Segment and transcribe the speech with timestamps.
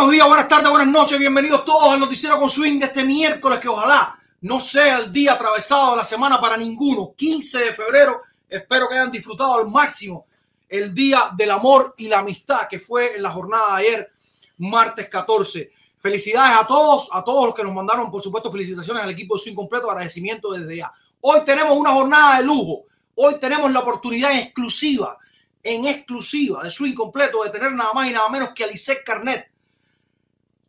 [0.00, 3.58] Buenos días, buenas tardes, buenas noches, bienvenidos todos al noticiero con swing de este miércoles
[3.58, 7.12] que ojalá no sea el día atravesado de la semana para ninguno.
[7.14, 10.24] 15 de febrero, espero que hayan disfrutado al máximo
[10.70, 14.12] el día del amor y la amistad que fue en la jornada de ayer,
[14.56, 15.70] martes 14.
[16.00, 19.42] Felicidades a todos, a todos los que nos mandaron, por supuesto, felicitaciones al equipo de
[19.42, 20.90] swing completo, agradecimiento desde ya.
[21.20, 22.84] Hoy tenemos una jornada de lujo,
[23.16, 25.18] hoy tenemos la oportunidad exclusiva,
[25.62, 29.04] en exclusiva de swing completo, de tener nada más y nada menos que a Lisette
[29.04, 29.49] Carnet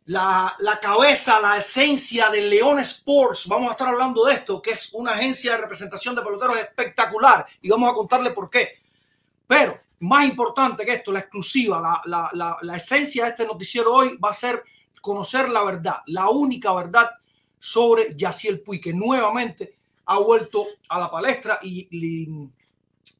[0.06, 3.46] la, la, cabeza, la esencia del León Sports.
[3.46, 7.46] Vamos a estar hablando de esto, que es una agencia de representación de peloteros espectacular
[7.60, 8.70] y vamos a contarle por qué.
[9.46, 14.16] Pero más importante que esto, la exclusiva, la, la, la, esencia de este noticiero hoy
[14.18, 14.64] va a ser
[15.00, 17.10] conocer la verdad, la única verdad
[17.58, 19.76] sobre Yaciel Puy, que nuevamente
[20.06, 22.50] ha vuelto a la palestra y, y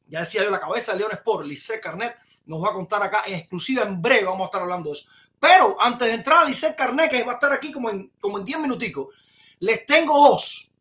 [0.07, 2.15] ya decía yo, la cabeza de León Sport, Lice Carnet,
[2.45, 5.09] nos va a contar acá en exclusiva, en breve vamos a estar hablando de eso.
[5.43, 8.37] Pero antes de entrar a Lisset Carnet, que va a estar aquí como en, como
[8.37, 9.09] en 10 minuticos,
[9.59, 10.71] les tengo dos.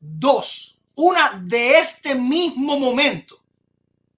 [0.00, 0.80] Dos.
[0.94, 3.38] Una de este mismo momento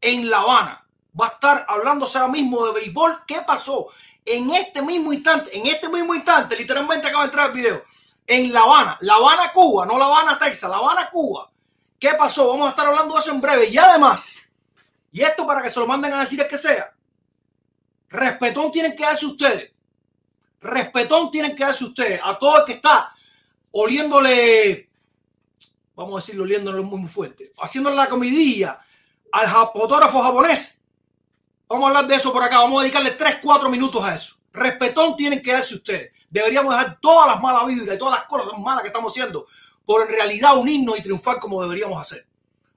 [0.00, 0.86] en La Habana.
[1.20, 3.24] Va a estar hablándose ahora mismo de béisbol.
[3.26, 3.88] ¿Qué pasó?
[4.24, 7.82] En este mismo instante, en este mismo instante, literalmente acaba de entrar el video.
[8.24, 11.50] En La Habana, La Habana, Cuba, no La Habana, Texas, La Habana, Cuba.
[11.98, 12.46] ¿Qué pasó?
[12.46, 13.68] Vamos a estar hablando de eso en breve.
[13.68, 14.36] Y además,
[15.10, 16.94] y esto para que se lo manden a decir es que sea,
[18.12, 19.72] Respetón tienen que darse ustedes.
[20.60, 22.20] Respetón tienen que darse ustedes.
[22.22, 23.14] A todo el que está
[23.70, 24.90] oliéndole,
[25.96, 28.78] vamos a decirlo, oliéndole muy, fuerte, haciéndole la comidilla
[29.32, 30.84] al fotógrafo japonés.
[31.66, 32.58] Vamos a hablar de eso por acá.
[32.58, 34.36] Vamos a dedicarle 3, 4 minutos a eso.
[34.52, 36.12] Respetón tienen que darse ustedes.
[36.28, 39.46] Deberíamos dejar todas las malas vibras y todas las cosas malas que estamos haciendo
[39.86, 42.26] por en realidad unirnos y triunfar como deberíamos hacer.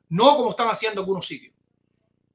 [0.08, 1.55] No como están haciendo algunos sitios.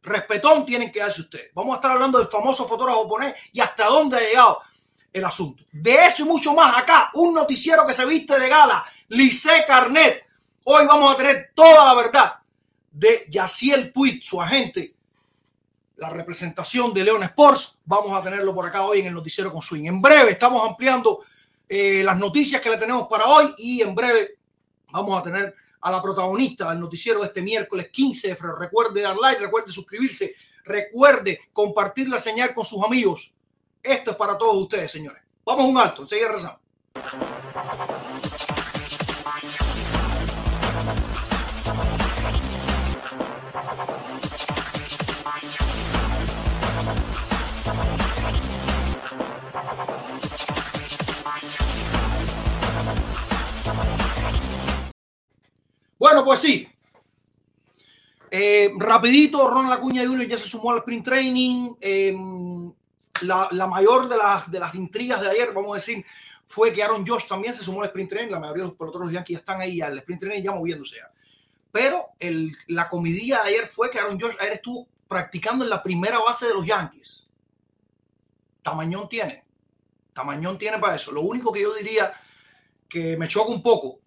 [0.03, 1.50] Respetón tienen que darse ustedes.
[1.55, 4.62] Vamos a estar hablando del famoso fotógrafo japonés y hasta dónde ha llegado
[5.12, 5.65] el asunto.
[5.72, 10.25] De eso y mucho más acá, un noticiero que se viste de gala, Lice Carnet.
[10.64, 12.41] Hoy vamos a tener toda la verdad
[12.91, 14.94] de Yaciel Puig, su agente,
[15.97, 17.79] la representación de León Sports.
[17.85, 19.87] Vamos a tenerlo por acá hoy en el noticiero con Swing.
[19.87, 21.20] En breve estamos ampliando
[21.69, 24.38] eh, las noticias que le tenemos para hoy y en breve
[24.91, 28.59] vamos a tener a la protagonista del noticiero este miércoles 15 de febrero.
[28.59, 30.35] Recuerde dar like, recuerde suscribirse,
[30.65, 33.35] recuerde compartir la señal con sus amigos.
[33.82, 35.23] Esto es para todos ustedes, señores.
[35.44, 36.61] Vamos a un alto, enseguida rezamos.
[56.00, 56.67] Bueno, pues sí.
[58.31, 60.26] Eh, rapidito, Ronald Acuña Jr.
[60.26, 61.75] ya se sumó al sprint training.
[61.79, 62.17] Eh,
[63.20, 66.02] la, mayor de las, de las intrigas de ayer, vamos a decir,
[66.47, 68.32] fue que Aaron Josh también se sumó al sprint training.
[68.32, 70.97] La mayoría de los peloteros ya están ahí al sprint training ya moviéndose.
[70.97, 71.12] Ya.
[71.70, 72.06] Pero
[72.69, 76.47] la comidilla de ayer fue que Aaron Josh ayer estuvo practicando en la primera base
[76.47, 77.29] de los Yankees.
[78.62, 79.44] Tamañón tiene.
[80.14, 81.12] Tamañón tiene para eso.
[81.12, 82.14] Lo único que yo diría
[82.88, 84.00] que me choca un poco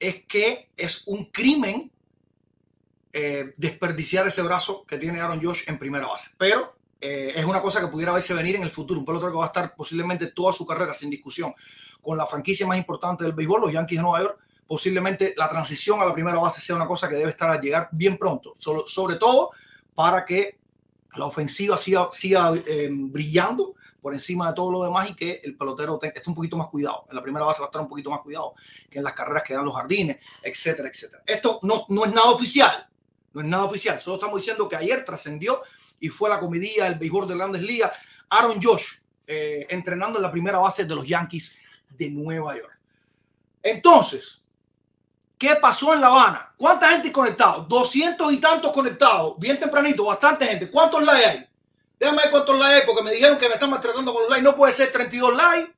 [0.00, 1.90] es que es un crimen
[3.12, 6.30] eh, desperdiciar ese brazo que tiene Aaron Josh en primera base.
[6.36, 9.00] Pero eh, es una cosa que pudiera verse venir en el futuro.
[9.00, 11.54] Un pelotero que va a estar posiblemente toda su carrera sin discusión
[12.02, 14.38] con la franquicia más importante del béisbol, los Yankees de Nueva York.
[14.66, 17.88] Posiblemente la transición a la primera base sea una cosa que debe estar a llegar
[17.90, 19.50] bien pronto, sobre todo
[19.94, 20.58] para que
[21.16, 25.56] la ofensiva siga, siga eh, brillando por encima de todo lo demás y que el
[25.56, 27.04] pelotero esté un poquito más cuidado.
[27.08, 28.54] En la primera base va a estar un poquito más cuidado
[28.88, 31.22] que en las carreras que dan los jardines, etcétera, etcétera.
[31.26, 32.88] Esto no, no es nada oficial,
[33.32, 34.00] no es nada oficial.
[34.00, 35.62] Solo estamos diciendo que ayer trascendió
[36.00, 37.92] y fue la comidilla del béisbol de grandes ligas.
[38.30, 41.58] Aaron Josh eh, entrenando en la primera base de los Yankees
[41.90, 42.78] de Nueva York.
[43.62, 44.42] Entonces,
[45.36, 46.54] ¿qué pasó en La Habana?
[46.56, 47.62] ¿Cuánta gente conectado?
[47.64, 49.38] 200 y tantos conectados.
[49.38, 50.70] Bien tempranito, bastante gente.
[50.70, 51.47] ¿Cuántos likes hay?
[51.98, 54.44] Déjame ver cuántos likes porque me dijeron que me están maltratando con los likes.
[54.44, 55.74] No puede ser 32 likes.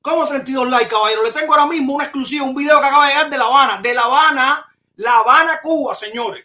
[0.00, 1.22] ¿Cómo 32 likes, caballero?
[1.22, 3.80] Le tengo ahora mismo una exclusiva, un video que acaba de llegar de La Habana.
[3.80, 6.44] De La Habana, La Habana, Cuba, señores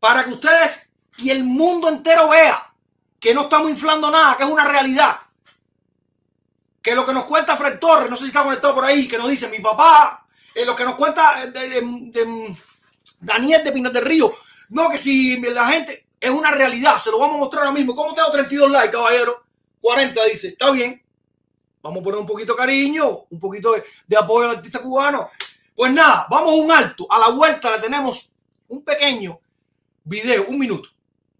[0.00, 2.74] para que ustedes y el mundo entero vea
[3.20, 5.18] que no estamos inflando nada, que es una realidad.
[6.80, 9.18] Que lo que nos cuenta Fred Torres, no sé si está conectado por ahí, que
[9.18, 12.56] nos dice mi papá, eh, lo que nos cuenta de,
[13.20, 14.34] Daniel de Pinas del Río,
[14.70, 17.96] no, que si la gente es una realidad, se lo vamos a mostrar ahora mismo.
[17.96, 19.42] ¿Cómo tengo 32 likes, caballero?
[19.80, 21.02] 40 dice, está bien.
[21.82, 25.30] Vamos a poner un poquito de cariño, un poquito de, de apoyo al artista cubano.
[25.74, 27.06] Pues nada, vamos a un alto.
[27.10, 28.36] A la vuelta le tenemos
[28.68, 29.40] un pequeño
[30.04, 30.90] video, un minuto.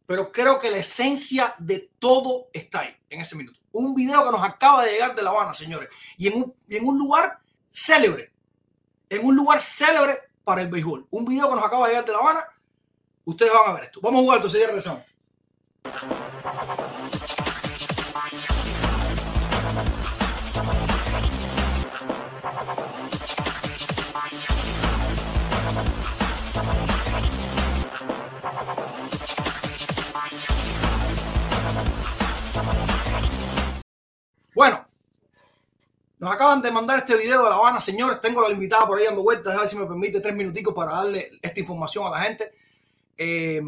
[0.07, 3.61] Pero creo que la esencia de todo está ahí, en ese minuto.
[3.73, 5.91] Un video que nos acaba de llegar de La Habana, señores.
[6.17, 7.39] Y en un, en un lugar
[7.69, 8.33] célebre.
[9.09, 11.07] En un lugar célebre para el béisbol.
[11.11, 12.45] Un video que nos acaba de llegar de La Habana.
[13.25, 14.01] Ustedes van a ver esto.
[14.03, 15.03] Vamos a jugar, entonces ya regresamos.
[34.55, 34.87] Bueno,
[36.19, 38.21] nos acaban de mandar este video de La Habana, señores.
[38.21, 39.57] Tengo la invitada por ahí dando vueltas.
[39.57, 42.53] A ver si me permite tres minuticos para darle esta información a la gente.
[43.23, 43.61] Eh,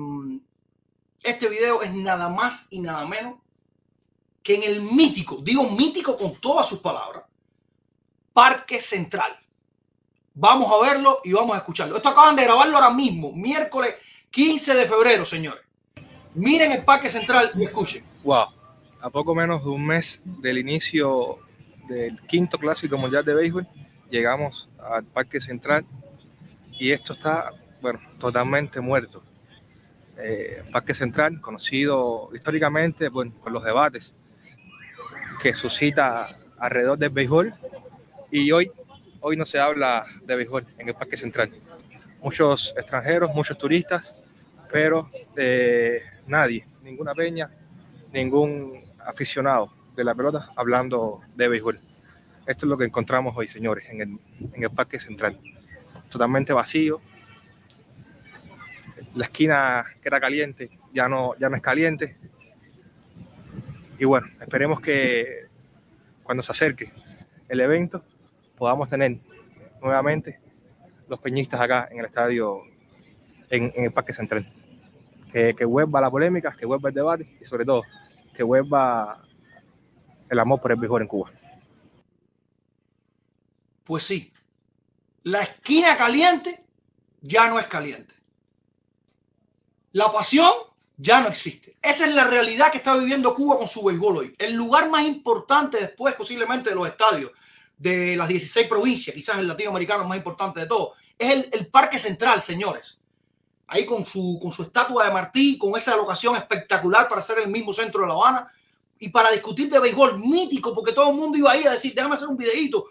[1.23, 3.35] este video es nada más y nada menos
[4.43, 7.25] que en el mítico, digo mítico con todas sus palabras,
[8.33, 9.39] Parque Central.
[10.35, 11.97] Vamos a verlo y vamos a escucharlo.
[11.97, 13.95] Esto acaban de grabarlo ahora mismo, miércoles
[14.31, 15.63] 15 de febrero, señores.
[16.35, 18.03] Miren el Parque Central y escuchen.
[18.25, 18.63] Wow
[19.03, 21.41] a poco menos de un mes del inicio
[21.89, 23.67] del quinto clásico mundial de béisbol,
[24.09, 25.85] llegamos al Parque Central
[26.71, 27.51] y esto está,
[27.81, 29.21] bueno, totalmente muerto.
[30.19, 34.15] Eh, Parque Central, conocido históricamente por los debates
[35.41, 37.55] que suscita alrededor del béisbol
[38.31, 38.71] y hoy,
[39.21, 41.51] hoy no se habla de béisbol en el Parque Central.
[42.23, 44.15] Muchos extranjeros, muchos turistas,
[44.71, 47.51] pero eh, nadie, ninguna peña,
[48.13, 51.81] ningún aficionado de la pelota hablando de béisbol.
[52.47, 54.19] Esto es lo que encontramos hoy, señores, en el,
[54.53, 55.39] en el Parque Central.
[56.09, 57.01] Totalmente vacío.
[59.15, 62.17] La esquina que era caliente ya no, ya no es caliente.
[63.99, 65.47] Y bueno, esperemos que
[66.23, 66.93] cuando se acerque
[67.49, 68.05] el evento
[68.57, 69.19] podamos tener
[69.81, 70.41] nuevamente
[71.09, 72.63] los peñistas acá en el estadio,
[73.51, 74.51] en, el Parque Central.
[75.31, 77.83] Que, que vuelva la polémica, que vuelva el debate y sobre todo
[78.35, 79.23] que vuelva
[80.29, 81.31] el amor por el mejor en Cuba.
[83.85, 84.33] Pues sí,
[85.23, 86.65] la esquina caliente
[87.21, 88.15] ya no es caliente.
[89.93, 90.51] La pasión
[90.97, 91.77] ya no existe.
[91.83, 94.35] Esa es la realidad que está viviendo Cuba con su béisbol hoy.
[94.39, 97.31] El lugar más importante después posiblemente de los estadios
[97.77, 102.43] de las 16 provincias, quizás el latinoamericano más importante de todo, es el, Parque Central,
[102.43, 102.99] señores
[103.73, 107.49] ahí con su, con su estatua de Martí, con esa locación espectacular para ser el
[107.49, 108.53] mismo centro de La Habana
[108.99, 112.17] y para discutir de béisbol mítico, porque todo el mundo iba ahí a decir, déjame
[112.17, 112.87] hacer un videito.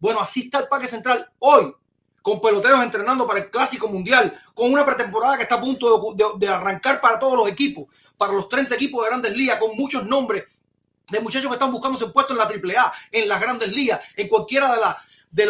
[0.00, 1.72] Bueno, así está el Parque Central hoy,
[2.24, 6.48] con peloteros entrenando para el Clásico Mundial, con una pretemporada que está a punto de,
[6.48, 7.84] arrancar para todos los equipos,
[8.16, 10.44] para los 30 equipos de grandes ligas, con muchos nombres
[11.10, 12.44] de muchachos que están buscándose puestos en la
[12.78, 14.98] AAA, en las grandes ligas, en cualquiera
[15.30, 15.46] de,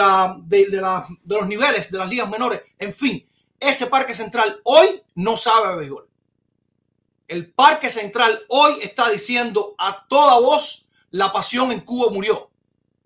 [0.67, 3.25] de los niveles de las ligas menores, en fin
[3.61, 6.09] ese Parque Central hoy no sabe a béisbol.
[7.29, 12.51] El Parque Central hoy está diciendo a toda voz, la pasión en Cuba murió.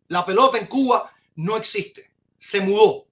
[0.09, 2.11] La pelota en Cuba no existe.
[2.39, 3.07] Se mudó.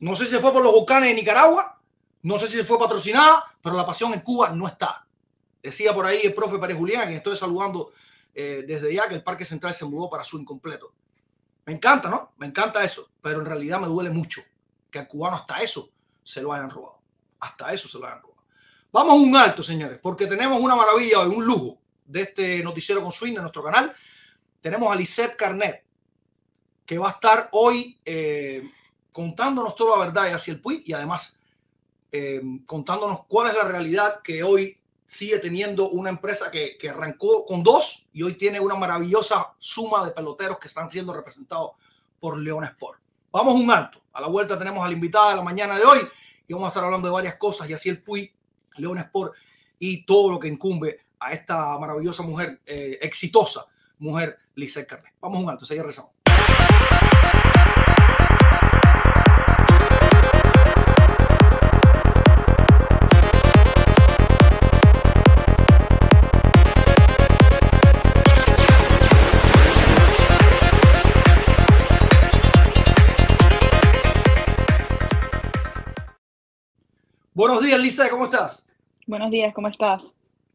[0.00, 1.80] No sé si se fue por los volcanes de Nicaragua,
[2.22, 5.06] no sé si se fue patrocinada, pero la pasión en Cuba no está.
[5.62, 7.92] Decía por ahí el profe Pérez Julián, que estoy saludando
[8.34, 10.92] eh, desde ya, que el Parque Central se mudó para su incompleto.
[11.66, 12.32] Me encanta, ¿no?
[12.38, 14.42] Me encanta eso, pero en realidad me duele mucho
[14.90, 15.90] que al cubano hasta eso
[16.22, 17.00] se lo hayan robado.
[17.40, 18.42] Hasta eso se lo hayan robado.
[18.92, 23.02] Vamos a un alto, señores, porque tenemos una maravilla hoy, un lujo de este noticiero
[23.02, 23.94] con swing de nuestro canal.
[24.60, 25.84] Tenemos a Lisette Carnet,
[26.84, 28.62] que va a estar hoy eh,
[29.12, 31.38] contándonos toda la verdad y hacia el PUI y además
[32.12, 37.44] eh, contándonos cuál es la realidad que hoy sigue teniendo una empresa que, que, arrancó
[37.44, 41.72] con dos y hoy tiene una maravillosa suma de peloteros que están siendo representados
[42.20, 43.00] por León Sport.
[43.32, 44.00] Vamos un alto.
[44.12, 45.98] A la vuelta tenemos a la invitada de la mañana de hoy
[46.46, 48.32] y vamos a estar hablando de varias cosas y así el PUI,
[48.76, 49.34] León Sport
[49.78, 53.66] y todo lo que incumbe a esta maravillosa mujer, eh, exitosa
[53.98, 55.14] mujer, Lisa Carne.
[55.20, 56.19] Vamos un alto, seguimos rezamos.
[77.40, 78.66] Buenos días, Lisa, ¿cómo estás?
[79.06, 80.04] Buenos días, ¿cómo estás?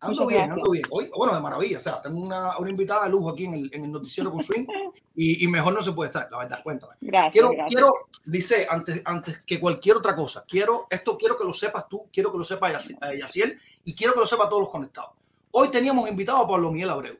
[0.02, 0.58] Ando Muchas bien, gracias.
[0.58, 0.86] ando bien.
[0.92, 1.80] Hoy, bueno, de maravilla.
[1.80, 4.40] O sea, tengo una, una invitada de lujo aquí en el, en el noticiero con
[4.44, 4.68] Swing
[5.16, 6.60] y, y mejor no se puede estar, la verdad.
[6.62, 6.94] Cuéntame.
[7.02, 7.70] Gracias, Quiero, gracias.
[7.72, 7.94] quiero,
[8.26, 12.32] dice, antes, antes que cualquier otra cosa, quiero, esto quiero que lo sepas tú, quiero
[12.32, 15.10] que lo sepa eh, Yaciel y quiero que lo sepa todos los conectados.
[15.50, 17.18] Hoy teníamos invitado a Pablo Miguel Abreu,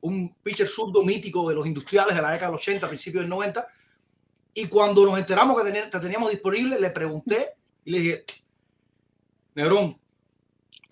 [0.00, 3.64] un pitcher zurdo mítico de los industriales de la década del 80, principios del 90.
[4.54, 7.50] Y cuando nos enteramos que teníamos disponible, le pregunté
[7.84, 8.24] y le dije,
[9.58, 9.98] Negrón,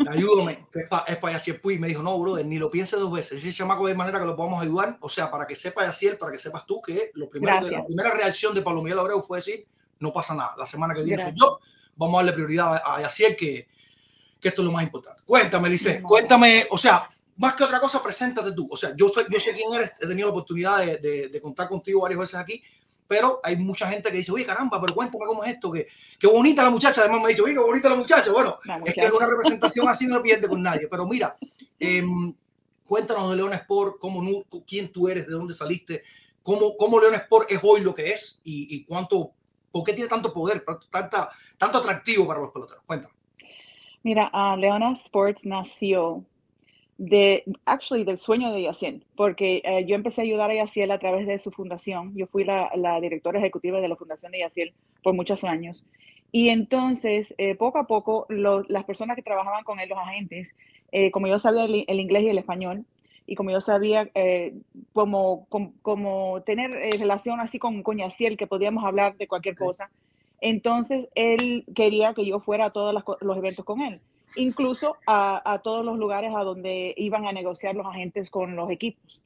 [0.08, 1.74] ayúdame, que es para es pa Yaciel Puy.
[1.74, 3.38] Y me dijo, no, brother, ni lo piense dos veces.
[3.42, 4.98] Ese chamaco de manera que lo podamos ayudar.
[5.00, 7.72] O sea, para que sepa Yaciel, para que sepas tú que lo primero, Gracias.
[7.80, 9.64] la primera reacción de Pablo Miguel Abreu fue decir,
[10.00, 11.58] no pasa nada, la semana que viene soy yo,
[11.96, 13.66] vamos a darle prioridad a, a Yaciel, que,
[14.40, 15.22] que esto es lo más importante.
[15.24, 16.08] Cuéntame, Lice, No.
[16.08, 17.08] cuéntame, o sea,
[17.38, 18.66] más que otra cosa, preséntate tú.
[18.70, 21.40] O sea, yo, soy, yo sé quién eres, he tenido la oportunidad de, de- de
[21.40, 22.62] contar contigo varias veces aquí,
[23.08, 25.86] pero hay mucha gente que dice, oye, caramba, pero cuéntame cómo es esto, que,
[26.18, 27.02] qué bonita la muchacha.
[27.02, 28.32] Además me dice, oye, qué bonita la muchacha.
[28.32, 29.16] Bueno, La es que muchacha.
[29.16, 30.88] una representación así no pierde con nadie.
[30.88, 31.36] Pero mira,
[31.78, 32.34] em,
[32.84, 36.02] cuéntanos de León Sport, cómo, quién tú eres, de dónde saliste,
[36.42, 39.32] cómo, cómo León Sport es hoy lo que es y, y cuánto,
[39.70, 42.82] por qué tiene tanto poder, tanta, tanto atractivo para los peloteros.
[42.86, 43.14] Cuéntame.
[44.02, 46.24] Mira, ah, Leona Sports nació
[46.98, 50.98] de, actually, del sueño de Yaciel, porque eh, yo empecé a ayudar a Yaciel a
[50.98, 52.14] través de su fundación.
[52.16, 55.84] Yo fui la, la directora ejecutiva de la fundación de Yaciel por muchos años.
[56.32, 60.54] Y entonces, eh, poco a poco, lo- las personas que trabajaban con él, los agentes,
[60.92, 62.84] eh, como yo sabía el, el inglés y el español,
[63.26, 64.08] y como yo sabía
[64.92, 69.90] cómo, cómo, cómo tener relación así con, con Yaciel, que podíamos hablar de cualquier cosa,
[70.40, 74.00] entonces él quería que yo fuera a todos los eventos con él,
[74.34, 79.20] incluso a, todos los lugares a donde iban a negociar los agentes con los equipos.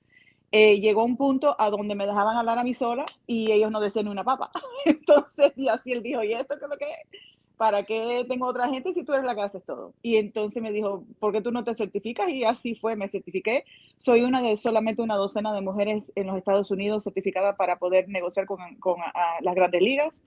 [0.52, 3.80] Eh, llegó un punto a donde me dejaban hablar a mí sola y ellos no
[3.80, 4.50] decían ni una papa.
[4.84, 7.38] Entonces, y así él dijo, ¿y esto qué es lo que es?
[7.56, 9.92] ¿Para qué tengo otra gente si tú eres la que haces todo?
[10.00, 12.30] Y entonces me dijo, ¿por qué tú no te certificas?
[12.30, 13.64] Y así fue, me certifiqué.
[13.98, 18.08] Soy una de solamente una docena de mujeres en los Estados Unidos certificada para poder
[18.08, 18.96] negociar con, con
[19.42, 20.22] las grandes ligas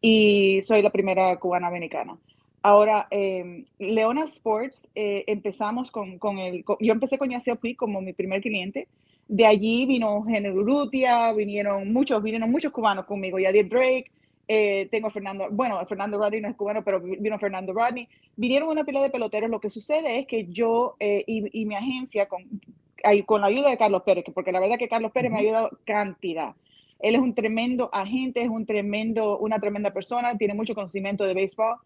[0.00, 2.16] y soy la primera cubana americana.
[2.62, 7.76] Ahora, eh, Leona Sports, eh, empezamos con, con el, con- yo empecé con Yaciel Puig
[7.76, 8.88] como mi primer cliente.
[9.28, 14.10] De allí vino Jenny Urrutia, vinieron muchos, vinieron muchos cubanos conmigo, Yadir Drake,
[14.48, 18.08] eh, tengo a Fernando, bueno, Fernando Rodney no es cubano, pero vino Fernando Rodney.
[18.36, 19.50] Vinieron una pila de peloteros.
[19.50, 22.42] Lo que sucede es que yo eh, y, y mi agencia, con,
[23.26, 25.40] con la ayuda de Carlos Pérez, que- porque la verdad que Carlos Pérez me ha
[25.40, 26.54] ayudado cantidad.
[26.98, 31.34] Él es un tremendo agente, es un tremendo, una tremenda persona, tiene mucho conocimiento de
[31.34, 31.76] béisbol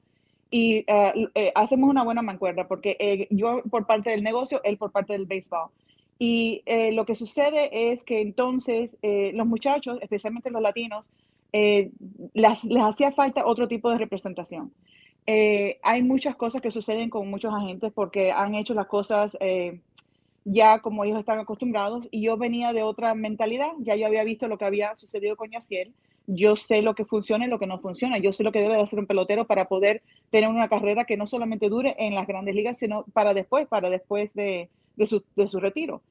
[0.53, 4.79] y ah, eh, hacemos una buena mancuerna porque eh, yo por parte del negocio, él
[4.79, 5.71] por parte del béisbol.
[6.21, 11.07] Y eh, lo que sucede es que entonces eh, los muchachos, especialmente los latinos,
[11.53, 11.91] eh,
[12.35, 14.73] las- les hacía falta otro tipo de representación.
[15.27, 19.81] Eh, hay muchas cosas que suceden con muchos agentes porque han hecho las cosas eh,
[20.45, 24.49] ya como ellos están acostumbrados y yo venía de otra mentalidad, ya yo había visto
[24.49, 25.95] lo que había sucedido con Yaciel,
[26.27, 28.77] yo sé lo que funciona y lo que no funciona, yo sé lo que debe
[28.77, 32.27] de hacer un pelotero para poder tener una carrera que no solamente dure en las
[32.27, 36.03] grandes ligas, sino para después, para después de, de su, de su retiro.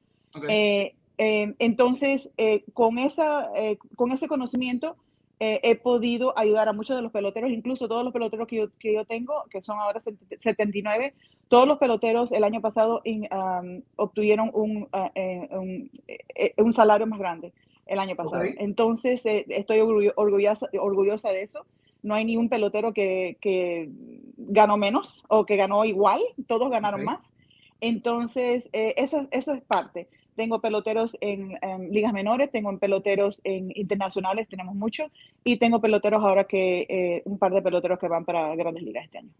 [0.48, 3.50] Eh, eh, entonces, eh, con, esa,
[3.96, 4.96] con ese conocimiento,
[5.44, 8.94] he podido ayudar a muchos de los peloteros, incluso todos los peloteros que yo, que
[8.94, 11.14] yo tengo, que son ahora 79,
[11.48, 17.08] todos los peloteros el año pasado in- um, obtuvieron un, uh, un, eh, un salario
[17.08, 17.52] más grande.
[17.86, 18.42] El año pasado.
[18.58, 21.66] Entonces, eh, estoy orgullo- orgullosa, orgullosa de eso.
[22.02, 23.88] No hay ni un pelotero que, que
[24.36, 27.32] ganó menos o que ganó igual, todos ganaron más.
[27.80, 30.08] Entonces, eh, eso, eso es parte.
[30.34, 35.10] Tengo peloteros en, en ligas menores, tengo en peloteros en internacionales, tenemos muchos,
[35.44, 39.04] y tengo peloteros ahora que, eh, un par de peloteros que van para grandes ligas
[39.04, 39.30] este año.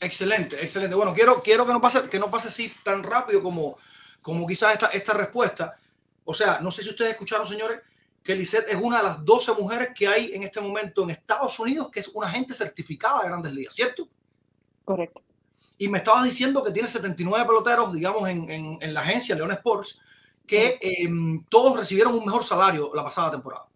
[0.00, 0.94] Excelente, excelente.
[0.94, 3.76] Bueno, quiero, quiero que no pase, que no pase así tan rápido como,
[4.22, 5.74] como quizás esta, esta respuesta.
[6.26, 7.80] O sea, no sé si ustedes escucharon, señores,
[8.22, 11.58] que Lisette es una de las 12 mujeres que hay en este momento en Estados
[11.60, 14.08] Unidos que es una agente certificada de grandes ligas, ¿cierto?
[14.84, 15.22] Correcto.
[15.78, 19.52] Y me estabas diciendo que tiene 79 peloteros, digamos, en, en- en la agencia León
[19.52, 20.00] Sports,
[20.46, 21.08] que eh,
[21.48, 23.66] todos recibieron un mejor salario la pasada temporada.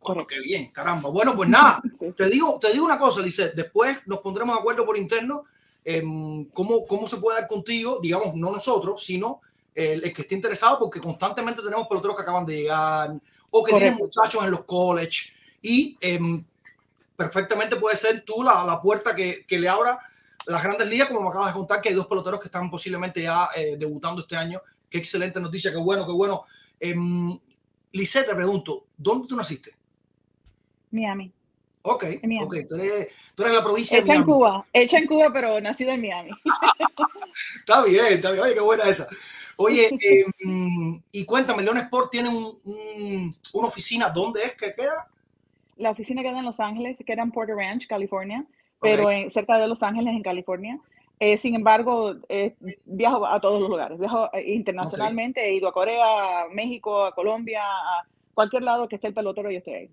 [0.00, 1.10] Bueno, qué bien, caramba.
[1.10, 2.12] Bueno, pues nada, Sí.
[2.16, 5.44] te digo, te digo una cosa, Lisette, después nos pondremos de acuerdo por interno
[5.84, 9.40] en cómo, cómo se puede dar contigo, digamos, no nosotros, sino
[9.74, 13.10] el, el que esté interesado, porque constantemente tenemos peloteros que acaban de llegar
[13.50, 15.32] o que tienen muchachos en los college
[15.62, 16.44] y em,
[17.16, 19.98] perfectamente puede ser tú la, la puerta que, que le abra
[20.48, 23.22] las grandes ligas, como me acabas de contar, que hay dos peloteros que están posiblemente
[23.22, 24.60] ya eh, debutando este año.
[24.88, 26.44] Qué excelente noticia, qué bueno, qué bueno.
[26.80, 27.38] Um,
[27.92, 29.74] Lisette, te pregunto, ¿dónde tú naciste?
[30.90, 31.32] Miami.
[31.82, 32.44] Ok, En Miami.
[32.46, 34.32] ok, tú eres, tú eres la provincia Hecha de en Miami.
[34.32, 36.30] Cuba, hecha en Cuba, pero nacida en Miami.
[37.60, 38.44] Está bien, está bien.
[38.44, 39.06] Oye, qué buena esa.
[39.60, 44.72] Oye, eh, mm, y cuéntame, León Sport tiene un- un- una oficina, ¿dónde es que
[44.72, 45.08] queda?
[45.76, 48.44] La oficina queda en Los Ángeles, queda en Porter Ranch, California,
[48.80, 50.78] pero en- cerca de Los Ángeles, en California.
[51.18, 53.98] Eh, sin embargo, eh, viajo a todos los lugares.
[53.98, 58.94] Viajo eh, internacionalmente, he ido a Corea, a México, a Colombia, a cualquier lado que
[58.94, 59.90] esté el pelotero, yo estoy ahí.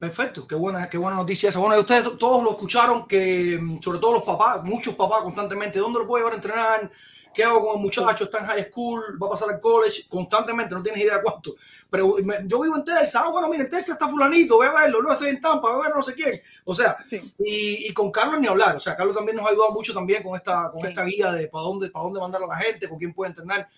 [0.00, 1.60] Perfecto, qué buena, qué buena noticia esa.
[1.60, 5.78] Bueno, y ustedes todos lo escucharon, que mm, sobre todo los papás, muchos papás constantemente,
[5.78, 6.90] ¿dónde lo puedo llevar a entrenar?
[7.38, 8.24] ¿Qué hago con el muchacho?
[8.24, 11.54] Está en high school, va a pasar al college, constantemente, no tienes idea cuánto.
[11.88, 14.72] Pero me- yo vivo en Texas, ah, bueno, mira, en Texas está fulanito, voy a
[14.72, 16.32] verlo, no estoy en Tampa, voy a ver no sé quién.
[16.64, 17.20] O sea, Sí.
[17.38, 20.24] y, y con Carlos ni hablar, o sea, Carlos también nos ha ayudado mucho también
[20.24, 20.88] con esta, con Sí.
[20.88, 23.68] esta guía de para dónde, para dónde mandar a la gente, con quién puede entrenar.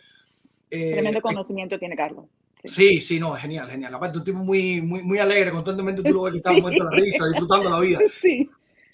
[0.71, 2.25] Eh, Tremendo conocimiento tiene Carlos.
[2.65, 2.69] Sí.
[2.69, 3.95] Sí, sí, no, genial, genial.
[3.95, 6.91] Aparte, un tipo muy, muy, muy alegre, constantemente tú lo ves que está muerto de
[6.97, 7.99] la risa, disfrutando la vida.
[8.23, 8.49] Sí.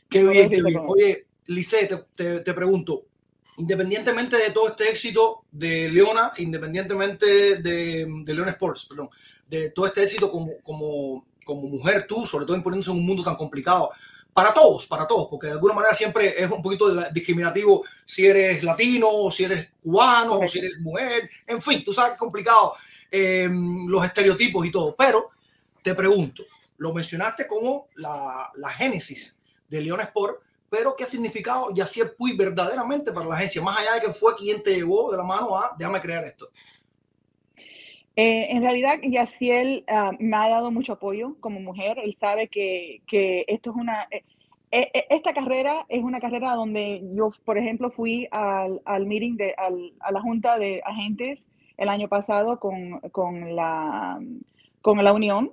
[0.08, 0.82] Qué bien, qué bien.
[0.88, 3.04] Oye, Lice, te, te- te pregunto,
[3.58, 9.10] independientemente de todo este éxito de Leona, independientemente de, de Leona Sports, perdón,
[9.48, 13.90] de todo este éxito como, mujer tú, sobre todo imponiéndose en un mundo tan complicado,
[14.32, 18.62] para todos, para todos, porque de alguna manera siempre es un poquito discriminativo si eres
[18.62, 22.74] latino, si eres cubano, si eres mujer, en fin, tú sabes que es complicado
[23.10, 25.30] eh, los estereotipos y todo, pero
[25.82, 26.44] te pregunto,
[26.78, 29.38] lo mencionaste como la, génesis
[29.68, 33.62] de León Sport, pero ¿qué significado Yacier Puy verdaderamente para la agencia?
[33.62, 36.48] Más allá de que fue quien te llevó de la mano a déjame crear esto.
[38.16, 41.98] Eh, en realidad, Yaciel ah, me ha dado mucho apoyo como mujer.
[42.02, 44.08] Él sabe que, que esto es una...
[44.10, 44.24] eh,
[44.70, 49.36] eh, eh, esta carrera es una carrera donde yo, por ejemplo, fui al, al meeting,
[49.36, 54.18] de, al- a la junta de agentes el año pasado con, con, la,
[54.80, 55.52] con la Unión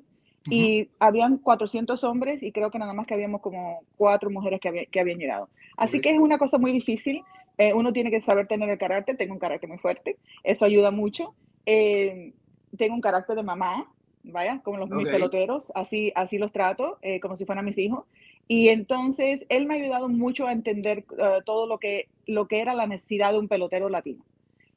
[0.50, 4.68] y habían 400 hombres y creo que nada más que habíamos como cuatro mujeres que,
[4.70, 5.50] había- que habían llegado.
[5.78, 7.22] Así que es una cosa muy difícil.
[7.58, 9.16] Eh, uno tiene que saber tener el carácter.
[9.18, 10.18] Tengo un carácter muy fuerte.
[10.44, 11.34] Eso ayuda mucho.
[11.66, 12.34] Eh,
[12.78, 13.92] tengo un carácter de mamá,
[14.24, 15.12] vaya, como los mis Ok.
[15.12, 18.06] peloteros, así, así los trato, eh, como si fueran mis hijos.
[18.48, 22.60] Y entonces él me ha ayudado mucho a entender eh, todo lo que, lo que
[22.62, 24.26] era la necesidad de un pelotero latino.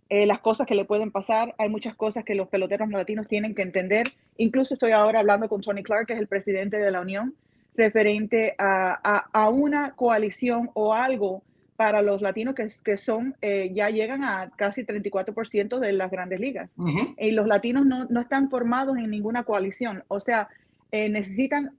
[0.08, 3.54] Eh, las cosas que le pueden pasar, hay muchas cosas que los peloteros latinos tienen
[3.54, 4.06] que entender.
[4.36, 7.34] Incluso estoy ahora hablando con Tony Clark, que es el presidente de la Unión,
[7.74, 11.42] referente a, a- a una coalición o algo
[11.76, 16.40] para los latinos que, que son, eh, ya llegan a casi 34% de las grandes
[16.40, 16.70] ligas
[17.18, 20.02] y los latinos no, no están formados en ninguna coalición.
[20.08, 20.48] O sea,
[20.90, 21.74] eh, necesitan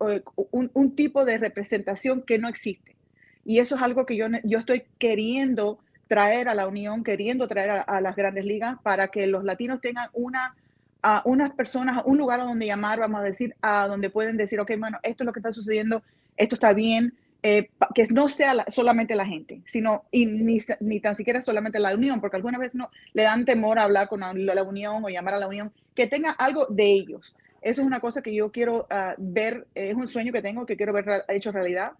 [0.51, 2.95] un, un tipo de representación que no existe.
[3.43, 7.83] Y eso es algo que yo, yo estoy queriendo traer a la Unión, queriendo traer
[7.85, 10.55] a, las grandes ligas para que los latinos tengan una,
[11.01, 14.59] a unas personas, un lugar a donde llamar, vamos a decir, a donde pueden decir,
[14.59, 16.01] ok, bueno, esto es lo que está sucediendo,
[16.37, 20.99] esto está bien, eh, que no sea la- solamente la gente, sino y ni, ni
[20.99, 24.21] tan siquiera solamente la Unión, porque algunas veces no, le dan temor a hablar con
[24.21, 27.35] la, Unión o llamar a la Unión, que tenga algo de ellos.
[27.61, 30.65] Eso es una cosa que yo quiero ah, ver, eh, es un sueño que tengo,
[30.65, 31.91] que quiero ver hecho realidad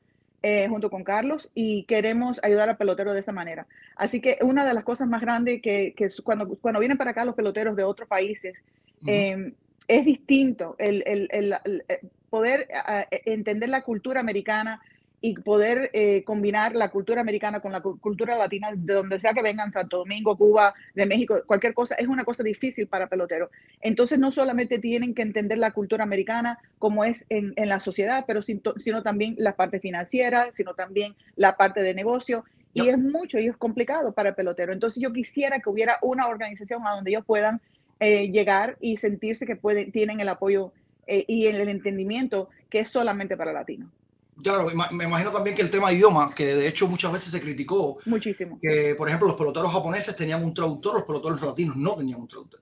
[0.43, 3.67] eh, junto con Carlos y queremos ayudar al pelotero de esa manera.
[3.95, 7.25] Así que una de las cosas más grandes que, que cuando, cuando vienen para acá
[7.25, 8.63] los peloteros de otros países,
[9.07, 9.53] eh,
[9.87, 12.67] es distinto el, el- el- el- el poder
[13.25, 14.81] entender la cultura americana
[15.19, 19.41] y poder eh, combinar la cultura americana con la cultura latina, de donde sea que
[19.41, 23.49] vengan, Santo Domingo, Cuba, de México, cualquier cosa, es una cosa difícil para peloteros.
[23.81, 28.25] Entonces, no solamente tienen que entender la cultura americana como es en, en la sociedad,
[28.27, 32.45] pero sino también la parte financiera, sino también la parte de negocio.
[32.73, 34.71] Y es mucho y es complicado para el pelotero.
[34.71, 37.59] Entonces, yo quisiera que hubiera una organización a donde ellos puedan
[37.99, 40.71] eh, llegar y sentirse que pueden, tienen el apoyo
[41.07, 43.89] eh, y el entendimiento que es solamente para latinos.
[44.43, 47.97] Claro, me imagino también que el tema idioma, que de hecho muchas veces se criticó.
[48.05, 48.59] Muchísimo.
[48.61, 52.27] Que, por ejemplo, los peloteros japoneses tenían un traductor, los peloteros latinos no tenían un
[52.27, 52.61] traductor.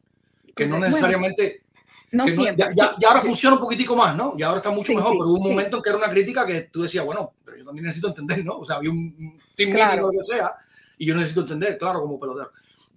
[0.55, 1.63] Que no necesariamente.
[2.11, 4.35] no ya, ya, ahora funciona un poquitico más, ¿no?
[4.38, 6.61] Y ahora está mucho mejor, pero hubo un momento en que era una crítica que
[6.61, 8.59] tú decías, bueno, pero yo también necesito entender, ¿no?
[8.59, 10.55] O sea, había un team meeting o lo que sea,
[10.97, 12.51] y yo necesito entender, claro, como pelotero.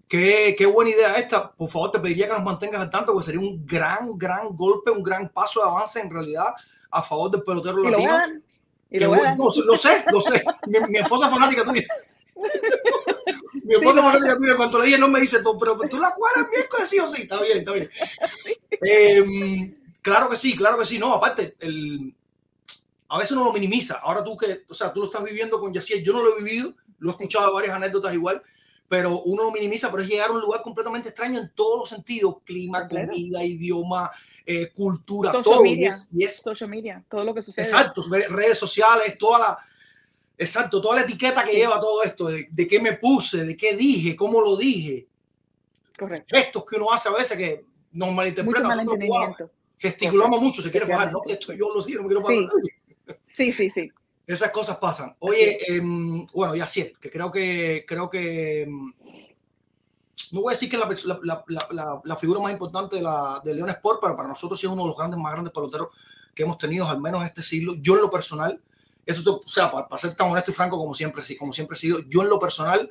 [0.06, 1.50] Qué, qué, buena idea esta.
[1.50, 4.90] Por favor, te pediría que nos mantengas al tanto, porque sería un gran, gran golpe,
[4.90, 6.46] un gran paso de avance en realidad
[6.90, 8.40] a favor del pelotero latino.
[8.90, 10.44] Lo, sé, lo sé.
[10.66, 11.86] Mi, esposa es fanática tuya.
[13.64, 14.56] mi esposa es fanática tuya.
[14.56, 17.22] Cuando le dije no me dice, pero tú la cuadras miércoles sí o sí.
[17.22, 17.90] Está bien, está bien.
[18.80, 20.98] Em, claro que sí, claro que sí.
[20.98, 22.14] No, aparte, el,
[23.08, 23.98] a veces uno lo minimiza.
[24.02, 26.02] Ahora tú que, o sea, tú lo estás viviendo con Yaciel.
[26.02, 28.42] Yo no lo he vivido, lo he escuchado varias anécdotas igual,
[28.88, 31.88] pero uno lo minimiza, pero es llegar a un lugar completamente extraño en todos los
[31.90, 32.36] sentidos.
[32.44, 34.10] Clima, comida, idioma,
[34.50, 35.62] eh, cultura, todo.
[35.66, 36.08] y es,
[36.42, 37.66] social media, todo lo que sucede.
[37.66, 39.58] Exacto, redes sociales, toda la,
[40.38, 44.16] exacto, toda la etiqueta que lleva todo esto, de, qué me puse, de qué dije,
[44.16, 45.06] cómo lo dije.
[45.98, 46.34] Correcto.
[46.34, 49.36] Estos que uno hace a veces que nos malinterpretan.
[49.76, 51.20] Gesticulamos mucho, se quiere bajar, ¿no?
[51.26, 52.48] Esto yo lo sigo, no quiero bajar.
[53.26, 53.52] Sí.
[53.52, 53.92] sí, sí, sí.
[54.26, 55.14] Esas cosas pasan.
[55.18, 55.82] Oye, eh,
[56.32, 58.94] bueno, y así que creo que creo que em,
[60.32, 60.88] no voy a decir que la,
[61.22, 63.02] la, la, figura más importante de,
[63.44, 65.88] de León Sport, pero para nosotros sí es uno de los grandes, más grandes peloteros
[66.34, 67.74] que hemos tenido, al menos este siglo.
[67.80, 68.60] Yo en lo personal,
[69.04, 72.00] eso, o sea, para, ser tan honesto y franco como siempre, como siempre he sido,
[72.08, 72.90] yo en lo personal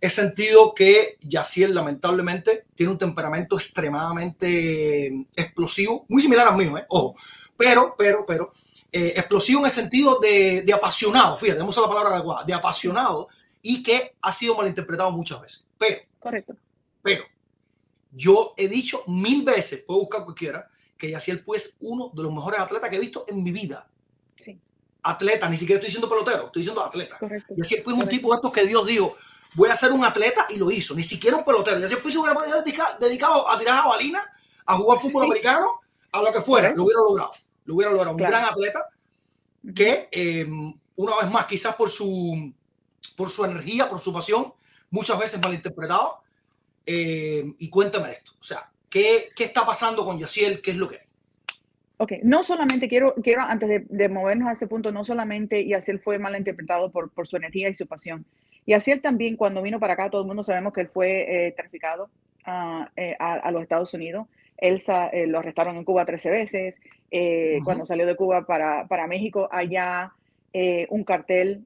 [0.00, 6.86] he sentido que Yaciel lamentablemente tiene un temperamento extremadamente explosivo, muy similar al mío, ¿eh?
[6.88, 7.16] ojo,
[7.56, 8.52] pero, pero, pero,
[8.92, 13.28] eh, explosivo en el sentido de, de apasionado, fíjate, vamos la palabra adecuada, de apasionado
[13.60, 15.64] y que ha sido malinterpretado muchas veces.
[15.76, 16.56] Pero Correcto.
[17.02, 17.24] Pero
[18.12, 22.60] yo he dicho mil veces, puedo buscar cualquiera, que Yaciel pues uno de los mejores
[22.60, 23.88] atletas que he visto en mi vida.
[24.36, 24.58] Sí.
[25.02, 27.18] Atleta, ni siquiera estoy diciendo pelotero, estoy diciendo atleta.
[27.18, 27.54] Correcto.
[27.56, 29.16] Yaciel pues es un tipo de estos que Dios dijo,
[29.54, 31.78] voy a ser un atleta y lo hizo, ni siquiera un pelotero.
[31.78, 32.38] Yaciel pues hubiera
[32.98, 34.20] dedicado a tirar jabalina,
[34.66, 37.32] a jugar fútbol americano, a lo que fuera, lo hubiera logrado.
[37.64, 38.12] Lo hubiera logrado.
[38.12, 38.88] Un gran atleta
[39.74, 42.52] que, em, una vez más, quizás por su,
[43.16, 44.52] por su energía, por su pasión,
[44.90, 46.22] muchas veces malinterpretado.
[46.86, 50.62] Eh, y cuéntame esto, o sea, ¿qué, ¿qué, está pasando con Yaciel?
[50.62, 51.08] ¿Qué es lo que hay?
[51.98, 56.00] Ok, no solamente quiero, quiero antes de, de movernos a ese punto, no solamente Yaciel
[56.00, 58.24] fue malinterpretado por, por su energía y su pasión.
[58.68, 62.10] Yaciel también, cuando vino para acá, todo el mundo sabemos que él fue eh, traficado
[62.46, 64.26] uh, eh, a, a, los Estados Unidos.
[64.58, 66.76] Él eh, lo arrestaron en Cuba 13 veces.
[67.10, 67.64] Uh -huh.
[67.64, 70.12] Cuando salió de Cuba para, para México, allá
[70.88, 71.64] un cartel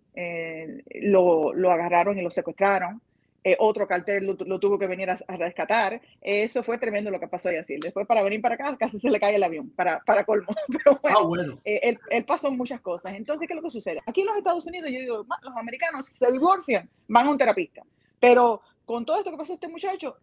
[1.00, 3.00] lo, lo agarraron y lo secuestraron.
[3.44, 6.00] Eh, otro cartel lo, lo, tuvo que venir a, a, rescatar.
[6.20, 7.76] Eso fue tremendo lo que pasó ahí así.
[7.76, 10.46] Después para venir para acá casi se le cae el avión, para, para colmo.
[10.68, 11.60] Pero bueno, ah, bueno.
[11.64, 13.14] Eh, él, él, pasó muchas cosas.
[13.14, 14.00] Entonces, ¿qué es lo que sucede?
[14.06, 17.82] Aquí en los Estados Unidos, yo digo, los americanos se divorcian, van a un terapista.
[18.20, 20.18] Pero con todo esto que pasó este muchacho,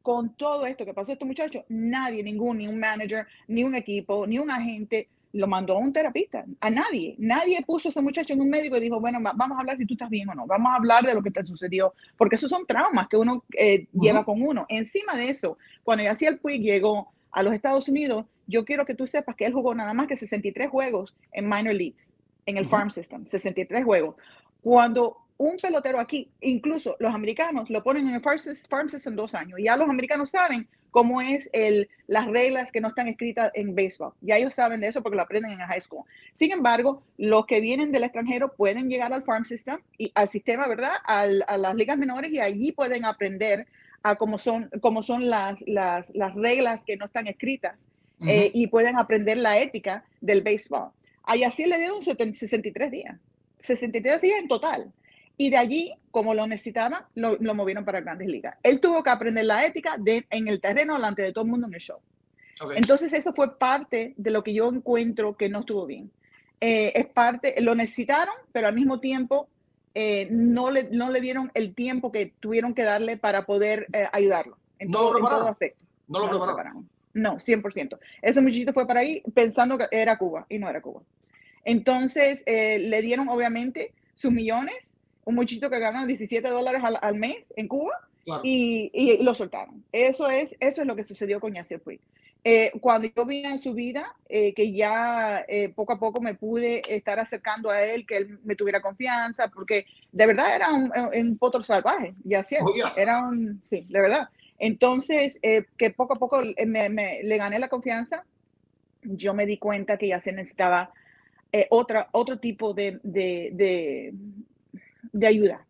[0.00, 4.26] con todo esto que pasó este muchacho, nadie, ningún, ni un manager, ni un equipo,
[4.26, 7.14] ni un agente, lo mandó a un terapista, a nadie.
[7.18, 9.86] Nadie puso a ese muchacho en un médico y dijo, bueno, vamos a hablar si
[9.86, 12.50] tú estás bien o no, vamos a hablar de lo que te sucedió, porque esos
[12.50, 14.02] son traumas que uno eh, uh -huh.
[14.02, 14.66] lleva con uno.
[14.68, 19.06] Encima de eso, cuando el Puig llegó a los Estados Unidos, yo quiero que tú
[19.06, 22.14] sepas que él jugó nada más que 63 juegos en minor leagues,
[22.44, 22.70] en el uh -huh.
[22.70, 24.16] farm system, 63 juegos.
[24.60, 29.58] Cuando un pelotero aquí, incluso los americanos lo ponen en el farm system dos años,
[29.58, 33.74] y ya los americanos saben cómo es el, las reglas que no están escritas en
[33.74, 34.12] béisbol.
[34.20, 36.04] Ya ellos saben de eso porque lo aprenden en la high school.
[36.34, 40.68] Sin embargo, los que vienen del extranjero pueden llegar al farm system y al sistema,
[40.68, 40.92] ¿verdad?
[41.04, 43.66] Al, a las ligas menores y allí pueden aprender
[44.02, 47.88] a cómo son, cómo son las, las, las reglas que no están escritas
[48.20, 48.30] uh -huh.
[48.30, 50.90] eh, y pueden aprender la ética del béisbol.
[51.24, 53.18] Ahí así le dieron 63 días.
[53.60, 54.92] 63 días en total.
[55.42, 58.56] Y de allí, como lo necesitaban, lo, lo, movieron para Grandes Ligas.
[58.62, 61.66] Él tuvo que aprender la ética de, en el terreno delante de todo el mundo
[61.66, 61.98] en el show.
[62.60, 62.78] Okay.
[62.78, 66.12] Entonces, eso fue parte de lo que yo encuentro que no estuvo bien.
[66.60, 69.48] Eh, es parte, lo necesitaron, pero al mismo tiempo
[69.96, 74.06] eh, no, le, no le dieron el tiempo que tuvieron que darle para poder eh,
[74.12, 75.84] ayudarlo en, no todo, lo en todo aspecto.
[76.06, 76.88] No lo, no lo prepararon.
[77.14, 77.98] No, 100%.
[78.22, 81.02] Ese muchachito fue para ahí pensando que era Cuba y no era Cuba.
[81.64, 87.14] Entonces, eh, le dieron obviamente sus millones, un muchito que gana 17 dólares al, al
[87.16, 87.92] mes en Cuba,
[88.24, 88.42] Claro.
[88.44, 89.84] y, y lo soltaron.
[89.90, 92.00] Eso es, eso es lo que sucedió con Yasser Puig.
[92.44, 96.34] Eh, cuando yo vi en su vida eh, que ya eh, poco a poco me
[96.34, 100.92] pude estar acercando a él, que él me tuviera confianza, porque de verdad era un,
[101.14, 102.60] un potro salvaje, Yasser.
[102.62, 102.92] Oh, yeah.
[102.96, 104.28] Era un, sí, de verdad.
[104.58, 105.40] Entonces,
[105.76, 108.24] que poco a poco me, me- le gané la confianza,
[109.02, 110.92] yo me di cuenta que Yasser necesitaba
[111.50, 114.14] eh, otra, otro tipo de, de, de,
[115.12, 115.66] de ayuda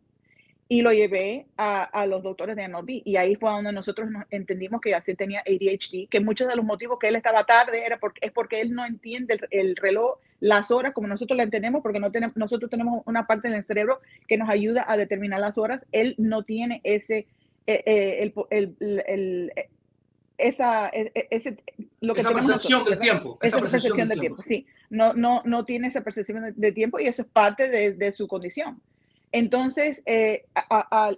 [0.73, 3.03] y lo llevé a, a los doctores de MLB.
[3.05, 6.65] Y ahí fue donde nosotros nos entendimos que Yacir tenía ADHD, que muchos de los
[6.65, 10.19] motivos que él estaba tarde era porque, es porque él no entiende el, el reloj,
[10.41, 13.65] las horas como nosotros la entendemos, porque no tenemos, nosotros tenemos una parte en el
[13.65, 15.85] cerebro que nos ayuda a determinar las horas.
[15.93, 17.27] Él no tiene ese,
[17.67, 19.53] eh, eh, el, el,
[20.39, 21.59] esa, eh, eh, ese,
[22.01, 23.39] lo que Esa percepción nosotros, del tiempo.
[23.43, 24.67] esa percepción del tiempo, sí.
[24.89, 28.11] No, no, no tiene esa percepción de, de tiempo y eso es parte de, de
[28.13, 28.81] su condición.
[29.33, 31.17] Entonces, eh, a- a- a-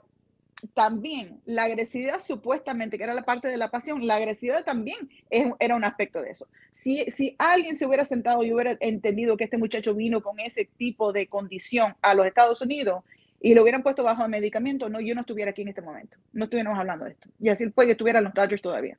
[0.72, 4.96] también la agresividad supuestamente, que era la parte de la pasión, la agresividad también
[5.28, 6.48] es, era un aspecto de eso.
[6.72, 10.64] Si, si alguien se hubiera sentado y hubiera entendido que este muchacho vino con ese
[10.78, 13.04] tipo de condición a los Estados Unidos
[13.40, 16.16] y lo hubieran puesto bajo medicamento, no, yo no estuviera aquí en este momento.
[16.32, 17.28] No estuviéramos hablando de esto.
[17.38, 18.96] Y así puede que estuviera en los Dodgers todavía.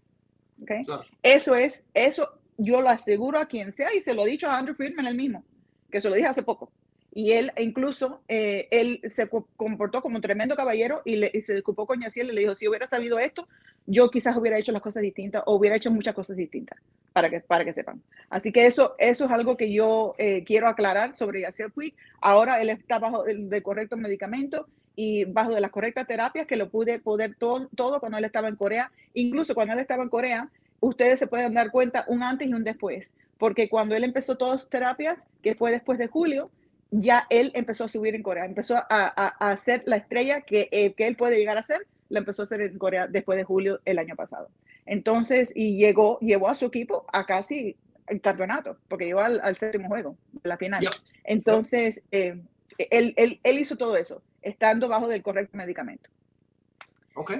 [0.61, 0.71] ¿ok?
[0.85, 1.03] Claro.
[1.23, 4.55] Eso es, eso yo lo aseguro a quien sea y se lo he dicho a
[4.57, 5.43] Andrew Friedman el mismo,
[5.89, 6.71] que se lo dije hace poco.
[7.17, 11.87] Y él incluso, eh, él se co- comportó como un tremendo caballero y, se disculpó
[11.87, 13.47] con Yaciel y le dijo, si hubiera sabido esto,
[13.87, 16.77] yo quizás hubiera hecho las cosas distintas o hubiera hecho muchas cosas distintas,
[17.13, 18.01] para que, para que sepan.
[18.29, 21.95] Así que eso, eso es algo que yo eh, quiero aclarar sobre Yaciel Puig.
[22.19, 26.57] Ahora él está bajo el de correcto medicamento y bajo de las correctas terapias que
[26.57, 28.91] lo pude poder todo, todo cuando él estaba en Corea.
[29.13, 30.49] Incluso cuando él estaba en Corea,
[30.81, 34.59] ustedes se pueden dar cuenta un antes y un después, porque cuando él empezó todas
[34.61, 36.51] sus terapias, que fue después de julio,
[36.91, 40.69] ya él empezó a subir en Corea, empezó a, a, a ser la estrella que,
[40.71, 43.43] eh, que él puede llegar a ser, la empezó a hacer en Corea después de
[43.43, 44.49] julio el año pasado.
[44.85, 47.75] Entonces, y llegó, llevó a su equipo a casi
[48.07, 50.87] el campeonato, porque llegó al, al séptimo juego, de la final.
[51.23, 52.39] Entonces, eh,
[52.77, 56.09] él, él, él hizo todo eso, estando bajo del correcto medicamento.
[57.15, 57.33] Ok.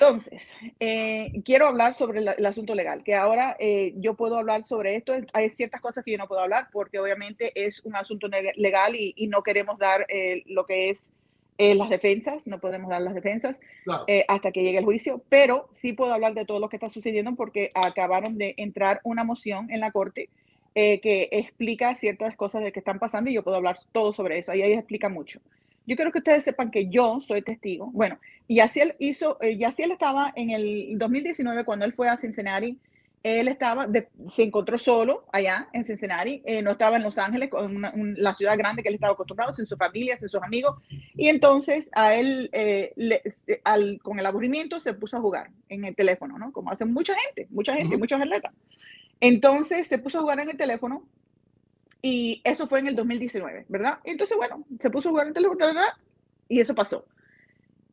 [0.00, 4.64] Entonces, eh, quiero hablar sobre la- el asunto legal, que ahora eh, yo puedo hablar
[4.64, 5.12] sobre esto.
[5.34, 9.12] Hay ciertas cosas que yo no puedo hablar porque obviamente es un asunto legal y,
[9.14, 11.12] y no queremos dar eh, lo que es
[11.58, 14.04] eh, las defensas, no podemos dar las defensas Claro.
[14.06, 16.88] eh, hasta que llegue el juicio, pero sí puedo hablar de todo lo que está
[16.88, 20.30] sucediendo porque acabaron de entrar una moción en la corte
[20.74, 24.38] eh, que explica ciertas cosas de que están pasando y yo puedo hablar todo sobre
[24.38, 24.52] eso.
[24.52, 25.40] Ahí, ahí explica mucho.
[25.86, 27.90] Yo quiero que ustedes sepan que yo soy testigo.
[27.92, 32.78] Bueno, Yaciel hizo, eh, Yaciel estaba en el 2019 cuando él fue a Cincinnati.
[33.22, 37.50] Él estaba, de- se encontró solo allá en Cincinnati, eh, no estaba en Los Ángeles,
[37.50, 40.42] con una- un- la ciudad grande que él estaba acostumbrado, sin su familia, sin sus
[40.42, 40.76] amigos.
[41.16, 45.50] Y entonces a él, eh, le- se- al- con el aburrimiento, se puso a jugar
[45.68, 46.50] en el teléfono, ¿no?
[46.50, 47.98] Como hacen mucha gente, mucha gente, Ujú.
[47.98, 48.54] muchos atletas.
[49.20, 51.04] Entonces se puso a jugar en el teléfono
[52.02, 53.98] y eso fue en el 2019, ¿verdad?
[54.04, 55.84] Entonces, bueno, se puso a jugar en ¿verdad?
[56.48, 57.06] Y eso pasó.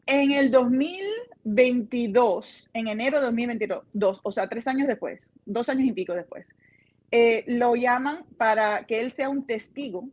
[0.05, 5.93] En el 2022, en enero de 2022, o sea, tres años después, dos años y
[5.93, 6.47] pico después,
[7.11, 10.09] eh, lo llaman para que él sea un testigo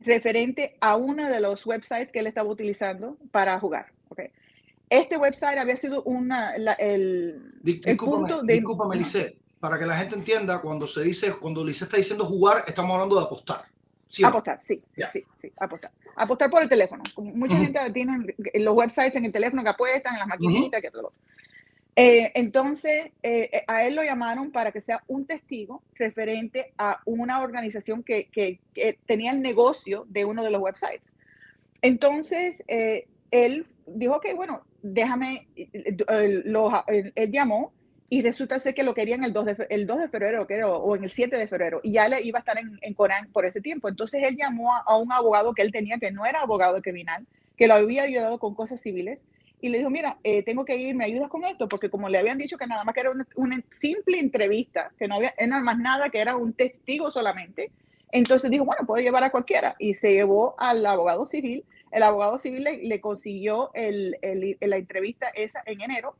[0.00, 3.92] referente a uno de los websites que él estaba utilizando para jugar.
[4.08, 4.20] ¿ok?
[4.88, 8.54] Este website había sido una, la- el, el punto de...
[8.54, 12.64] discúlpame, Lisette, para que la gente entienda, cuando se dice, cuando Lisette está diciendo jugar,
[12.66, 13.64] estamos hablando de apostar.
[14.24, 15.92] Apostar, sí, sí, sí, sí, apostar.
[16.16, 17.04] Apostar por el teléfono.
[17.18, 17.64] Mucha Ujú.
[17.64, 21.08] gente tiene los websites en el teléfono que apuestan, en las maquinitas, que todo lo
[21.08, 21.20] otro.
[21.94, 27.00] Eh, entonces, eh, eh, a él lo llamaron para que sea un testigo referente a
[27.04, 31.14] una organización que, que- que tenía el negocio de uno de los websites.
[31.82, 37.72] Entonces, eh, él dijo, ok, bueno, déjame, él llamó
[38.12, 40.96] y resulta ser que lo querían el 2 de, el 2 de febrero creo, o
[40.96, 43.46] en el 7 de febrero, y ya le iba a estar en, en Corán por
[43.46, 43.88] ese tiempo.
[43.88, 47.26] Entonces él llamó a, a un abogado que él tenía, que no era abogado criminal,
[47.56, 49.22] que lo había ayudado con cosas civiles,
[49.62, 51.68] y le dijo, mira, eh, tengo que ir, ¿me ayudas con esto?
[51.68, 55.06] Porque como le habían dicho que nada más que era una, una simple entrevista, que
[55.06, 57.70] no había era más nada, que era un testigo solamente,
[58.10, 62.38] entonces dijo, bueno, puedo llevar a cualquiera, y se llevó al abogado civil, el abogado
[62.38, 66.16] civil le, le consiguió el, el- la entrevista esa en enero,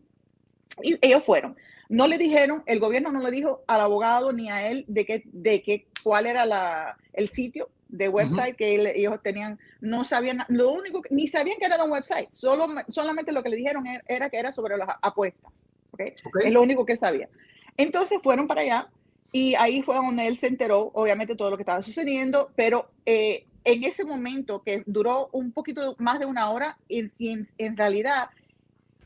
[0.82, 1.56] y ellos fueron.
[1.90, 5.22] No le dijeron, el gobierno no le dijo al abogado ni a él de qué,
[5.26, 10.44] de qué, cuál era la, el sitio de website que él- ellos tenían, no sabían,
[10.48, 13.86] lo único, que- ni sabían que era un website, solo, solamente lo que le dijeron
[13.86, 15.52] era, era que era sobre las apuestas,
[15.90, 16.00] ¿ok?
[16.26, 16.44] Ok.
[16.44, 17.28] Es lo único que él sabía.
[17.76, 18.88] Entonces fueron para allá
[19.32, 23.46] Y ahí fue donde él se enteró, obviamente, todo lo que estaba sucediendo, pero eh,
[23.64, 28.28] en ese momento que duró un poquito más de una hora, en, en, en realidad,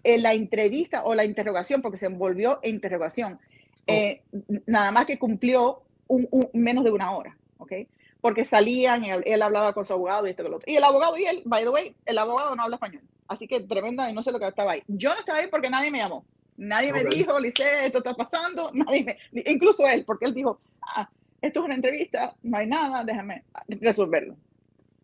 [0.04, 3.40] en la entrevista o la interrogación, porque se envolvió en interrogación,
[3.86, 4.22] eh,
[4.66, 7.72] nada más que cumplió un, un- menos de una hora, ¿ok?
[8.20, 10.70] Porque salían y él, él hablaba con su abogado y esto y lo otro.
[10.72, 13.02] Y el abogado y él, by the way, el abogado no habla español.
[13.28, 14.82] Así que tremenda, y no sé lo que estaba ahí.
[14.86, 16.24] Yo no estaba ahí porque nadie me llamó.
[16.56, 17.10] Nadie me Ok.
[17.10, 18.70] dijo, Lice, esto está pasando.
[18.74, 21.08] Nadie me, incluso él, porque él dijo, ah,
[21.40, 24.36] esto es una entrevista, no hay nada, déjame resolverlo.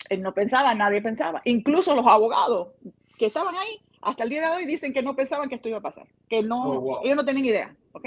[0.08, 1.42] Él no pensaba, nadie pensaba.
[1.44, 2.68] Incluso los abogados
[3.18, 5.78] que estaban ahí, hasta el día de hoy, dicen que no pensaban que esto iba
[5.78, 7.00] a pasar, que no, Oh, wow.
[7.04, 7.74] ellos no tienen idea.
[7.92, 8.06] ¿ok?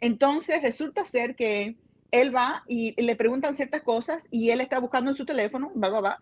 [0.00, 1.76] Entonces resulta ser que
[2.10, 5.88] él va y le preguntan ciertas cosas y él está buscando en su teléfono, va,
[5.88, 6.18] va, va.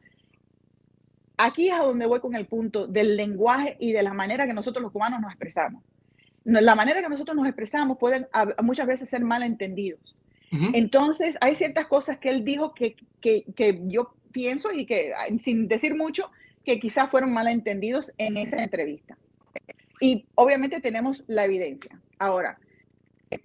[1.36, 4.52] Aquí es a donde voy con el punto del lenguaje y de la manera que
[4.52, 5.82] nosotros los cubanos nos expresamos.
[6.44, 8.26] La manera que nosotros nos expresamos pueden
[8.62, 10.16] muchas veces ser malentendidos.
[10.52, 10.66] Ujú.
[10.74, 15.38] Entonces, hay ciertas cosas que él dijo que, que, que yo pienso y que, ay,
[15.38, 16.30] sin decir mucho,
[16.64, 19.16] que quizás fueron malentendidos en esa entrevista.
[20.00, 22.00] Y obviamente tenemos la evidencia.
[22.18, 22.58] Ahora,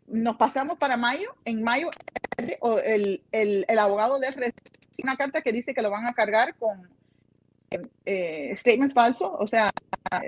[0.08, 1.36] nos pasamos para mayo.
[1.46, 1.90] En mayo,
[2.38, 4.54] el, el, el- abogado de recibe
[5.04, 6.82] una carta que dice que lo van a cargar con
[8.06, 9.72] eh, statements falsos, o sea,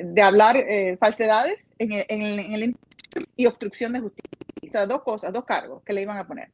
[0.03, 2.75] de hablar eh, falsedades en el, en en el
[3.35, 4.29] y obstrucción de justicia.
[4.67, 6.49] O sea, dos cosas, dos cargos que le iban a poner.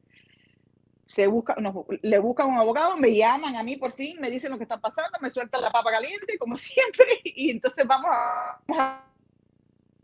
[1.06, 4.50] Se busca, no, le buscan un abogado, me llaman a mí por fin, me dicen
[4.50, 8.60] lo que está pasando, me sueltan la papa caliente, como siempre, y entonces vamos a...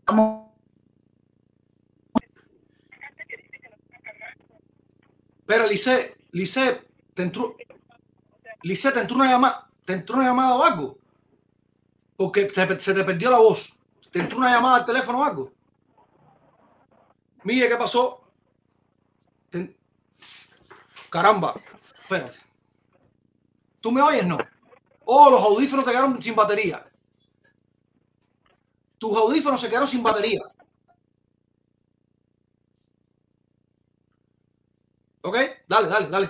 [0.05, 0.51] vamos
[5.39, 6.81] Espera, Lice, Lice,
[7.13, 7.55] te entró,
[8.63, 10.97] Lice, te entró una llamada, te entró una llamada o algo.
[12.15, 13.77] Porque te- se te perdió la voz.
[14.11, 15.51] Te entró una llamada al teléfono o algo.
[17.43, 18.20] Mire, ¿qué pasó?
[21.11, 21.53] Caramba,
[22.03, 22.39] espérate.
[23.81, 24.25] ¿Tú me oyes?
[24.25, 24.37] No.
[25.05, 26.85] Oh, los audífonos te quedaron sin batería.
[28.97, 30.39] Tus audífonos se quedaron sin batería.
[35.23, 35.37] ¿Ok?
[35.67, 36.29] Dale, dale, dale.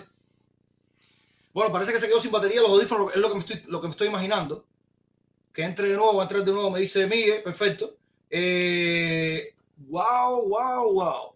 [1.53, 3.81] Bueno, parece que se quedó sin batería los audífonos, es lo que me estoy, lo
[3.81, 4.65] que me estoy imaginando.
[5.53, 7.97] Que entre de nuevo, entrar de nuevo, me dice Miguel, perfecto.
[9.89, 11.30] Wow, wow, wow.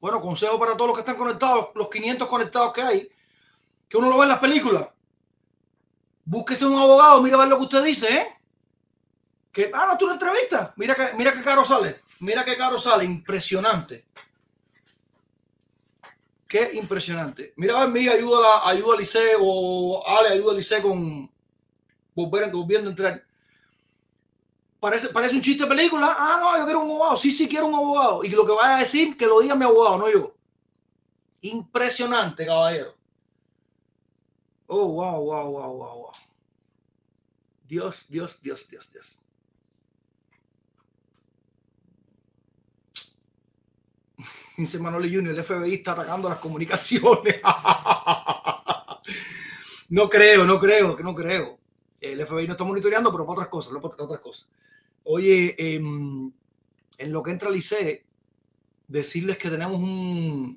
[0.00, 3.08] Bueno, consejo para todos los que están conectados, los 500 conectados que hay,
[3.88, 4.88] que uno lo ve en las películas.
[6.24, 8.26] Búsquese un abogado, mira a ver lo que usted dice, ¿eh?
[9.50, 10.72] Que, ah, no, tú una entrevista.
[10.76, 12.02] Mira que, mira qué caro sale.
[12.20, 14.06] Mira qué caro sale, impresionante.
[16.46, 17.52] Qué impresionante.
[17.56, 21.30] Mira, a ver, Miguel, ayuda, ayuda a Lice o Ale, ayuda a Lice con
[22.14, 23.27] volver, volviendo a entrar.
[24.80, 26.14] Parece, parece un chiste de película.
[26.16, 27.16] Ah, no, yo quiero un abogado.
[27.16, 28.22] Sí, sí, quiero un abogado.
[28.22, 30.36] Y lo que vaya a decir, que lo diga mi abogado, no yo.
[31.40, 32.94] Impresionante, caballero.
[34.66, 36.12] Oh, wow, wow, wow, wow, wow.
[37.66, 39.18] Dios, Dios, Dios, Dios, Dios.
[44.56, 47.40] Dice Manoli Junior, el FBI está atacando las comunicaciones.
[49.90, 51.58] no creo, no creo, no creo.
[52.00, 54.48] El FBI no está monitoreando, pero para otras cosas, para otras cosas.
[55.10, 56.30] Oye, em,
[56.98, 58.04] en lo que entra Lice,
[58.86, 60.56] decirles que tenemos un,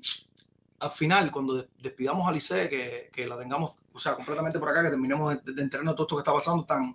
[0.80, 4.68] al final, cuando des- despidamos a Lice, que, que la tengamos, o sea, completamente por
[4.68, 6.94] acá, que terminemos de, de enterarnos todo esto que está pasando tan,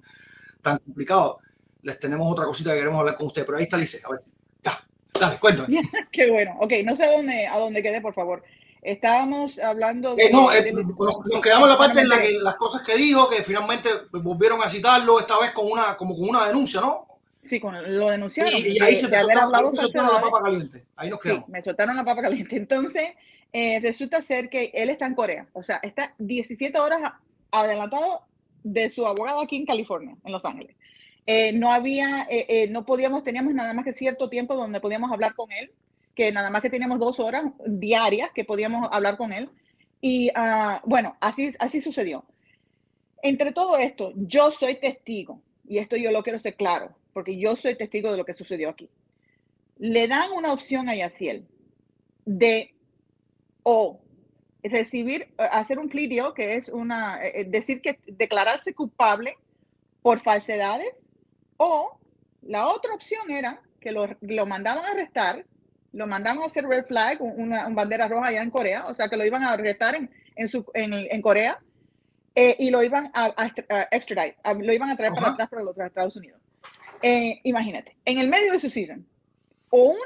[0.61, 1.39] tan complicado,
[1.81, 4.21] les tenemos otra cosita que queremos hablar con ustedes, pero ahí está Lice, a ver,
[4.63, 4.87] ya,
[5.19, 5.81] dale, cuéntame.
[6.11, 6.57] Qué bueno.
[6.59, 8.43] Ok, no sé a dónde, a dónde quedé, por favor.
[8.83, 10.25] Estábamos hablando de...
[10.25, 12.83] Eh, no, eh, de- nos, nos quedamos en la parte en la que las cosas
[12.83, 16.81] que dijo, que finalmente volvieron a citarlo, esta vez con una, como con una denuncia,
[16.81, 17.07] ¿no?
[17.47, 18.53] Sí, con, lo denunciaron.
[18.53, 20.85] Y, y ahí se te soltaron, hablado te soltaron la papa caliente.
[20.95, 21.49] Ahí nos Sí, quedamos.
[21.49, 22.55] me soltaron la papa caliente.
[22.57, 23.09] Entonces,
[23.53, 25.47] eh, resulta ser que él está en Corea.
[25.53, 27.13] O sea, está 17 horas
[27.51, 28.23] adelantado
[28.63, 30.75] de su abogado aquí en California, en Los Ángeles.
[31.25, 35.11] Eh, no había, eh, eh, no podíamos, teníamos nada más que cierto tiempo donde podíamos
[35.11, 35.73] hablar con él,
[36.15, 39.49] que nada más que teníamos dos horas diarias que podíamos hablar con él.
[39.99, 42.23] Y ah, bueno, así, así sucedió.
[43.21, 47.55] Entre todo esto, yo soy testigo, y esto yo lo quiero ser claro, porque yo
[47.55, 48.87] soy testigo de lo que sucedió aquí.
[49.79, 51.47] Le dan una opción a Yaciel
[52.25, 52.75] de
[53.63, 53.99] o
[54.61, 59.35] recibir, hacer un plea deal, que es una, eh, eh, decir que declararse culpable
[60.03, 60.93] por falsedades,
[61.57, 61.97] o
[62.43, 65.43] la otra opción era que lo, lo mandaban a arrestar,
[65.93, 68.93] lo mandaban a hacer red flag, un- una, un bandera roja allá en Corea, o
[68.93, 71.57] sea que lo iban a arrestar en, en, su, en, en Corea,
[72.35, 75.49] eh, y lo iban a, a a extradite, a- lo iban a traer para atrás
[75.49, 76.39] para los Estados Unidos.
[77.01, 79.07] Eh, imagínate, en el medio de su season,
[79.69, 79.99] o uno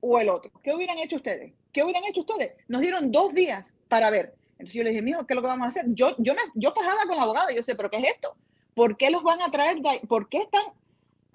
[0.00, 0.50] o el otro.
[0.62, 1.52] ¿Qué hubieran hecho ustedes?
[1.76, 2.54] ¿qué hubieran hecho ustedes?
[2.68, 4.34] Nos dieron dos días para ver.
[4.52, 5.84] Entonces yo le dije, mijo, ¿qué es lo que vamos a hacer?
[5.88, 8.34] Yo, yo, me, yo fajaba con la abogada, yo sé, ¿pero qué es esto?
[8.72, 9.76] ¿Por qué los van a traer?
[10.08, 10.62] ¿Por qué están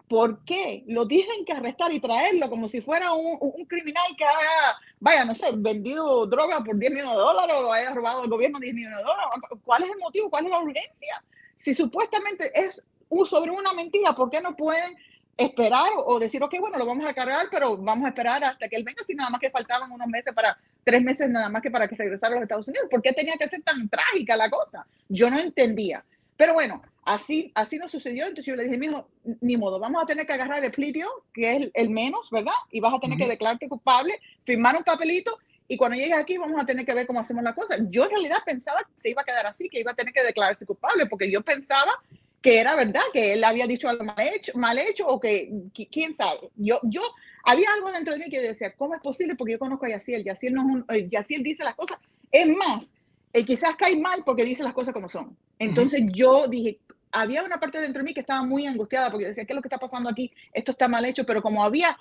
[0.07, 4.25] ¿Por qué lo tienen que arrestar y traerlo como si fuera un, un, criminal que
[4.25, 8.27] haya, vaya, no sé, vendido droga por 10 millones de dólares o haya robado al
[8.27, 9.29] gobierno 10 millones de dólares?
[9.63, 10.29] ¿Cuál es el motivo?
[10.29, 11.23] ¿Cuál es la urgencia?
[11.55, 12.83] Si supuestamente es
[13.25, 14.95] sobre una mentira, ¿por qué no pueden
[15.37, 18.75] esperar o decir, ok, bueno, lo vamos a cargar, pero vamos a esperar hasta que
[18.75, 21.71] él venga, si nada más que faltaban unos meses para, tres meses nada más que
[21.71, 22.87] para que regresara a los Estados Unidos?
[22.89, 24.85] ¿Por qué tenía que ser tan trágica la cosa?
[25.09, 26.03] Yo no entendía.
[26.37, 28.25] Pero bueno, así, así no sucedió.
[28.25, 29.07] Entonces yo le dije, mijo,
[29.41, 32.53] ni modo, vamos a tener que agarrar el plitio, que es el, menos, ¿verdad?
[32.71, 35.37] Y vas a tener que declararte culpable, firmar un papelito
[35.67, 37.77] y cuando llegues aquí vamos a tener que ver cómo hacemos la cosa.
[37.89, 40.23] Yo en realidad pensaba que se iba a quedar así, que iba a tener que
[40.23, 41.93] declararse culpable, porque yo pensaba
[42.41, 45.51] que era verdad, que él había dicho algo mal hecho, mal hecho o que,
[45.91, 46.49] quién sabe.
[46.55, 47.01] Yo, yo,
[47.43, 49.35] había algo dentro de mí que decía, ¿cómo es posible?
[49.35, 51.99] Porque yo conozco a Yaciel, Yaciel, no es un, eh, Yaciel dice las cosas.
[52.31, 52.95] Es más,
[53.33, 55.37] eh, quizás cae mal porque dice las cosas como son.
[55.59, 56.79] Entonces yo dije,
[57.11, 59.61] había una parte dentro de mí que estaba muy angustiada porque decía, ¿qué es lo
[59.61, 60.33] que está pasando aquí?
[60.51, 61.95] Esto está mal hecho, pero como había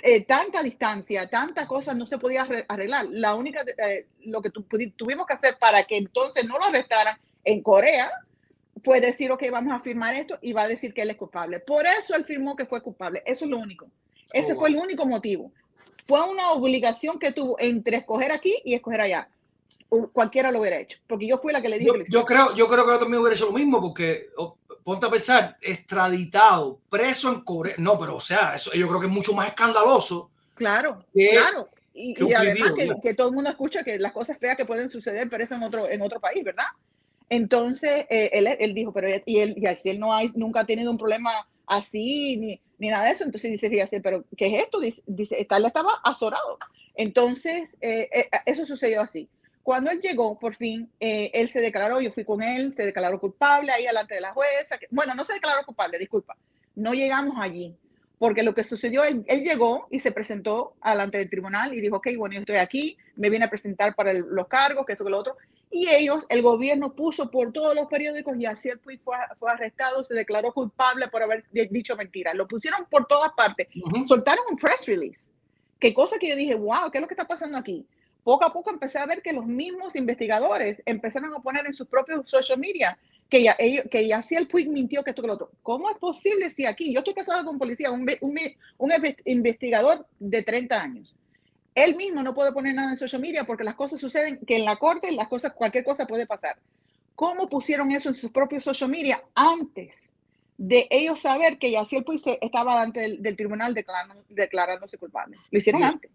[0.00, 3.06] eh, tanta distancia, tantas cosas, no se podía arreglar.
[3.10, 7.62] La única, eh, lo que tuvimos que hacer para que entonces no lo arrestaran en
[7.62, 8.10] Corea
[8.82, 11.60] fue decir, ok, vamos a firmar esto y va a decir que él es culpable.
[11.60, 13.22] Por eso él firmó que fue culpable.
[13.24, 13.88] Eso es lo único.
[14.32, 15.52] Ese oh, fue el único motivo.
[16.06, 19.28] Fue una obligación que tuvo entre escoger aquí y escoger allá
[20.12, 22.04] cualquiera lo hubiera hecho, porque yo fui la que le dije.
[22.08, 24.28] Yo, creo, yo creo que yo también hubiera hecho lo mismo, porque
[24.84, 29.06] ponte a pensar, extraditado, preso en Corea, no, pero o sea, eso yo creo que
[29.06, 30.30] es mucho más escandaloso.
[30.54, 31.68] Claro, claro.
[31.94, 32.72] Y, además
[33.02, 35.62] que, todo el mundo escucha que las cosas feas que pueden suceder, pero eso en
[35.64, 36.66] otro, en otro país, ¿verdad?
[37.30, 40.66] Entonces, eh, él, él, dijo, pero y él, y si él no hay, nunca ha
[40.66, 41.30] tenido un problema
[41.66, 44.80] así, ni, ni nada de eso, entonces dice, pero ¿qué es esto?
[44.80, 46.58] Dice, dice él estaba azorado.
[46.94, 49.28] Entonces, eh, eh, eso sucedió así.
[49.62, 53.70] Cuando él llegó, por fin, él se declaró, yo fui con él, se declaró culpable
[53.70, 54.78] ahí delante de la jueza.
[54.90, 56.38] bueno, no se declaró culpable, disculpa.
[56.74, 57.76] No llegamos allí,
[58.18, 62.08] porque lo que sucedió, él, llegó y se presentó delante del tribunal y dijo, ok,
[62.16, 65.18] bueno, yo estoy aquí, me vine a presentar para los cargos, que esto, que lo
[65.18, 65.36] otro.
[65.70, 68.98] Y ellos, el gobierno puso por todos los periódicos y así él fue,
[69.38, 72.34] fue arrestado, se declaró culpable por haber dicho mentiras.
[72.34, 73.68] Lo pusieron por todas partes.
[74.06, 75.28] Soltaron un press release.
[75.78, 77.86] Qué cosa que yo dije, wow, ¿qué es lo que está pasando aquí?
[78.28, 81.86] poco a poco empecé a ver que los mismos investigadores empezaron a poner en sus
[81.86, 82.98] propios social media
[83.28, 85.50] que ya, ellos, que ya si el Puig mintió que esto que lo otro.
[85.62, 88.38] ¿Cómo es posible si aquí, yo estoy casado con un policía, un, un,
[88.78, 88.92] un,
[89.24, 91.14] investigador de 30 años,
[91.74, 94.64] él mismo no puede poner nada en social media porque las cosas suceden, que en
[94.64, 96.58] la corte las cosas, cualquier cosa puede pasar.
[97.14, 100.14] ¿Cómo pusieron eso en sus propios social media antes
[100.56, 103.74] de ellos saber que Yaciel Puig estaba delante del, tribunal
[104.28, 105.36] declarándose culpable?
[105.50, 106.10] Lo hicieron antes.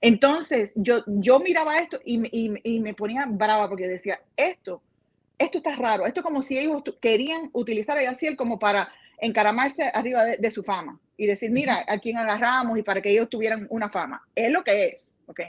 [0.00, 2.20] Entonces, yo, yo miraba esto y,
[2.64, 4.82] y, me ponía brava porque decía, esto,
[5.40, 9.90] esto está raro, esto es como si ellos querían utilizar a Yaciel como para encaramarse
[9.94, 13.66] arriba de, su fama y decir, mira, a quién agarramos y para que ellos tuvieran
[13.70, 14.22] una fama.
[14.34, 15.40] Es lo que es, ¿ok?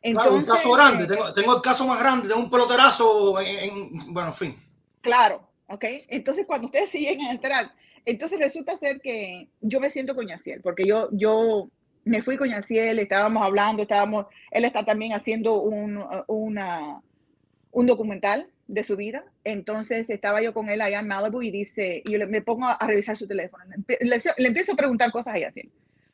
[0.00, 4.14] Entonces, claro, un caso grande, tengo, tengo, el caso más grande, tengo un peloterazo, en,
[4.14, 4.56] bueno, en fin.
[5.02, 5.84] Claro, ¿ok?
[6.08, 7.70] Entonces, cuando ustedes siguen a entrar,
[8.06, 11.68] entonces resulta ser que yo me siento con Yaciel, porque yo, yo
[12.04, 17.02] me fui con Yaciel, estábamos hablando, estábamos, él está también haciendo un, una,
[17.72, 19.24] un documental de su vida.
[19.44, 22.66] Entonces estaba yo con él allá en Malibu y dice, y yo le, me pongo
[22.66, 23.64] a, revisar su teléfono.
[23.66, 25.70] Le, empiezo a preguntar cosas a Yaciel.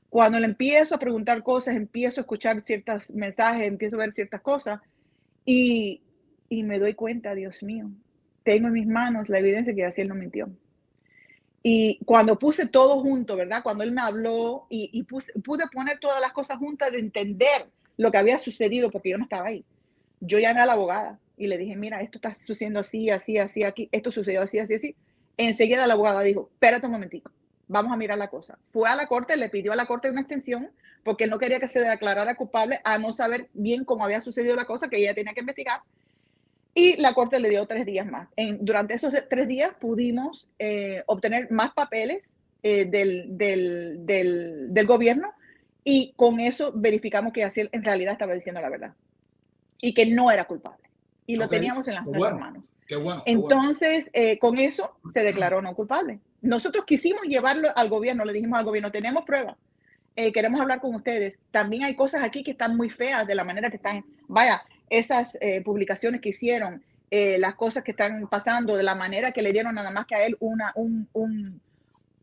[0.09, 4.41] Cuando le empiezo a preguntar cosas, empiezo a escuchar ciertos mensajes, empiezo a ver ciertas
[4.41, 4.81] cosas
[5.45, 6.03] y,
[6.49, 7.91] y me doy cuenta, Dios mío,
[8.43, 10.51] tengo en mis manos la evidencia que Yaciel no mintió.
[11.63, 13.63] Y cuando puse todo junto, ¿verdad?
[13.63, 18.19] Cuando él me habló y, pude poner todas las cosas juntas de entender lo que
[18.19, 19.65] había sucedido, porque yo no estaba ahí.
[20.21, 23.65] Yo llamé a la abogada y le dije, mira, esto está sucediendo así, así, así,
[23.65, 24.97] aquí, esto sucedió así, así, así.
[25.37, 27.31] Enseguida la abogada dijo, espérate un momentico,
[27.67, 28.59] vamos a mirar la cosa.
[28.73, 30.71] Fue a la corte, le pidió a la corte una extensión
[31.03, 34.67] porque no quería que se declarara culpable a no saber bien cómo había sucedido la
[34.67, 35.81] cosa, que ella tenía que investigar.
[36.75, 38.29] Y la Corte le dio tres días más.
[38.61, 42.23] Durante esos tres días pudimos eh, obtener más papeles
[42.63, 45.33] eh, del, del, del, del, gobierno
[45.83, 48.95] y con eso verificamos que así en realidad estaba diciendo la verdad
[49.81, 50.90] y que no era culpable.
[51.33, 52.65] Y lo teníamos en las manos.
[52.87, 56.19] Qué bueno, Entonces, eh, con eso se declaró no culpable.
[56.43, 59.57] Nosotros quisimos llevarlo al gobierno, le dijimos al gobierno, tenemos pruebas,
[60.17, 61.39] queremos hablar con ustedes.
[61.51, 65.39] También hay cosas aquí que están muy feas de la manera que están, vaya, esas
[65.41, 69.53] eh, publicaciones que hicieron, eh, las cosas que están pasando, de la manera que le
[69.53, 71.61] dieron nada más que a él una, un, un,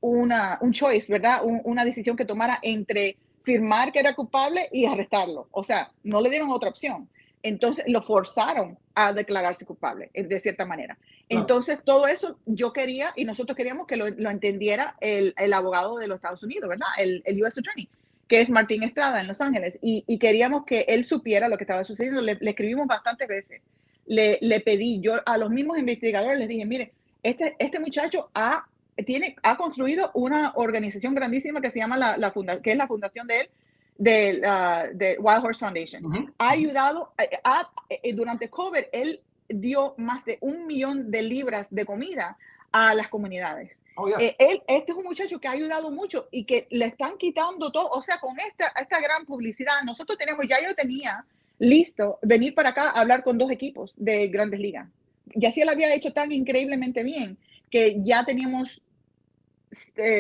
[0.01, 1.41] una, un choice, ¿verdad?
[1.43, 5.47] una decisión que tomara entre firmar que era culpable y arrestarlo.
[5.51, 7.09] O sea, no le dieron otra opción.
[7.43, 10.97] Entonces lo forzaron a declararse culpable, eh, de cierta manera.
[11.29, 16.07] Entonces todo eso yo quería y nosotros queríamos que lo, entendiera el, el, abogado de
[16.07, 16.87] los Estados Unidos, ¿verdad?
[16.97, 17.87] El, el US Attorney,
[18.27, 19.77] que es Martín Estrada en Los Ángeles.
[19.81, 22.21] Y, y queríamos que él supiera lo que estaba sucediendo.
[22.21, 23.61] Le, le escribimos bastantes veces.
[24.05, 28.65] Le, le, pedí, yo a los mismos investigadores les dije, mire, este, este muchacho ha,
[29.05, 32.87] tiene, ha construido una organización grandísima que se llama la, la funda, que es la
[32.87, 33.49] fundación de él,
[33.97, 36.33] de, uh, de Wild Horse Foundation.
[36.37, 37.29] Ha ayudado, eh,
[37.89, 42.37] eh, durante COVID, él dio más de un millón de libras de comida
[42.71, 43.81] a las comunidades.
[43.95, 47.17] Oh, eh, él, este es un muchacho que ha ayudado mucho y que le están
[47.17, 51.25] quitando todo, o sea, con esta, esta gran publicidad, nosotros tenemos, ya yo tenía
[51.57, 54.87] listo venir para acá a hablar con dos equipos de grandes ligas.
[55.31, 57.37] Y así él había hecho tan increíblemente bien
[57.71, 58.81] que ya teníamos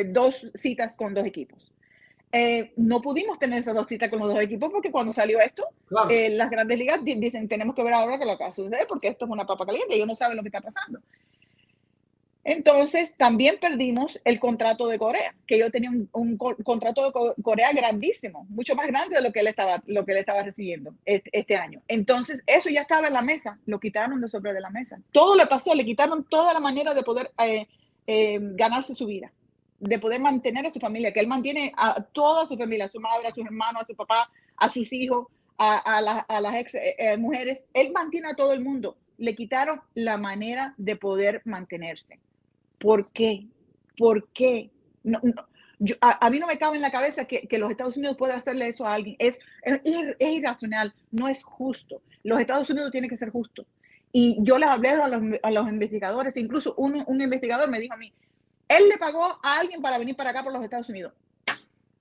[0.07, 1.71] dos citas con dos equipos.
[2.31, 5.65] Eh, no pudimos tener esas dos citas con los dos equipos porque cuando salió esto,
[6.09, 8.85] eh, las grandes ligas dicen tenemos que ver ahora qué lo que va a suceder
[8.87, 10.99] porque esto es una papa caliente, ellos no saben lo que está pasando.
[12.43, 18.45] Entonces, también perdimos el contrato de Corea, que yo tenía un, contrato de Corea grandísimo,
[18.47, 21.81] mucho más grande de lo que él estaba, lo que él estaba recibiendo este, año.
[21.89, 25.01] Entonces, eso ya estaba en la mesa, lo quitaron de sobre de la mesa.
[25.11, 29.33] Todo le pasó, le quitaron toda la manera de poder eh, ganarse su vida
[29.79, 32.99] de poder mantener a su familia, que él mantiene a toda su familia, a su
[32.99, 36.01] madre, a sus hermanos, a su papá, a sus hijos, a,
[36.41, 37.65] las ex eh, eh, mujeres.
[37.73, 38.97] Él mantiene a todo el mundo.
[39.17, 42.19] Le quitaron la manera de poder mantenerse.
[42.77, 43.47] ¿Por qué?
[43.97, 44.69] ¿Por qué?
[46.01, 48.85] A, mí no me cabe en la cabeza que, los Estados Unidos puedan hacerle eso
[48.85, 49.15] a alguien.
[49.19, 49.81] Es, es,
[50.19, 52.01] irracional, no es justo.
[52.23, 53.65] Los Estados Unidos tienen que ser justos.
[54.11, 57.93] Y yo les hablé a los, a los investigadores, incluso un, un investigador me dijo
[57.93, 58.13] a mí,
[58.67, 61.13] él le pagó a alguien para venir para acá por los Estados Unidos.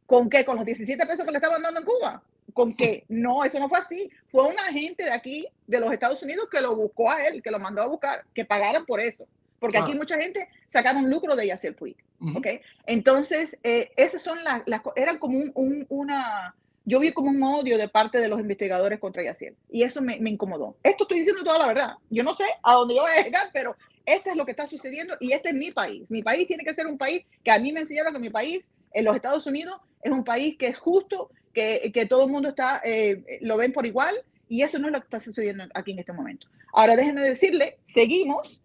[0.06, 0.44] ¿Con qué?
[0.44, 2.22] ¿Con los 17 pesos que le estaban dando en Cuba?
[2.54, 3.04] ¿Con qué?
[3.08, 4.10] No, eso no fue así.
[4.30, 7.50] Fue un agente de aquí, de los Estados Unidos, que lo buscó a él, que
[7.50, 9.26] lo mandó a buscar, que pagaran por eso.
[9.58, 11.96] Porque aquí mucha gente sacaron lucro de Yaciel Puig.
[12.34, 12.46] ¿Ok?
[12.86, 16.54] Entonces, eh, esas son las, las eran como un, una,
[16.84, 19.56] yo vi como un odio de parte de los investigadores contra Yaciel.
[19.70, 20.76] Y eso me, me, incomodó.
[20.82, 21.94] Esto estoy diciendo toda la verdad.
[22.10, 23.76] Yo no sé a dónde yo voy a llegar, pero
[24.06, 26.04] este es lo que está sucediendo y este es mi país.
[26.08, 28.64] Mi país tiene que ser un país que a mí me enseñaron que mi país,
[28.92, 32.48] en los Estados Unidos, es un país que es justo, que, que todo el mundo
[32.50, 34.14] está, eh, lo ven por igual
[34.48, 36.46] y eso no es lo que está sucediendo aquí en este momento.
[36.72, 38.62] Ahora déjenme decirle, seguimos,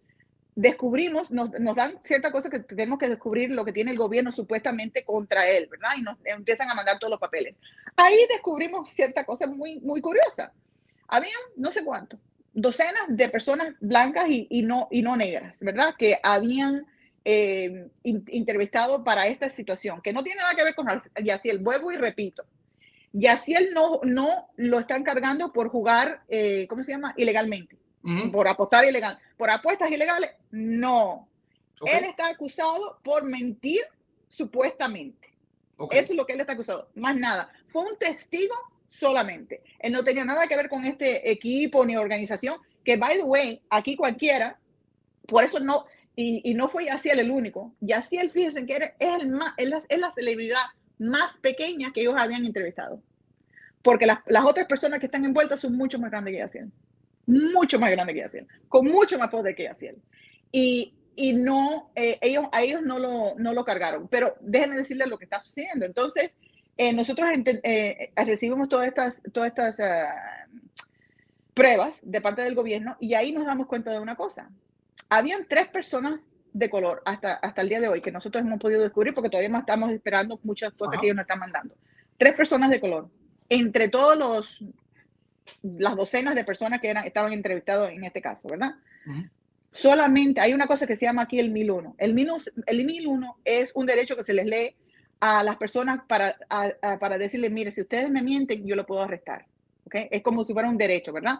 [0.54, 4.30] descubrimos, nos, nos dan cierta cosa que tenemos que descubrir lo que tiene el gobierno
[4.30, 5.90] supuestamente contra él, ¿verdad?
[5.98, 7.58] Y nos empiezan a mandar todos los papeles.
[7.96, 10.52] Ahí descubrimos cierta cosa muy, muy curiosa.
[11.08, 12.18] Había no sé cuánto,
[12.52, 15.94] docenas de personas blancas y, no, y no negras, ¿verdad?
[15.98, 16.86] Que habían
[17.24, 20.86] eh, entrevistado para esta situación, que no tiene nada que ver con
[21.22, 21.58] Yaciel.
[21.58, 22.44] Vuelvo y repito.
[23.12, 27.14] Yaciel no, no lo están cargando por jugar, eh, ¿cómo se llama?
[27.16, 27.76] Ilegalmente.
[28.32, 29.18] Por apostar ilegal.
[29.36, 31.28] Por apuestas ilegales, no.
[31.86, 33.82] Él está acusado por mentir
[34.28, 35.34] supuestamente.
[35.90, 36.88] Eso es lo que él está acusado.
[36.94, 37.52] Más nada.
[37.68, 38.54] Fue un testigo
[38.92, 39.62] solamente.
[39.78, 43.62] Él no tenía nada que ver con este equipo ni organización, que, by the way,
[43.70, 44.58] aquí cualquiera,
[45.26, 47.74] por eso no, y, no fue Yaciel el único.
[47.80, 50.60] Yaciel, fíjense que era, es, el más, es, la, celebridad
[50.98, 53.02] más pequeña que ellos habían entrevistado.
[53.82, 56.70] Porque las, las, otras personas que están envueltas son mucho más grandes que Yaciel.
[57.26, 58.46] Mucho más grandes que Yaciel.
[58.68, 59.96] Con mucho más poder que Yaciel.
[60.52, 64.06] Y, y no, eh, ellos, a ellos no lo, no lo cargaron.
[64.08, 65.86] Pero déjenme decirles lo que está sucediendo.
[65.86, 66.36] Entonces,
[66.76, 70.46] eh, nosotros eh, recibimos todas estas, todas estas ah,
[71.54, 74.50] pruebas de parte del gobierno y ahí nos damos cuenta de una cosa.
[75.08, 76.20] Habían tres personas
[76.52, 79.56] de color hasta, hasta el día de hoy que nosotros hemos podido descubrir porque todavía
[79.58, 81.74] estamos esperando muchas cosas que ellos nos están mandando.
[82.18, 83.08] Tres personas de color.
[83.48, 84.62] Entre todos los
[85.62, 88.74] las docenas de personas que eran, estaban entrevistados en este caso, ¿verdad?
[89.70, 91.96] Solamente hay una cosa que se llama aquí el 1001.
[91.98, 92.10] El,
[92.66, 94.76] el 1001 es un derecho que se les lee
[95.24, 96.36] a las personas para,
[96.98, 99.46] para decirle, mire, si ustedes me mienten, yo lo puedo arrestar.
[99.86, 100.08] ¿okay?
[100.10, 101.38] Es como si fuera un derecho, ¿verdad?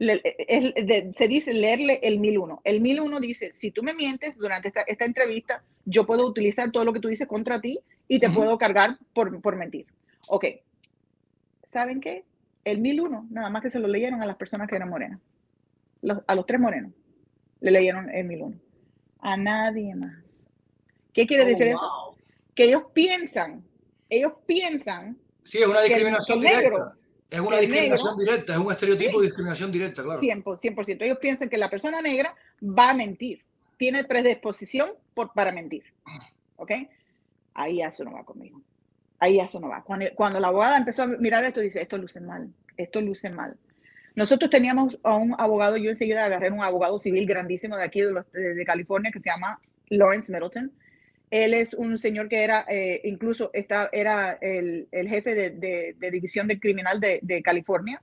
[0.00, 2.62] se dice leerle el 1001.
[2.64, 6.84] El 1001 dice, si tú me mientes durante esta, esta, entrevista, yo puedo utilizar todo
[6.84, 7.78] lo que tú dices contra ti
[8.08, 9.86] y te puedo cargar por, por mentir.
[10.26, 10.46] Ok.
[11.62, 12.24] ¿Saben qué?
[12.64, 15.20] El 1001, nada más que se lo leyeron a las personas que eran morenas.
[16.26, 16.90] a los tres morenos
[17.60, 18.56] le leyeron el 1001.
[19.20, 20.24] A nadie más.
[21.12, 22.16] ¿Qué quiere oh, decir eso?
[22.60, 23.64] Que ellos piensan,
[24.10, 25.16] ellos piensan.
[25.44, 26.94] Sí, es una discriminación directa.
[27.30, 30.20] es una discriminación directa, es un estereotipo de discriminación directa, claro.
[30.20, 30.98] 100%, 100%.
[31.00, 33.42] Ellos piensan que la persona negra va a mentir,
[33.78, 35.84] tiene predisposición por, para mentir.
[36.56, 36.70] ¿Ok?
[37.54, 38.60] Ahí eso no va conmigo.
[39.18, 39.82] Ahí eso no va.
[39.82, 43.56] Cuando, cuando la abogada empezó a mirar esto, dice, esto luce mal, esto luce mal.
[44.16, 48.12] Nosotros teníamos a un abogado, yo enseguida agarré un abogado civil grandísimo de aquí de,
[48.12, 49.58] los- de- de California que se llama
[49.88, 50.70] Lawrence Middleton.
[51.30, 55.94] Él es un señor que era, eh, incluso está, era el, el jefe de, de-
[55.98, 58.02] de división del criminal de, de California.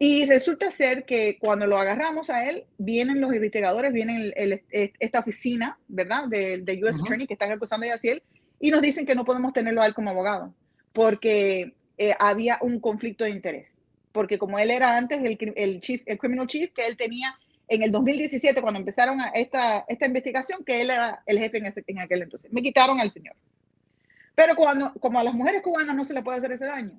[0.00, 4.92] Y resulta ser que cuando lo agarramos a él, vienen los investigadores, vienen el- el-
[5.00, 6.28] esta oficina, ¿verdad?
[6.28, 7.00] De, de US.
[7.02, 8.22] Attorney que están acusando a Yaciel
[8.60, 10.54] y nos dicen que no podemos tenerlo a él como abogado
[10.92, 13.78] porque eh, había un conflicto de interés.
[14.12, 17.36] Porque como él era antes el, el, chief, el criminal chief que él tenía
[17.68, 21.66] en el 2017, cuando empezaron a esta, esta investigación, que él era el jefe en,
[21.66, 22.52] ese- en aquel entonces.
[22.52, 23.36] Me quitaron al señor.
[24.34, 26.92] Pero cuando, como a las mujeres cubanas no se le puede hacer ese daño,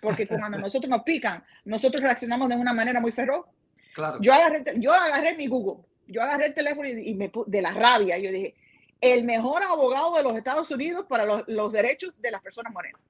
[0.00, 3.46] porque cuando nosotros nos pican, nosotros reaccionamos de una manera muy feroz.
[3.94, 4.18] Claro.
[4.20, 7.72] Yo agarré, yo agarré mi Google, yo agarré el teléfono y, y me de la
[7.72, 8.54] rabia, yo dije,
[9.00, 13.00] el mejor abogado de los Estados Unidos para los, los derechos de las personas morenas.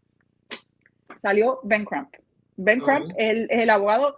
[1.23, 2.15] Salió Ben Crump.
[2.57, 2.81] Ben.
[2.81, 4.17] Crump es el, el abogado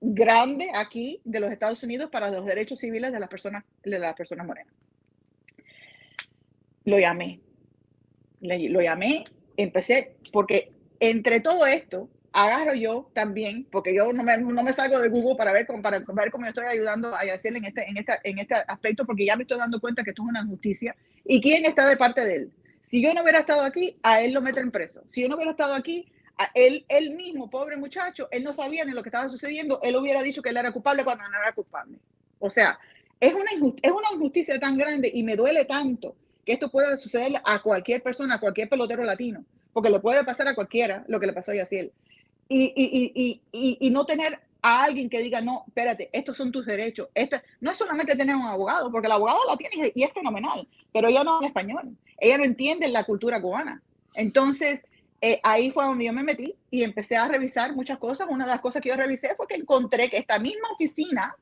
[0.00, 4.14] grande aquí de los Estados Unidos para los derechos civiles de las personas, de las
[4.14, 4.72] personas morenas.
[6.84, 7.40] Lo llamé.
[8.40, 9.24] Le- lo llamé,
[9.56, 14.98] empecé, porque entre todo esto, agarro yo también, porque yo no me, no me salgo
[14.98, 17.88] de Google para ver, cómo- para, ver cómo yo estoy ayudando a Yaciel en este,
[17.88, 20.40] en, esta, en este aspecto, porque ya me estoy dando cuenta que esto es una
[20.40, 20.96] injusticia.
[21.24, 22.52] ¿Y quién está de parte de él?
[22.80, 25.02] Si yo no hubiera estado aquí, a él lo meten preso.
[25.06, 26.10] Si yo no hubiera estado aquí,
[26.54, 26.84] él,
[27.16, 30.50] mismo, pobre muchacho, él no sabía ni lo que estaba sucediendo, él hubiera dicho que
[30.50, 31.98] él era culpable cuando no era culpable.
[32.38, 32.78] O sea,
[33.18, 33.50] es una,
[33.82, 38.02] es una injusticia tan grande y me duele tanto que esto puede suceder a cualquier
[38.02, 41.52] persona, a cualquier pelotero latino, porque le puede pasar a cualquiera lo que le pasó
[41.52, 41.92] a Yaciel.
[42.48, 46.66] Y, y, y, y no tener a alguien que diga, no, espérate, estos son tus
[46.66, 47.08] derechos.
[47.14, 50.66] Este, no es solamente tener un abogado, porque el abogado la tiene y es fenomenal,
[50.92, 53.82] pero ella no habla español, ella no entiende la cultura cubana.
[54.14, 54.84] Entonces,
[55.20, 58.26] eh, ahí fue donde yo me metí y empecé a revisar muchas cosas.
[58.30, 61.36] Una de las cosas que yo revisé fue que encontré que esta misma oficina,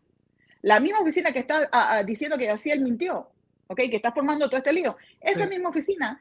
[0.63, 3.31] la misma oficina que está a, a, diciendo que así él mintió,
[3.69, 3.89] ¿okay?
[3.89, 5.49] que está formando todo este lío, esa Sí.
[5.51, 6.21] misma oficina,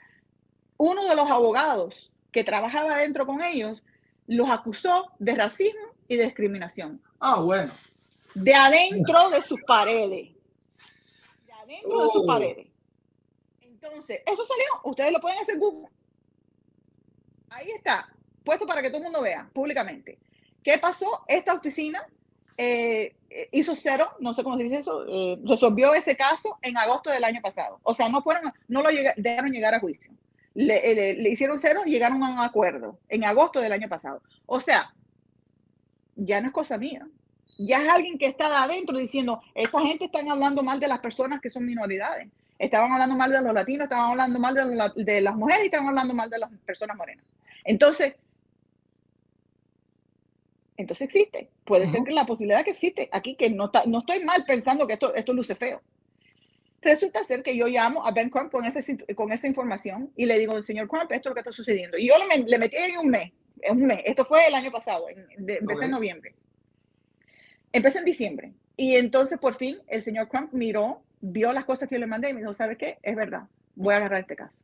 [0.77, 3.83] uno de los abogados que trabajaba adentro con ellos,
[4.27, 7.01] los acusó de racismo y de discriminación.
[7.19, 7.73] Ah, bueno.
[8.35, 10.29] De adentro de sus paredes.
[11.47, 12.27] De adentro de sus Oh.
[12.27, 12.67] paredes.
[13.61, 14.65] Entonces, eso salió.
[14.83, 15.89] Ustedes lo pueden hacer Google.
[17.57, 18.07] Ahí está.
[18.43, 20.17] Puesto para que todo el mundo vea públicamente.
[20.63, 21.23] ¿Qué pasó?
[21.27, 22.05] Esta oficina
[22.57, 26.77] eh, eh, hizo cero, no sé cómo se dice eso, eh, resolvió ese caso en
[26.77, 27.79] agosto del año pasado.
[27.83, 30.11] O sea, no fueron, no lo llega- dejaron llegar a juicio.
[30.53, 34.21] Le, le- le hicieron cero y llegaron a un acuerdo en agosto del año pasado.
[34.45, 34.93] O sea,
[36.15, 37.07] ya no es cosa mía.
[37.59, 41.41] Ya es alguien que está adentro diciendo, esta gente están hablando mal de las personas
[41.41, 42.27] que son minoridades.
[42.59, 45.87] Estaban hablando mal de los latinos, estaban hablando mal de, de las mujeres y estaban
[45.89, 47.23] hablando mal de las personas morenas.
[47.63, 48.15] Entonces,
[50.77, 51.49] entonces existe.
[51.65, 52.05] Puede ser Ujú.
[52.05, 55.13] que la posibilidad que existe aquí, que no, está, no estoy mal pensando que esto,
[55.15, 55.81] esto luce feo.
[56.81, 60.37] Resulta ser que yo llamo a Ben Crump con, ese, con esa información y le
[60.37, 61.97] digo, señor Crump, esto es lo que está sucediendo.
[61.97, 63.31] Y yo le, le metí ahí un mes,
[63.69, 63.99] un mes.
[64.05, 65.97] Esto fue el año pasado, en- de- empecé en Ok.
[65.99, 66.35] noviembre.
[67.71, 68.53] Empecé en diciembre.
[68.77, 71.01] Y entonces por fin el señor Crump miró,
[71.31, 72.97] vio las cosas que yo le mandé y me dijo, ¿sabes qué?
[73.03, 73.43] Es verdad,
[73.75, 74.63] voy a agarrar este caso.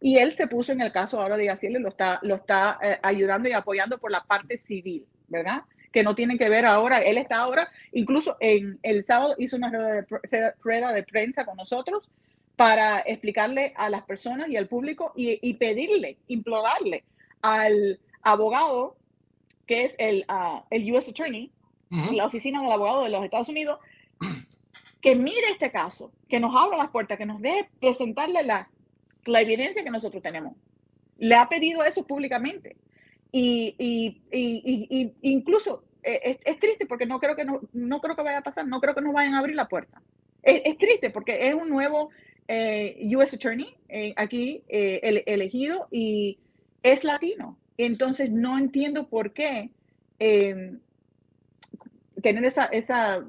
[0.00, 2.78] Y él se puso en el caso ahora de Yaciel y lo está, lo está
[2.82, 5.62] eh, ayudando y apoyando por la parte civil, ¿verdad?
[5.92, 9.70] Que no tiene que ver ahora, él está ahora, incluso en el sábado hizo una
[9.70, 12.08] rueda de, rueda de prensa con nosotros
[12.54, 17.04] para explicarle a las personas y al público y, y pedirle, implorarle
[17.42, 18.96] al abogado,
[19.66, 21.50] que es el, ah, el US Attorney,
[21.90, 22.14] Ujú.
[22.14, 23.78] la oficina del abogado de los Estados Unidos,
[25.00, 28.68] que mire este caso, que nos abra las puertas, que nos deje presentarle la,
[29.26, 30.54] la evidencia que nosotros tenemos.
[31.18, 32.76] Le ha pedido eso públicamente.
[33.30, 38.16] Y, y, y, y- incluso eh, es, triste porque no creo, que no, no creo
[38.16, 40.00] que vaya a pasar, no creo que nos vayan a abrir la puerta.
[40.42, 42.10] Es, triste porque es un nuevo
[42.48, 46.38] eh, US Attorney eh, aquí ele- elegido y
[46.82, 47.58] es latino.
[47.76, 49.70] Entonces no entiendo por qué
[52.22, 53.24] tener esa, esa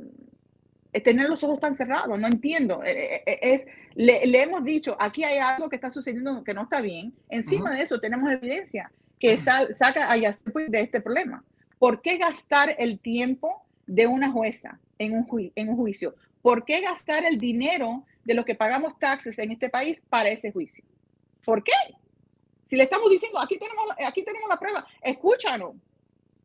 [0.92, 2.84] tener los ojos tan cerrados, no entiendo.
[2.84, 6.54] Eh, eh, eh, Es, le, le hemos dicho, aquí hay algo que está sucediendo que
[6.54, 7.14] no está bien.
[7.30, 7.74] Encima Ujú.
[7.78, 11.44] de eso tenemos evidencia que sal- saca a Yacer de este problema.
[11.78, 16.16] ¿Por qué gastar el tiempo de una jueza en un, jui- en un juicio?
[16.42, 20.52] ¿Por qué gastar el dinero de los que pagamos taxes en este país para ese
[20.52, 20.84] juicio?
[21.46, 21.72] ¿Por qué?
[22.66, 25.74] Si le estamos diciendo, aquí tenemos, aquí tenemos la prueba, escúchanos.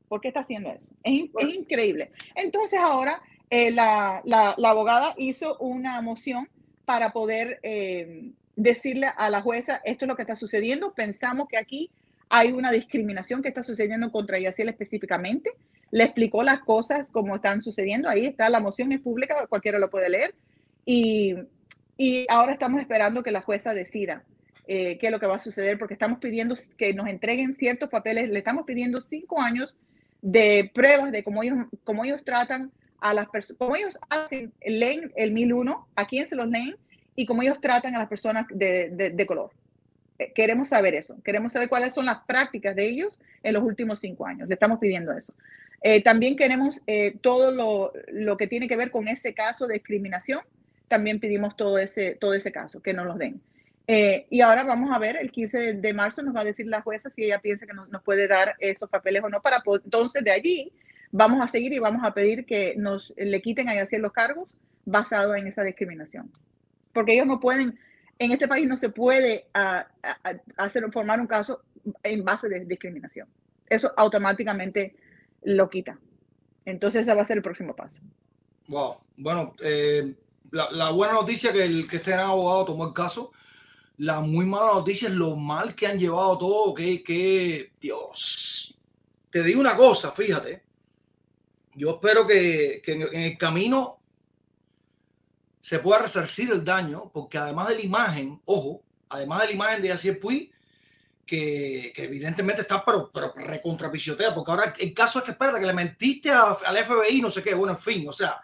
[0.08, 0.92] ¿Por qué está haciendo eso?
[1.02, 2.12] Es, es increíble.
[2.34, 3.20] Entonces ahora
[3.50, 6.48] eh, la, la- la abogada hizo una moción
[6.84, 11.56] para poder eh, decirle a la jueza, esto es lo que está sucediendo, pensamos que
[11.58, 11.90] aquí
[12.28, 15.50] hay una discriminación que está sucediendo contra Yaciel específicamente.
[15.90, 18.08] Le explicó las cosas como están sucediendo.
[18.08, 20.34] Ahí está, la moción es pública, cualquiera lo puede leer.
[20.84, 21.34] Y,
[21.96, 24.24] y ahora estamos esperando que la jueza decida
[24.66, 27.88] eh, qué es lo que va a suceder, porque estamos pidiendo que nos entreguen ciertos
[27.90, 28.28] papeles.
[28.30, 29.76] Le estamos pidiendo cinco años
[30.20, 35.12] de pruebas de cómo ellos, cómo ellos tratan a las personas, cómo ellos hacen, leen
[35.16, 36.76] el 1001, a quién se los leen
[37.16, 39.50] y cómo ellos tratan a las personas de, de, color.
[40.18, 43.98] Eh, queremos saber eso, queremos saber cuáles son las prácticas de ellos en los últimos
[43.98, 44.48] cinco años.
[44.48, 45.34] Le estamos pidiendo eso.
[45.82, 49.74] Eh, también queremos eh, todo lo, lo, que tiene que ver con ese caso de
[49.74, 50.40] discriminación.
[50.88, 53.40] También pedimos todo ese, todo ese caso, que nos los den.
[53.86, 57.10] Y ahora vamos a ver, el 15 de marzo nos va a decir la jueza
[57.10, 60.30] si ella piensa que nos, nos puede dar esos papeles o no, para entonces de
[60.30, 60.72] allí
[61.16, 64.48] vamos a seguir y vamos a pedir que nos le quiten a hacer los cargos
[64.84, 66.32] basados en esa discriminación.
[66.92, 67.78] Porque ellos no pueden,
[68.18, 71.62] en este país no se puede a, a, hacer, formar un caso
[72.02, 73.28] en base de discriminación.
[73.68, 74.96] Eso automáticamente
[75.42, 76.00] lo quita.
[76.64, 78.00] Entonces ese va a ser el próximo paso.
[78.66, 78.96] Wow.
[79.16, 80.16] Bueno, eh,
[80.50, 83.30] la, buena noticia que el que este abogado tomó el caso.
[83.98, 86.74] La muy mala noticia es lo mal que han llevado todo.
[86.74, 88.76] Que, que Dios.
[89.30, 90.63] Te digo una cosa, fíjate.
[91.74, 94.00] Yo espero que, que en, el camino
[95.60, 99.82] se pueda resarcir el daño, porque además de la imagen, ojo, además de la imagen
[99.82, 100.52] de Yacier Puy,
[101.26, 105.66] que, que, evidentemente está pero, pero recontrapisiotea, porque ahora el caso es que espérate, que
[105.66, 108.40] le mentiste a, al FBI, no sé qué, bueno, en fin, o sea,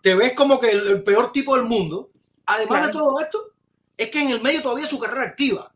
[0.00, 2.10] te ves como que el, el peor tipo del mundo.
[2.46, 2.86] Además claro.
[2.86, 3.52] de todo esto,
[3.96, 5.72] es que en el medio todavía su carrera activa.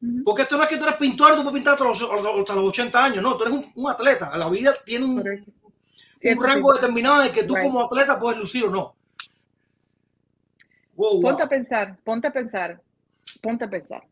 [0.00, 0.24] Uh -huh.
[0.24, 2.68] Porque esto no es que tú eres pintor tú puedes pintar hasta los, hasta los
[2.68, 5.61] 80 años, no, tú eres un, un atleta, la vida tiene un,
[6.24, 7.64] un rango determinado en que tú right.
[7.64, 8.94] como atleta puedes lucir o no.
[10.94, 11.22] Wow, wow.
[11.22, 12.80] Ponte a pensar, ponte a pensar,
[13.40, 14.02] ponte a pensar.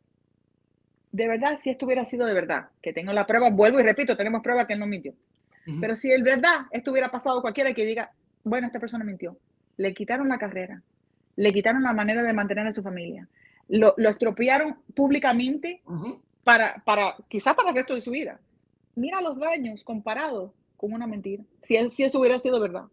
[1.13, 4.17] De verdad, si esto hubiera sido de verdad, que tengo la prueba, vuelvo y repito,
[4.17, 5.13] tenemos prueba que él no mintió.
[5.13, 5.81] Uh -huh.
[5.81, 8.13] Pero si el verdad esto hubiera pasado cualquiera que diga,
[8.45, 9.37] bueno, esta persona mintió,
[9.77, 10.83] le quitaron la carrera,
[11.37, 13.29] le quitaron la manera de mantener a su familia,
[13.69, 16.21] lo, lo estropearon públicamente uh -huh.
[16.45, 18.41] para, para, quizás para el resto de su vida.
[18.95, 21.45] Mira los daños comparados con una mentira.
[21.61, 22.85] Si, si eso hubiera sido verdad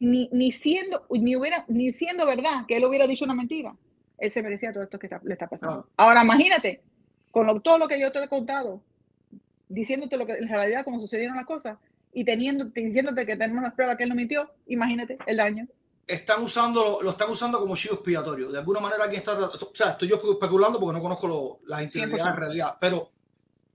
[0.00, 3.74] ni, ni, siendo, ni, hubiera, ni siendo verdad que él hubiera dicho una mentira,
[4.18, 5.86] él se merecía todo esto que está, le está pasando.
[5.88, 6.04] Ah.
[6.04, 6.82] Ahora imagínate,
[7.30, 8.82] con lo, todo lo que yo te he contado,
[9.70, 11.78] diciéndote lo que en realidad como sucedieron las cosas
[12.12, 15.66] y teniendo, diciéndote que tenemos las pruebas que él no mintió, imagínate el daño.
[16.06, 18.50] Están usando, lo están usando como chivo expiatorio.
[18.50, 21.82] De alguna manera aquí está, o sea, estoy yo especulando porque no conozco lo, las
[21.82, 23.10] integridades en realidad, pero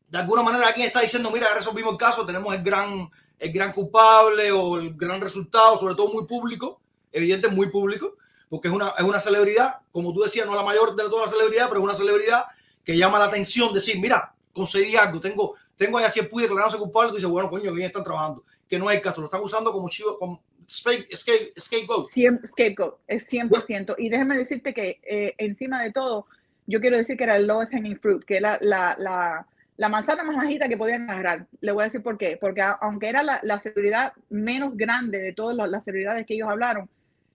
[0.10, 3.72] de alguna manera alguien está diciendo, mira, resolvimos el caso, tenemos el gran el gran
[3.72, 6.82] culpable o el gran resultado, sobre todo muy público,
[7.12, 8.16] evidente, muy público,
[8.50, 11.38] porque es una, es una celebridad, como tú decías, no la mayor de todas las
[11.38, 12.44] celebridades, pero es una celebridad
[12.84, 17.10] que llama la atención, decir, mira, concedí algo, tengo, tengo así el puy declarándose culpable,
[17.10, 19.90] tú dices, bueno, coño, bien están trabajando, que no hay caso, lo están usando como
[19.90, 22.08] chivo, como scapegoat.
[22.48, 23.96] Scapegoat, es 100%.
[23.98, 26.26] Y déjame decirte que eh, encima de todo,
[26.66, 29.48] yo quiero decir que era el lowest hanging fruit, que la, la, la
[29.78, 31.48] la manzana más bajita que podían agarrar.
[31.60, 32.38] Le voy a decir por qué.
[32.40, 36.90] Porque aunque era la, la celebridad menos grande de todas las celebridades que ellos hablaron,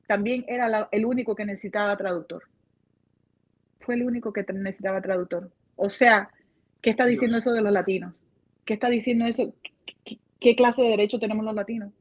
[0.06, 2.44] también era la, el único que necesitaba traductor.
[3.80, 5.50] Fue el único que necesitaba traductor.
[5.76, 6.30] O sea,
[6.80, 7.46] ¿qué está diciendo Dios.
[7.46, 8.22] eso de los latinos?
[8.64, 9.54] ¿Qué está diciendo eso?
[10.04, 11.92] ¿Qué, qué clase de derecho tenemos los latinos?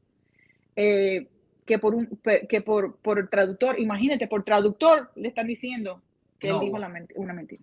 [0.76, 1.28] Eh,
[1.66, 2.18] que por un
[2.48, 6.02] que por, por traductor, imagínate, por traductor le están diciendo
[6.38, 6.56] que no.
[6.56, 7.62] él dijo la, una mentira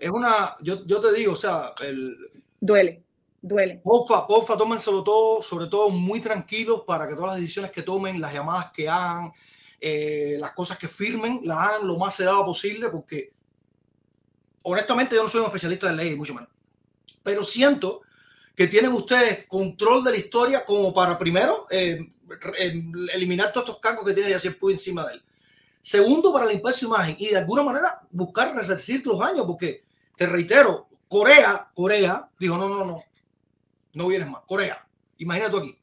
[0.00, 2.16] es una, yo, yo te digo, o sea, el...
[2.58, 3.04] Duele,
[3.42, 3.80] duele.
[3.84, 8.20] Porfa, porfa, tómenselo todo, sobre todo muy tranquilos para que todas las decisiones que tomen,
[8.20, 9.30] las llamadas que hagan,
[9.78, 13.32] eh, las cosas que firmen, las hagan lo más sedado posible, porque
[14.64, 16.48] honestamente yo no soy un especialista de ley, mucho menos.
[17.22, 18.00] Pero siento
[18.56, 21.98] que tienen ustedes control de la historia como para, primero, eh,
[23.12, 25.22] eliminar todos estos cargos que tiene Yacier Puy encima de él.
[25.82, 29.84] Segundo, para limpiar su imagen y de alguna manera buscar resarcir los años, porque
[30.20, 33.02] te reitero, Corea, Corea dijo, no, no, no,
[33.94, 34.42] no vienes más.
[34.46, 35.78] Corea, imagínate aquí,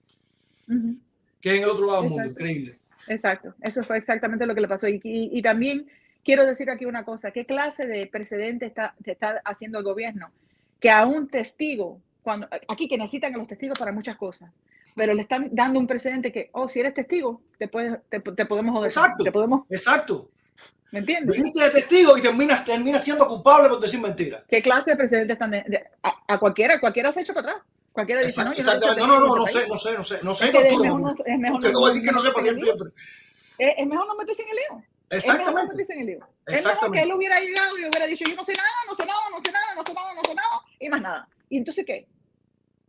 [0.68, 1.00] uh -huh.
[1.42, 2.80] que es en el otro lado del mundo, increíble.
[3.08, 4.88] Exacto, eso fue exactamente lo que le pasó.
[4.88, 5.90] Y, y, y, también
[6.24, 10.32] quiero decir aquí una cosa, ¿qué clase de precedente está, está haciendo el gobierno?
[10.80, 14.52] Que a un testigo, cuando aquí que necesitan a los testigos para muchas cosas,
[14.96, 18.46] pero le están dando un precedente que, oh, si eres testigo, te, puedes, te, te
[18.46, 18.92] podemos joder.
[18.92, 19.66] Exacto, te podemos...
[19.68, 20.30] exacto.
[20.92, 21.36] ¿Me entiendes?
[21.36, 24.44] Viniste de testigo y terminas, terminas siendo culpable por decir mentiras.
[24.48, 26.80] ¿Qué clase de precedentes están de, de, a, a, cualquiera?
[26.80, 27.66] Cualquiera se ha hecho para atrás.
[27.92, 30.46] Cualquiera dice, Exacto, no, no, no, no, no, sé, no sé, no sé, no sé,
[30.46, 32.70] es, que es mejor no, es mejor no, no decir que no sepa siempre.
[33.58, 34.84] Es, es, mejor no meterse en el lío.
[35.10, 35.82] Exactamente.
[35.82, 36.26] Es mejor, en el libro.
[36.26, 37.04] es mejor que Exactamente.
[37.04, 39.52] él hubiera llegado y hubiera dicho, yo no sé nada, no sé nada, no sé
[39.52, 41.30] nada, no sé nada, no sé nada, y más nada.
[41.50, 42.08] ¿Y entonces qué?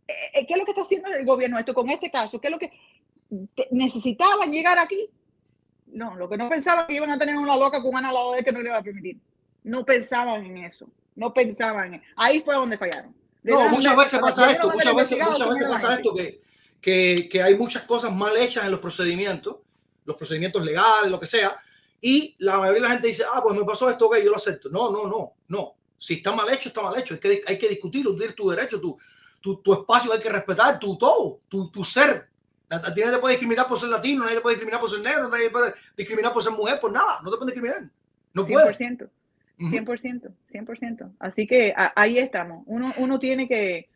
[0.07, 2.39] Eh, eh, ¿Qué es lo que está haciendo el gobierno esto con este caso?
[2.39, 2.71] ¿Qué es lo que
[3.71, 5.09] necesitaban llegar aquí?
[5.91, 8.39] No, lo que no pensaban que iban a tener una loca cubana al lado de
[8.39, 9.17] él que no le iba a permitir.
[9.63, 10.87] No pensaban en eso.
[11.15, 13.15] No pensaban en Ahí fue donde fallaron.
[13.43, 16.41] No, muchas veces pasa esto, muchas veces, muchas veces pasa esto que,
[16.81, 19.57] que, que hay muchas cosas mal hechas en los procedimientos,
[20.05, 21.59] los procedimientos legales, lo que sea,
[22.01, 24.37] y la mayoría de la gente dice, ah, pues me pasó esto, ok, yo lo
[24.37, 24.69] acepto.
[24.69, 25.75] No, no, no, no.
[25.97, 27.15] Si está mal hecho, está mal hecho.
[27.15, 28.97] Hay que, hay que discutirlo, tu derecho, tu,
[29.41, 32.28] tu, tu espacio hay que respetar, tu todo, tu, tu ser.
[32.69, 34.99] A ti nadie te puede discriminar por ser latino, nadie te puede discriminar por ser
[34.99, 37.19] negro, nadie te puede discriminar por ser mujer, por nada.
[37.23, 37.89] No te pueden discriminar.
[38.33, 38.77] No puedes.
[38.77, 39.09] 100%.
[39.59, 39.69] Ujú.
[39.71, 41.11] 100%, 100%.
[41.19, 42.63] Así que a- ahí estamos.
[42.67, 43.89] Uno, uno tiene que,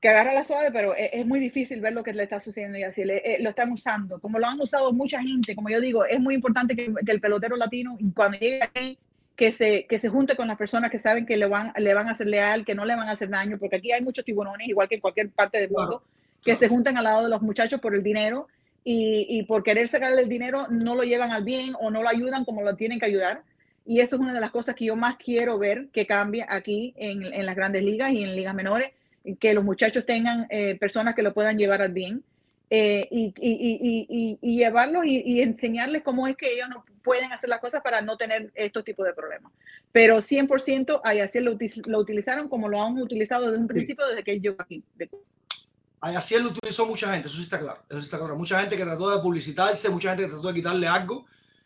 [0.00, 2.82] que agarrar la suave, pero es, muy difícil ver lo que le está sucediendo y
[2.84, 4.20] así le- eh, lo están usando.
[4.20, 7.20] Como lo han usado mucha gente, como yo digo, es muy importante que, que el
[7.20, 8.98] pelotero latino, cuando llegue aquí,
[9.36, 12.06] que se, que se junte con las personas que saben que le van, le van
[12.08, 14.68] a hacer leal, que no le van a hacer daño, porque aquí hay muchos tiburones,
[14.68, 16.04] igual que en cualquier parte del Claro, mundo,
[16.44, 18.48] que se juntan al lado de los muchachos por el dinero
[18.84, 22.08] y, y por querer sacarle el dinero no lo llevan al bien o no lo
[22.08, 23.42] ayudan como lo tienen que ayudar.
[23.86, 26.94] Y eso es una de las cosas que yo más quiero ver que cambie aquí
[26.96, 28.92] en, en las grandes ligas y en ligas menores,
[29.40, 32.22] que los muchachos tengan eh, personas que lo puedan llevar al bien
[32.70, 37.48] eh, y, y, y, y, llevarlos y, enseñarles cómo es que ellos no pueden hacer
[37.50, 39.52] las cosas para no tener estos tipos de problemas.
[39.92, 44.24] Pero 100% ahí así lo, lo utilizaron como lo han utilizado desde un principio, desde
[44.24, 44.82] que llegó aquí.
[46.12, 47.82] Así él lo utilizó mucha gente, eso sí está claro.
[47.88, 48.36] Eso sí está claro.
[48.36, 51.24] Mucha gente que trató de publicitarse, mucha gente que trató de quitarle algo,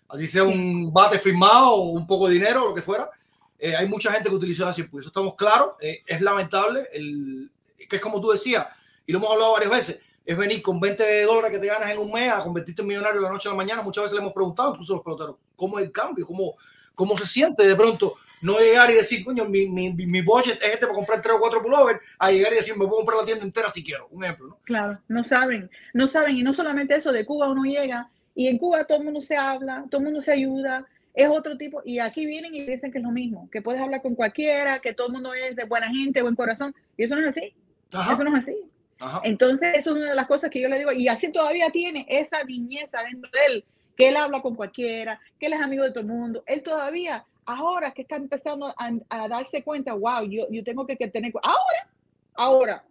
[0.08, 3.10] así sea un bate firmado o un poco de dinero, lo que fuera.
[3.58, 5.72] Eh, hay mucha gente que utilizó así, pues eso estamos claros.
[5.80, 7.50] Eh, es lamentable, el,
[7.88, 8.64] que es como tú decías,
[9.04, 11.98] y lo hemos hablado varias veces, es venir con 20 dólares que te ganas en
[11.98, 13.82] un mes a convertirte en millonario de la noche a la mañana.
[13.82, 16.26] Muchas veces le hemos preguntado, incluso los peloteros, ¿cómo es el cambio?
[16.26, 16.54] ¿Cómo,
[16.94, 20.74] cómo se siente de pronto no llegar y decir, coño, mi, mi, mi- budget es
[20.74, 23.24] este para comprar tres o cuatro pullovers, a llegar y decir, me puedo comprar la
[23.26, 24.08] tienda entera si quiero?
[24.10, 24.58] Un ejemplo, ¿no?
[24.64, 26.36] Claro, no saben, no saben.
[26.36, 29.36] Y no solamente eso, de Cuba uno llega y en Cuba todo el mundo se
[29.36, 31.82] habla, todo el mundo se ayuda, es otro tipo.
[31.84, 34.92] Y aquí vienen y dicen que es lo mismo, que puedes hablar con cualquiera, que
[34.92, 36.74] todo el mundo es de buena gente, buen corazón.
[36.96, 37.54] Y eso no es así,
[37.92, 38.56] Ajá, eso no es así.
[39.00, 39.20] ajá.
[39.24, 40.92] Entonces, eso es una de las cosas que yo le digo.
[40.92, 43.64] Y así todavía tiene esa niñeza dentro de él,
[43.96, 46.44] que él habla con cualquiera, que él es amigo de todo el mundo.
[46.46, 50.96] Él todavía, ahora que está empezando a, a darse cuenta, wow, yo, yo tengo que,
[50.96, 51.90] que tener, cu- ahora,
[52.34, 52.84] ahora,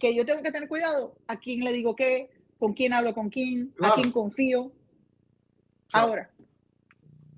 [0.00, 2.28] que yo tengo que tener cuidado, a quién le digo qué,
[2.58, 3.94] con quién hablo con quién, Claro.
[3.94, 4.72] a quién confío.
[5.90, 6.08] Claro.
[6.08, 6.30] Ahora,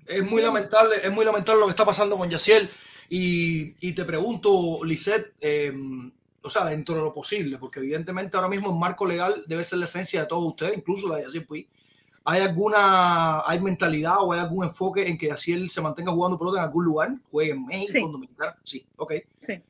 [0.07, 2.67] Es muy lamentable, es muy lamentable lo que está pasando con Yaciel.
[3.09, 5.71] Y, y te pregunto, Lisette, eh,
[6.41, 9.77] o sea, dentro de lo posible, porque evidentemente ahora mismo el marco legal debe ser
[9.79, 11.45] la esencia de todos ustedes, incluso la de Yaciel.
[12.27, 16.57] ¿Hay alguna, hay mentalidad o hay algún enfoque en que Yaciel se mantenga jugando pelota
[16.59, 17.09] en algún lugar?
[17.31, 17.99] ¿Juegue en México, Sí.
[17.99, 18.57] en Dominicana?
[18.63, 19.13] Sí, ok.
[19.39, 19.61] sí.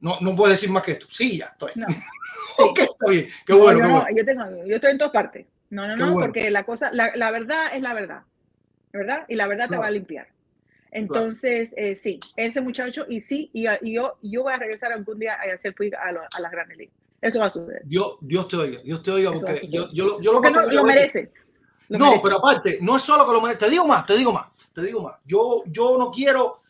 [0.00, 1.06] No, no puedes decir más que esto.
[1.08, 1.72] Sí, ya, estoy.
[1.76, 1.86] No.
[2.58, 3.26] ok, está bien.
[3.46, 4.16] Qué No, bueno, yo, qué no, bueno.
[4.18, 5.46] yo, tengo, yo estoy en todas partes.
[5.70, 6.26] No, no, Qué no, bueno.
[6.26, 8.22] porque la cosa, la, la verdad es la verdad.
[8.92, 9.24] ¿Verdad?
[9.28, 9.82] Y la verdad te Claro.
[9.82, 10.28] va a limpiar.
[10.90, 15.18] Entonces, eh, sí, ese muchacho, y sí, y, y yo, yo voy a regresar algún
[15.18, 16.94] día a hacer Puig a, lo- a las grandes ligas.
[17.20, 17.82] Eso va a suceder.
[17.84, 19.70] Dios, Dios te oiga, Dios te oiga, porque suceder.
[19.70, 21.32] yo, yo, lo- yo lo Porque no, lo merece.
[21.88, 22.22] Lo no, merece.
[22.22, 23.60] pero aparte, no es solo que lo merece.
[23.60, 25.14] Te digo más, te digo más, te digo más.
[25.24, 26.60] Yo, yo no quiero,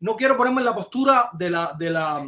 [0.00, 2.24] no quiero ponerme en la postura de la, de la,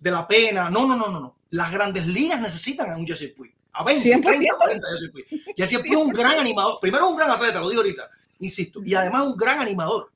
[0.00, 0.70] de la pena.
[0.70, 1.34] No, no, no, no, no.
[1.50, 3.54] Las grandes ligas necesitan a un Jesse Puig.
[3.72, 4.22] A 20, 100%.
[4.24, 5.26] 30, 40 Jesse Puig.
[5.56, 6.78] Jesse Puig es un gran animador.
[6.80, 8.08] Primero es un gran atleta, lo digo ahorita,
[8.40, 8.80] insisto.
[8.84, 10.10] Y además es un gran animador.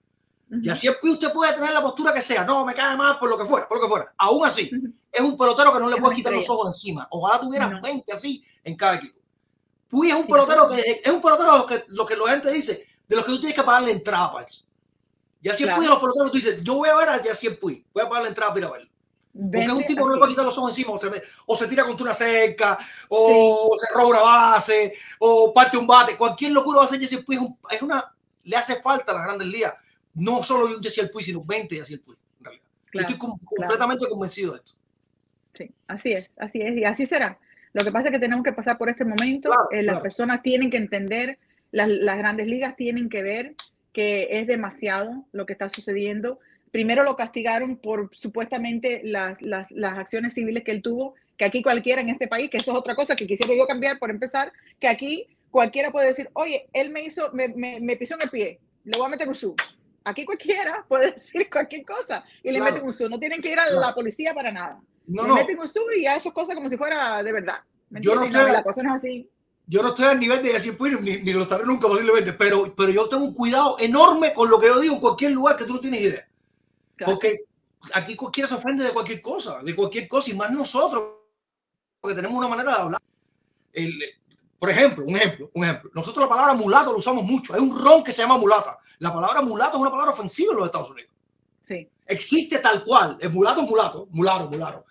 [0.50, 0.60] Ujú.
[0.62, 2.44] Y así Puig usted puede tener la postura que sea.
[2.44, 4.12] No, me cae mal por lo que fuera, por lo que fuera.
[4.18, 4.70] Aún así,
[5.10, 7.06] es un pelotero que no le Es puedes quitar los ojos encima.
[7.10, 7.80] Ojalá tuvieras No.
[7.80, 9.18] 20 así en cada equipo.
[9.92, 12.50] Puy es un Sí, pelotero que es un pelotero los que, lo que la gente
[12.50, 14.64] dice, de los que tú tienes que pagarle entrada para eso.
[15.42, 15.76] Y así Claro.
[15.78, 18.08] Puy a los peloteros tú dices, yo voy a ver a Yaciel Puy, voy a
[18.08, 18.88] pagarle entrada para ir a verlo.
[19.34, 20.18] Porque es un tipo que no le así.
[20.20, 22.78] puede quitar los ojos encima, o se, o se tira contra una cerca,
[23.08, 26.16] o se roba una base, o parte un bate.
[26.16, 27.36] Cualquier locura va a hacer Yaciel Puy.
[27.36, 28.14] Es, un- es una,
[28.44, 29.74] le hace falta a las grandes ligas.
[30.14, 32.64] No solo un Yaciel Puy, sino 20 Yaciel Puy, en realidad.
[32.90, 33.46] Claro, estoy com- claro.
[33.56, 34.72] completamente convencido de esto.
[35.54, 37.38] Sí, así es, así es, y así será.
[37.72, 39.48] Lo que pasa es que tenemos que pasar por este momento.
[39.48, 40.02] Claro, eh, las claro.
[40.02, 41.38] personas tienen que entender,
[41.70, 43.54] las, las grandes ligas tienen que ver
[43.92, 46.38] que es demasiado lo que está sucediendo.
[46.70, 51.62] Primero lo castigaron por supuestamente las, las, las acciones civiles que él tuvo, que aquí
[51.62, 54.52] cualquiera en este país, que eso es otra cosa que quisiera yo cambiar por empezar,
[54.80, 58.30] que aquí cualquiera puede decir, oye, él me hizo, me, me, me pisó en el
[58.30, 59.54] pie, le voy a meter un sub.
[60.04, 62.72] Aquí cualquiera puede decir cualquier cosa y le Claro.
[62.74, 63.10] meten un sub.
[63.10, 65.34] No tienen que ir a la policía para nada No, no.
[65.34, 67.56] meten un sub y ya eso es cosa como si fuera de verdad.
[67.90, 69.28] ¿me Yo no estoy- la cosa no es así.
[69.66, 72.72] yo no estoy al nivel de Yacir Puig, ni, ni lo estaré nunca posiblemente, pero,
[72.76, 75.64] pero yo tengo un cuidado enorme con lo que yo digo en cualquier lugar que
[75.64, 76.28] tú no tienes idea.
[76.96, 77.12] Claro.
[77.12, 77.40] Porque
[77.94, 81.04] aquí cualquiera se ofende de cualquier cosa, de cualquier cosa, y más nosotros,
[82.00, 83.00] porque tenemos una manera de hablar.
[83.72, 84.00] El-
[84.58, 85.90] por ejemplo, un ejemplo, un ejemplo.
[85.92, 87.52] Nosotros la palabra mulato lo usamos mucho.
[87.54, 88.78] Hay un ron que se llama mulata.
[89.00, 91.10] La palabra mulato es una palabra ofensiva en los Estados Unidos.
[91.66, 91.88] Sí.
[92.06, 93.16] Existe tal cual.
[93.20, 94.84] El mulato es mulato, mulato, mulato.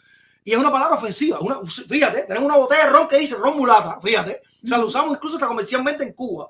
[0.43, 1.39] Y es una palabra ofensiva.
[1.39, 4.41] Una, fíjate, tenemos una botella de ron que dice ron mulata, fíjate.
[4.63, 6.49] O sea, lo usamos incluso hasta comercialmente en Cuba.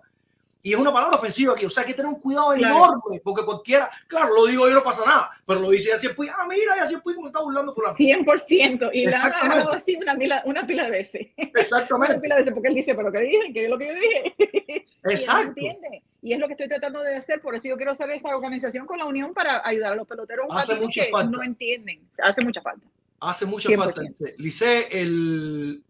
[0.63, 1.65] Y es una palabra ofensiva aquí.
[1.65, 2.75] O sea, hay que tener un cuidado Claro.
[2.75, 6.29] enorme, porque cualquiera, claro, lo digo yo, no pasa nada, pero lo dice así, pues,
[6.29, 7.95] ah, mira, y así pues, como está burlando fulano.
[7.97, 8.91] 100%.
[8.93, 9.55] Y han Exactamente.
[9.55, 11.27] agarrado así una pila, una pila de veces.
[11.37, 13.51] Una Exactamente, pila de veces, porque él dice, pero ¿qué dije?
[13.53, 14.85] ¿Qué es lo que yo dije?
[15.03, 15.47] Y exacto.
[15.49, 16.03] entiende.
[16.21, 18.85] Y es lo que estoy tratando de hacer, por eso yo quiero hacer esa organización
[18.85, 21.31] con la Unión para ayudar a los peloteros Hace mucha que falta.
[21.31, 22.07] no entienden.
[22.23, 22.85] Hace mucha falta.
[23.21, 23.77] Hace mucha 100%.
[23.77, 24.35] falta, Lice.
[24.37, 25.83] Lice, el.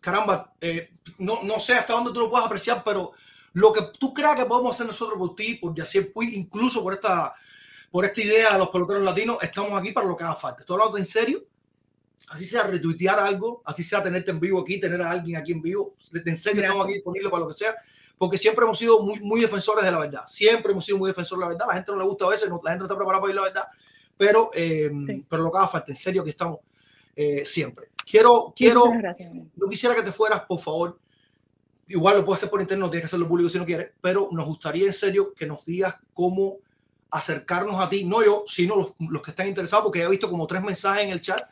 [0.00, 3.12] Caramba, eh, no, no sé hasta dónde tú lo puedes apreciar, pero
[3.54, 6.94] lo que tú creas que podemos hacer nosotros por ti, por Yacier Puig, incluso por
[6.94, 7.34] esta,
[7.90, 10.60] por esta idea de los peloteros latinos, estamos aquí para lo que haga falta.
[10.62, 11.44] Estoy hablando en serio.
[12.30, 15.62] Así sea retuitear algo, así sea tenerte en vivo aquí, tener a alguien aquí en
[15.62, 15.94] vivo.
[16.12, 17.74] En serio, estamos aquí disponibles para lo que sea,
[18.18, 20.22] porque siempre hemos sido muy, muy defensores de la verdad.
[20.26, 21.66] Siempre hemos sido muy defensores de la verdad.
[21.68, 23.34] La gente no le gusta a veces, no- la gente no está preparada para oír
[23.34, 23.64] la verdad,
[24.18, 25.24] pero, eh, Sí.
[25.28, 26.58] pero lo que haga falta, en serio, que estamos
[27.16, 27.88] eh, siempre.
[28.08, 29.32] Quiero, quiero, gracias.
[29.56, 30.98] no quisiera que te fueras, por favor.
[31.88, 34.28] Igual lo puedes hacer por internet, no tienes que hacerlo público si no quieres, pero
[34.32, 36.58] nos gustaría en serio que nos digas cómo
[37.10, 40.46] acercarnos a ti, no yo, sino los, los que están interesados, porque he visto como
[40.46, 41.48] tres mensajes en el chat.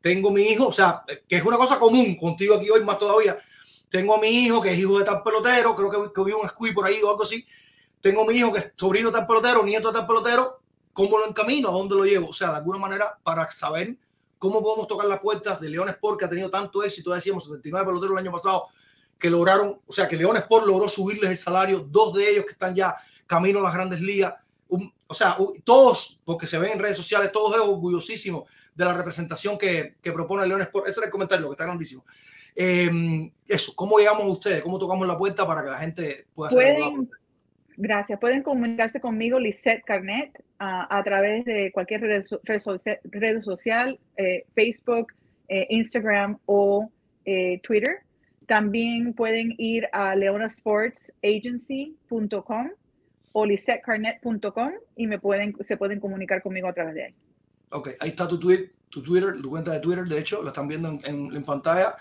[0.00, 3.38] Tengo mi hijo, o sea, que es una cosa común contigo aquí hoy más todavía.
[3.88, 6.48] Tengo a mi hijo que es hijo de tal pelotero, creo que, que vi un
[6.48, 7.44] squee por ahí o algo así.
[8.00, 10.59] Tengo a mi hijo que es sobrino de tal pelotero, nieto de tal pelotero.
[10.92, 11.68] ¿Cómo lo encamino?
[11.68, 12.28] ¿A dónde lo llevo?
[12.28, 13.96] O sea, de alguna manera, para saber
[14.38, 17.86] cómo podemos tocar las puertas de León Sport, que ha tenido tanto éxito, decíamos 79
[17.86, 18.66] peloteros el año pasado,
[19.18, 22.52] que lograron, o sea, que León Sport logró subirles el salario, dos de ellos que
[22.52, 24.34] están ya camino a las grandes ligas,
[24.68, 28.94] un- o sea, todos, porque se ven en redes sociales, todos es orgullosísimos de la
[28.94, 30.88] representación que, que propone León Sport.
[30.88, 32.04] Ese era el comentario, que está grandísimo.
[32.56, 34.62] Eh, eso, ¿cómo llegamos a ustedes?
[34.62, 36.50] ¿Cómo tocamos la puerta para que la gente pueda?
[36.50, 37.10] Pueden,
[37.80, 43.42] gracias, pueden comunicarse conmigo, Lisette Carnet, a, través de cualquier red, so- red socia- red
[43.42, 45.12] social, eh, Facebook,
[45.48, 46.90] eh, Instagram o
[47.24, 47.98] eh, Twitter.
[48.46, 52.70] También pueden ir a leonasportsagency.com
[53.32, 57.14] o lisettecarnet.com y me pueden, se pueden comunicar conmigo a través de ahí.
[57.70, 59.02] Ok, ahí está tu, Twitter, tu
[59.50, 61.94] cuenta de Twitter, de hecho, la están viendo en, en- en pantalla.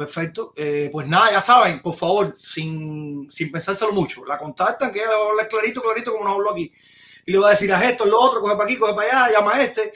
[0.00, 0.54] Perfecto.
[0.56, 5.10] Eh, pues nada, ya saben, por favor, sin, sin pensárselo mucho, la contactan, que ella
[5.10, 6.72] le va a hablar clarito, clarito, como nos habló aquí.
[7.26, 9.32] Y le va a decir, haz esto, lo otro, coge para aquí, coge para allá,
[9.38, 9.92] llama a este,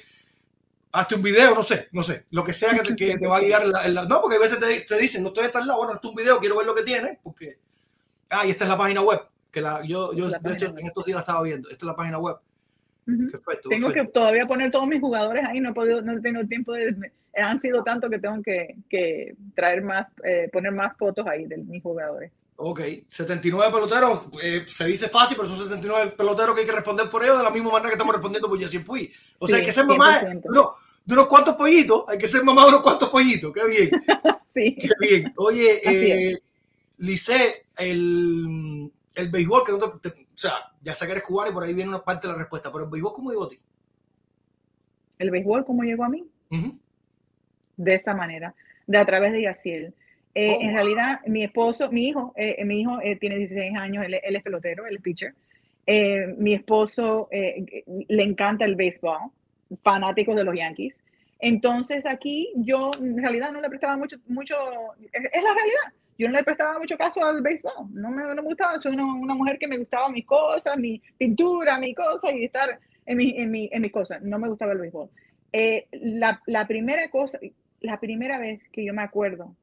[0.93, 3.39] hazte un video, no sé, no sé, lo que sea que te, que te va
[3.39, 3.67] a guiar.
[3.67, 5.95] la- la- no, porque a veces te, te dicen, no estoy de tal lado, bueno,
[5.95, 7.59] hazte un video, quiero ver lo que tiene, porque.
[8.29, 10.87] Ah, y esta es la página web, que la, yo, yo La de hecho, en
[10.87, 11.71] estos días la estaba viendo.
[11.71, 12.37] Esta es la página web.
[13.69, 16.73] Tengo que todavía poner todos mis jugadores ahí, no he podido, no he tenido tiempo
[16.73, 16.95] de,
[17.37, 21.59] han sido tanto que tengo que, que traer más, eh, poner más fotos ahí de
[21.59, 22.31] mis jugadores.
[22.57, 27.11] Ok, 79 peloteros, eh, se dice fácil, pero son 79 peloteros que hay que responder
[27.11, 29.13] por ellos de la misma manera que estamos respondiendo por Yacir Puig.
[29.41, 30.43] O sea, hay que ser mamá de, 100%.
[30.51, 30.71] no,
[31.05, 33.91] de unos cuantos pollitos, hay que ser mamá de unos cuantos pollitos, qué bien,
[34.55, 34.77] Sí.
[34.79, 35.33] qué bien.
[35.37, 36.39] Oye, eh,
[36.99, 41.51] Lice, el, el béisbol, que no te- te- o sea, ya sé que eres cubano
[41.51, 43.49] y por ahí viene una parte de la respuesta, pero el béisbol, ¿cómo llegó a
[43.49, 43.59] ti?
[45.19, 46.25] El béisbol, ¿cómo llegó a mí?
[46.51, 46.79] Ujú.
[47.77, 48.55] De esa manera,
[48.87, 49.95] de a través de Yaciel.
[50.35, 50.75] Eh, Oh, en wow.
[50.77, 54.43] realidad, mi esposo, mi hijo, eh, mi hijo eh, tiene 16 años, él, él es
[54.43, 55.35] pelotero, él es pitcher.
[55.87, 59.19] Eh, mi esposo eh, le encanta el béisbol,
[59.83, 60.97] fanático de los Yankees.
[61.39, 64.57] Entonces aquí yo en realidad no le prestaba mucho, mucho,
[65.13, 65.93] es, es la realidad.
[66.19, 69.05] Yo no le prestaba mucho caso al béisbol, no me, no me gustaba, soy una,
[69.05, 73.35] una mujer que me gustaba mis cosas, mi pintura, mi cosa y estar en, mi,
[73.37, 75.11] en, mi, en mis cosas, no me gustaba el béisbol.
[75.53, 77.39] Eh, la, la primera cosa,
[77.81, 79.55] la primera vez que yo me acuerdo,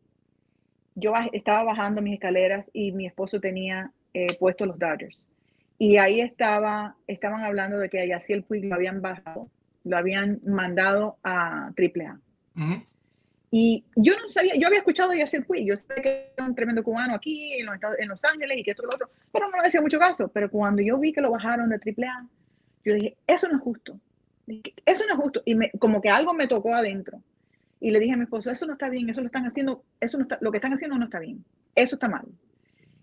[0.96, 5.26] yo estaba bajando mis escaleras y mi esposo tenía eh, puestos los Dodgers.
[5.78, 9.50] Y ahí estaba, estaban hablando de que a Yaciel Puig lo habían bajado,
[9.84, 12.20] lo habían mandado a AAA.
[12.56, 12.84] Ujú.
[13.54, 16.56] Y yo no sabía, yo había escuchado a Yaciel Puig, yo sé que era un
[16.56, 19.50] tremendo cubano aquí en los, en Los Ángeles y que esto y lo otro, pero
[19.50, 20.30] no le hacía mucho caso.
[20.30, 22.28] Pero cuando yo vi que lo bajaron de AAA,
[22.86, 24.00] yo dije, eso no es justo.
[24.86, 25.44] Eso no es justo.
[25.46, 27.22] Y me, como que algo me tocó adentro.
[27.82, 30.18] Y le dije a mi esposo, eso no está bien, eso lo están haciendo, eso
[30.18, 31.44] no está, lo que están haciendo no está bien,
[31.76, 32.26] eso está mal.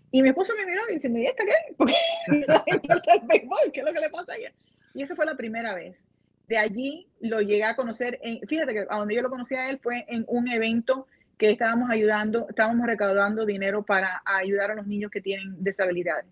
[0.09, 1.53] Y mi esposo me miró y dice, ¿y esta qué?
[3.13, 4.53] El béisbol, ¿qué es lo que le pasa a ella?
[4.95, 6.08] Y esa fue la primera vez.
[6.49, 9.69] De allí lo llegué a conocer, en, fíjate que a donde yo lo conocí a
[9.69, 11.05] él fue en un evento
[11.37, 16.25] que estábamos ayudando, estábamos recaudando dinero para ayudar a los niños que tienen disabilidades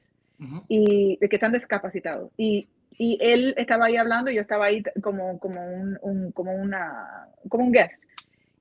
[0.68, 2.30] y que están discapacitados.
[2.38, 6.54] Y, y él estaba ahí hablando, y yo estaba ahí como, como, un, un- como,
[6.54, 8.04] una, como un guest.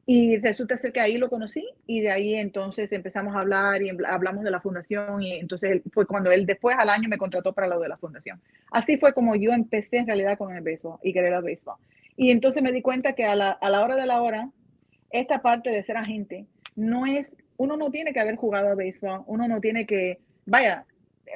[0.09, 3.90] Y resulta ser que ahí lo conocí y de ahí entonces empezamos a hablar y
[3.90, 7.52] habl- hablamos de la fundación y entonces fue cuando él después al año me contrató
[7.52, 8.40] para lo de la fundación.
[8.70, 11.74] Así fue como yo empecé en realidad con el béisbol y querer el béisbol.
[12.16, 14.48] Y entonces me di cuenta que a la, a la hora de la hora,
[15.11, 16.46] esta parte de ser agente
[16.76, 20.84] no es, uno no tiene que haber jugado a béisbol, uno no tiene que, vaya,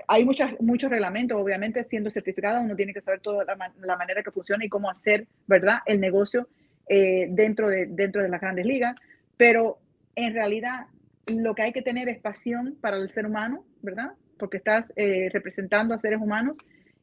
[0.07, 4.31] hay muchas, muchos reglamentos, obviamente siendo certificado uno tiene que saber toda la manera que
[4.31, 5.79] funciona y cómo hacer, ¿verdad?
[5.87, 6.47] El negocio
[6.91, 8.95] eh, dentro, de, dentro de las grandes ligas,
[9.37, 9.79] pero
[10.17, 10.87] en realidad
[11.29, 14.13] lo que hay que tener es pasión para el ser humano, ¿verdad?
[14.39, 16.57] Porque estás eh, representando a seres humanos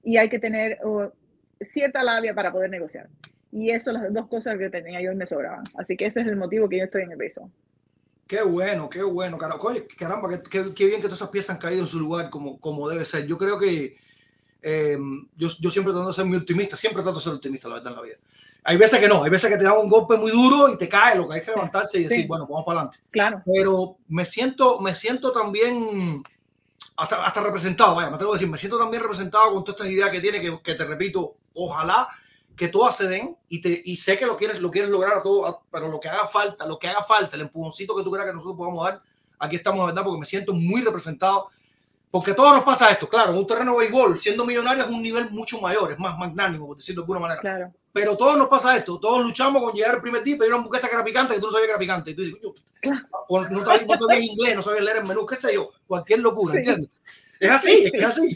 [0.03, 1.11] y hay que tener oh,
[1.61, 3.07] cierta labia para poder negociar.
[3.51, 5.63] Y eso, las dos cosas que tenía yo me sobraban.
[5.75, 7.49] Así que ese es el motivo que yo estoy en el beso.
[8.27, 9.63] Qué bueno, qué bueno, caramba,
[10.51, 13.05] qué- qué bien que todas esas piezas han caído en su lugar como, como debe
[13.05, 13.25] ser.
[13.25, 13.95] Yo creo que
[14.61, 14.97] eh,
[15.35, 17.91] yo, yo siempre trato de ser muy optimista, siempre trato de ser optimista, la verdad,
[17.91, 18.15] en la vida.
[18.63, 20.89] Hay veces que no, hay veces que te dan un golpe muy duro y te
[20.89, 22.27] cae, lo que hay que levantarse y decir, Sí.
[22.27, 22.99] bueno, vamos para adelante.
[23.11, 26.21] Claro, Pero me siento, me siento también
[26.97, 29.93] hasta, hasta representado, vaya, me atrevo a decir, me siento también representado con todas estas
[29.93, 32.07] ideas que tiene, que, que te repito, ojalá
[32.57, 35.21] que todas se den y, te, y sé que lo quieres, lo quieres lograr a
[35.23, 38.27] todo, pero lo que haga falta, lo que haga falta, el empujoncito que tú creas
[38.27, 39.01] que nosotros podamos dar,
[39.37, 41.51] aquí estamos, verdad, porque me siento muy representado.
[42.17, 44.89] Porque a todos nos pasa esto, claro, en un terreno de béisbol, siendo millonario es
[44.89, 47.41] un nivel mucho mayor, es más magnánimo, por decirlo de alguna manera.
[47.41, 47.71] claro.
[47.93, 50.57] Pero todos nos pasa esto, todos luchamos con llegar el primer día y pedir una
[50.61, 52.09] hamburguesa que era picante que tú no sabías que era picante.
[52.11, 53.07] Y tú dices, "Coño, Claro.
[53.27, 56.19] o no sabías, no sabías inglés, no sabías leer el menú, qué sé yo, cualquier
[56.21, 56.57] locura, Sí.
[56.59, 56.89] ¿entiendes?
[57.39, 58.03] Es así, Sí, es que sí.
[58.03, 58.29] es así.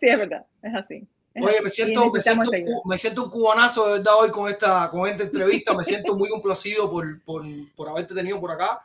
[0.00, 1.06] Sí, es verdad, es así.
[1.42, 2.50] Oye, me siento, me, siento,
[2.86, 5.74] me siento un cubanazo de verdad hoy con esta, con esta entrevista.
[5.74, 7.42] Me siento muy complacido por, por,
[7.76, 8.82] por haberte tenido por acá.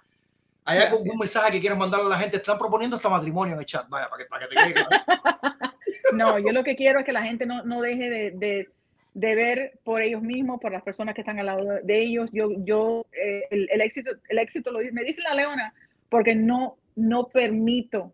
[0.67, 2.37] ¿Hay algún mensaje que quieras mandarle a la gente?
[2.37, 3.87] Están proponiendo hasta matrimonio en el chat.
[3.87, 4.85] Vaya, para que, para que te quede.
[6.13, 8.69] No, yo lo que quiero es que la gente no, no deje de, de,
[9.13, 12.29] de ver por ellos mismos, por las personas que están al lado de ellos.
[12.31, 15.73] Yo, yo eh, el, el éxito, el éxito lo me dice la leona,
[16.07, 18.13] porque no, no permito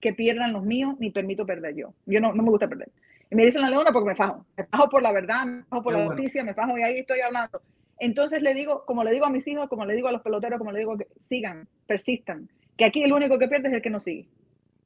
[0.00, 1.92] que pierdan los míos, ni permito perder yo.
[2.06, 2.88] Yo no, no me gusta perder.
[3.30, 4.46] Y me dicen la leona porque me fajo.
[4.56, 6.18] Me fajo por la verdad, me fajo por Qué la bueno.
[6.18, 7.60] noticia, me fajo y ahí estoy hablando.
[8.04, 10.58] Entonces le digo, como le digo a mis hijos, como le digo a los peloteros,
[10.58, 12.48] como le digo, que sigan, persistan.
[12.76, 14.28] Que aquí el único que pierde es el que no sigue.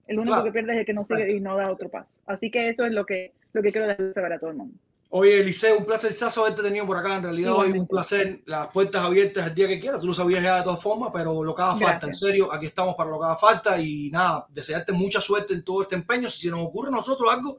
[0.06, 0.44] El único Claro.
[0.44, 2.14] que pierde es el que no sigue y no da otro paso.
[2.26, 4.74] Así que eso es lo que, lo que quiero dejar saber a todo el mundo.
[5.08, 7.16] Oye, Eliseo, un placer haberte tenido por acá.
[7.16, 8.42] En realidad, hoy un placer.
[8.44, 9.98] Las puertas abiertas el día que quieras.
[10.00, 11.92] Tú lo sabías ya de todas formas, pero lo que haga falta.
[11.92, 12.18] En Gracias.
[12.18, 13.80] serio, aquí estamos para lo que haga falta.
[13.80, 16.28] Y nada, desearte mucha suerte en todo este empeño.
[16.28, 17.58] Si se nos ocurre a nosotros algo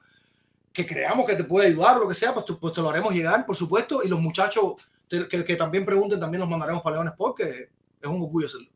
[0.72, 3.44] que creamos que te puede ayudar lo que sea, pues, pues te lo haremos llegar,
[3.46, 4.04] por supuesto.
[4.04, 4.74] Y los muchachos
[5.10, 7.70] que, que también pregunten, también los mandaremos para Leones porque
[8.02, 8.68] es un orgullo hacerlo.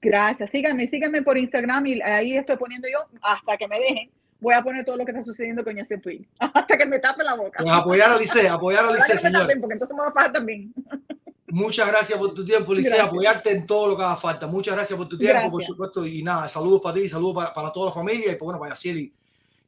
[0.00, 0.50] Gracias.
[0.50, 4.10] Síganme, síganme por Instagram y ahí estoy poniendo yo hasta que me dejen.
[4.38, 6.28] Voy a poner todo lo que está sucediendo con ese Puig.
[6.38, 7.62] Hasta que me tape la boca.
[7.62, 9.42] Pues apoyar a Licea, apoyar a me señor.
[9.42, 10.74] tapen, porque entonces me va a pagar también.
[11.48, 12.72] Muchas gracias por tu tiempo.
[12.72, 13.00] Gracias.
[13.00, 14.46] Apoyarte en todo lo que haga falta.
[14.46, 16.04] Muchas gracias por tu tiempo, por supuesto.
[16.06, 18.72] Y nada, saludos para ti, saludos para, para toda la familia y pues, bueno, para
[18.72, 19.14] Yaciel y,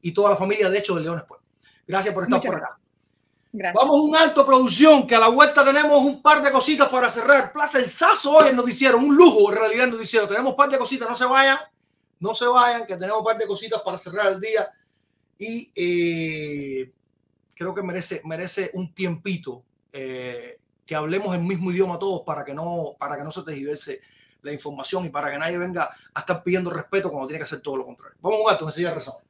[0.02, 1.24] y toda la familia, de hecho, de Leones.
[1.26, 1.40] Pues.
[1.86, 2.68] Gracias por estar Muchas por acá.
[2.68, 2.87] Gracias.
[3.74, 7.10] Vamos a un alto producción, que a la vuelta tenemos un par de cositas para
[7.10, 7.52] cerrar.
[7.52, 10.28] Plaza el Sazo hoy en noticiero, un lujo en realidad en noticiero.
[10.28, 11.58] Tenemos un par de cositas, no se vayan,
[12.20, 14.68] no se vayan, que tenemos un par de cositas para cerrar el día.
[15.38, 16.92] Y eh,
[17.54, 19.62] creo que merece, merece un tiempito
[19.92, 24.00] eh, que hablemos el mismo idioma todos para que no, para que no se tergiverse
[24.42, 27.60] la información y para que nadie venga a estar pidiendo respeto cuando tiene que hacer
[27.60, 28.16] todo lo contrario.
[28.20, 29.22] Vamos a un alto, enseguida rezamos.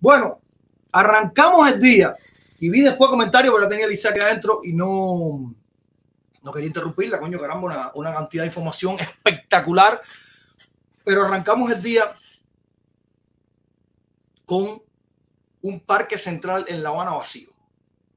[0.00, 0.40] Bueno,
[0.92, 2.16] arrancamos el día
[2.58, 5.54] y vi después comentarios, pero la tenía Lisa aquí adentro y no,
[6.42, 10.00] no quería interrumpirla, coño, caramba, una, una cantidad de información espectacular.
[11.04, 12.16] Pero arrancamos el día
[14.46, 14.82] con
[15.62, 17.50] un parque central en La Habana vacío.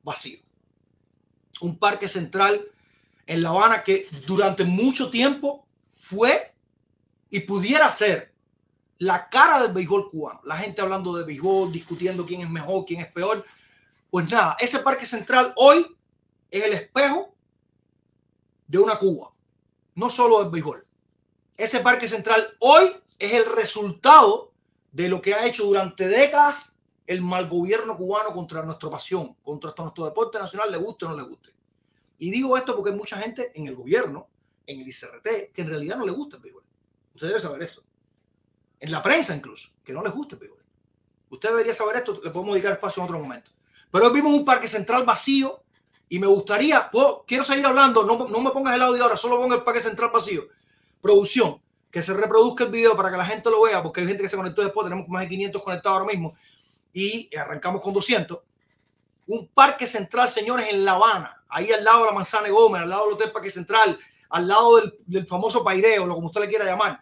[0.04, 0.40] Vacío.
[1.62, 2.66] Un parque central
[3.28, 6.54] en La Habana que durante mucho tiempo fue
[7.30, 8.33] y pudiera ser
[9.00, 10.42] la cara del béisbol cubano.
[10.44, 13.46] La gente hablando de béisbol, discutiendo quién es mejor, quién es peor.
[14.10, 15.86] Pues nada, ese parque central hoy
[16.50, 17.36] es el espejo
[18.68, 19.34] de una Cuba,
[19.96, 20.86] no solo del béisbol.
[21.58, 24.54] Ese parque central hoy es el resultado
[24.92, 29.74] de lo que ha hecho durante décadas el mal gobierno cubano contra nuestra pasión, contra
[29.78, 31.54] nuestro deporte nacional, le guste o no le guste.
[32.18, 34.30] Y digo esto porque hay mucha gente en el gobierno,
[34.66, 36.64] en el ICRT, que en realidad no le gusta el béisbol.
[37.14, 37.84] Usted debe saber esto.
[38.84, 40.62] En la prensa incluso, que no les gusta el béisbol.
[41.30, 43.50] Usted debería saber esto, le podemos dedicar espacio en otro momento.
[43.90, 45.64] Pero hoy vimos un parque central vacío
[46.10, 49.38] y me gustaría, puedo- quiero seguir hablando, no, no me pongas el audio ahora, solo
[49.38, 50.44] ponga el parque central vacío.
[51.00, 54.22] Producción, que se reproduzca el video para que la gente lo vea, porque hay gente
[54.24, 56.36] que se conectó después, tenemos más de 500 conectados ahora mismo
[56.92, 58.40] y arrancamos con 200.
[59.28, 62.82] Un parque central, señores, en La Habana, ahí al lado de la Manzana de Gómez,
[62.82, 63.98] al lado del Hotel Parque Central,
[64.30, 67.02] al lado del, del famoso Paideo, lo como usted le quiera llamar.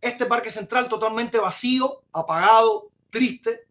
[0.00, 3.66] Este parque central totalmente vacío, apagado, triste,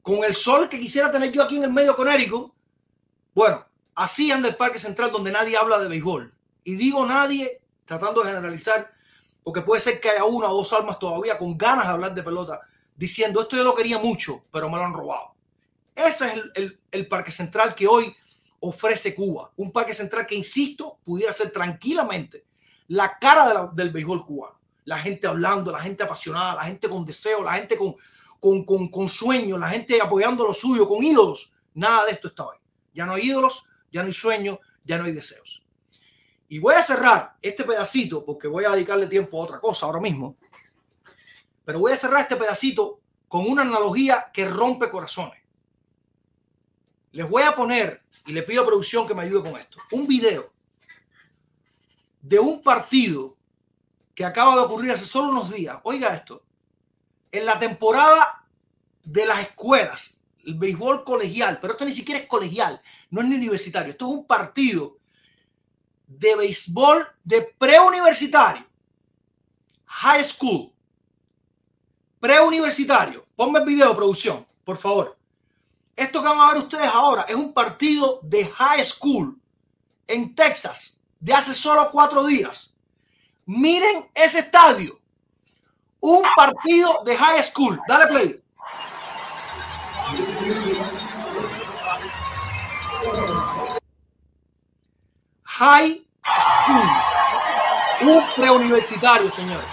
[0.00, 2.54] con el sol que quisiera tener yo aquí en el medio Conérico.
[3.34, 6.34] Bueno, así anda el parque central donde nadie habla de béisbol.
[6.62, 8.92] Y digo nadie tratando de generalizar,
[9.42, 12.22] porque puede ser que haya una o dos almas todavía con ganas de hablar de
[12.22, 12.60] pelota,
[12.96, 15.34] diciendo esto yo lo quería mucho, pero me lo han robado.
[15.94, 18.14] Ese es el, parque central que hoy
[18.60, 19.52] ofrece Cuba.
[19.56, 22.44] Un parque central que, insisto, pudiera ser tranquilamente
[22.88, 24.58] la cara del béisbol cubano.
[24.84, 27.96] La gente hablando, la gente apasionada, la gente con deseo, la gente con,
[28.38, 31.52] con, con, con sueños, la gente apoyando lo suyo, con ídolos.
[31.74, 32.56] Nada de esto está hoy.
[32.92, 35.62] Ya no hay ídolos, ya no hay sueños, ya no hay deseos.
[36.48, 40.00] Y voy a cerrar este pedacito porque voy a dedicarle tiempo a otra cosa ahora
[40.00, 40.36] mismo.
[41.64, 45.42] Pero voy a cerrar este pedacito con una analogía que rompe corazones.
[47.12, 50.06] Les voy a poner, y le pido a producción que me ayude con esto, un
[50.06, 50.52] video
[52.20, 53.33] de un partido
[54.14, 55.78] que acaba de ocurrir hace solo unos días.
[55.84, 56.42] Oiga esto.
[57.32, 58.46] En la temporada
[59.02, 62.80] de las escuelas, el béisbol colegial, pero esto ni siquiera es colegial,
[63.10, 63.90] no es ni universitario.
[63.90, 64.98] Esto es un partido
[66.06, 68.64] de béisbol de preuniversitario,
[69.86, 70.72] high school,
[72.20, 73.26] preuniversitario.
[73.34, 75.18] Ponme el video, producción, por favor.
[75.96, 79.40] Esto que van a ver ustedes ahora es un partido de high school
[80.06, 82.73] en Texas de hace solo cuatro días.
[83.46, 84.98] Miren ese estadio.
[86.00, 87.78] Un partido de high school.
[87.86, 88.44] Dale play.
[95.42, 96.06] High
[96.40, 98.08] school.
[98.08, 99.66] Un preuniversitario, señores.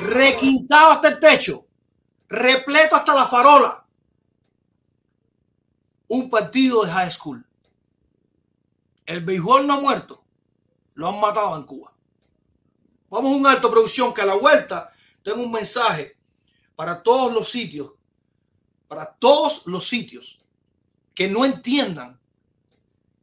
[0.00, 1.66] Requintado hasta el techo.
[2.28, 3.86] Repleto hasta la farola.
[6.08, 7.46] Un partido de high school.
[9.06, 10.23] El béisbol no ha muerto.
[10.94, 11.92] Lo han matado en Cuba.
[13.10, 14.92] Vamos a un alto producción que a la vuelta
[15.22, 16.16] tengo un mensaje
[16.74, 17.92] para todos los sitios,
[18.88, 20.40] para todos los sitios
[21.14, 22.18] que no entiendan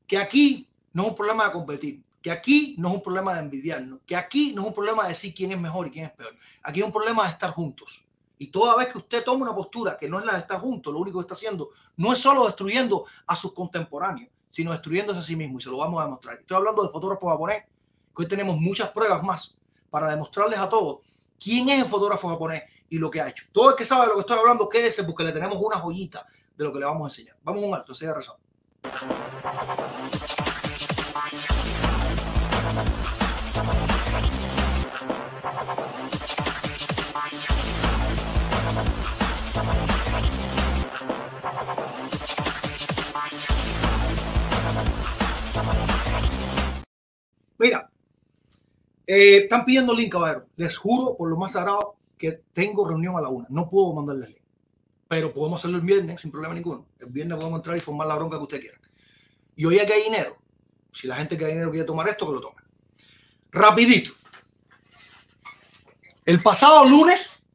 [0.07, 3.41] que aquí no es un problema de competir, que aquí no es un problema de
[3.41, 6.11] envidiarnos, que aquí no es un problema de decir quién es mejor y quién es
[6.11, 6.35] peor.
[6.63, 8.05] Aquí es un problema de estar juntos.
[8.37, 10.91] Y toda vez que usted toma una postura que no es la de estar juntos,
[10.91, 15.23] lo único que está haciendo no es solo destruyendo a sus contemporáneos, sino destruyéndose a
[15.23, 15.57] sí mismo.
[15.57, 16.39] Y se lo vamos a demostrar.
[16.39, 17.63] Estoy hablando de fotógrafo japonés,
[18.15, 19.57] que hoy tenemos muchas pruebas más
[19.89, 20.99] para demostrarles a todos
[21.41, 23.45] quién es el fotógrafo japonés y lo que ha hecho.
[23.51, 26.25] Todo el que sabe de lo que estoy hablando, quédese porque le tenemos una joyita
[26.55, 27.37] de lo que le vamos a enseñar.
[27.43, 28.37] Vamos a un alto, siga razón.
[28.83, 30.60] Mira,
[49.13, 50.47] eh, están pidiendo link, caballero.
[50.55, 53.45] Les juro por lo más sagrado que tengo reunión a la una.
[53.49, 54.41] No puedo mandarles link.
[55.09, 56.85] Pero podemos hacerlo el viernes sin problema ninguno.
[56.97, 58.79] El viernes podemos entrar y formar la bronca que usted quiera.
[59.57, 60.37] Y hoy aquí hay dinero.
[60.93, 62.61] Si la gente que hay dinero quiere tomar esto, que lo tome.
[63.51, 64.13] Rapidito.
[66.23, 67.45] El pasado lunes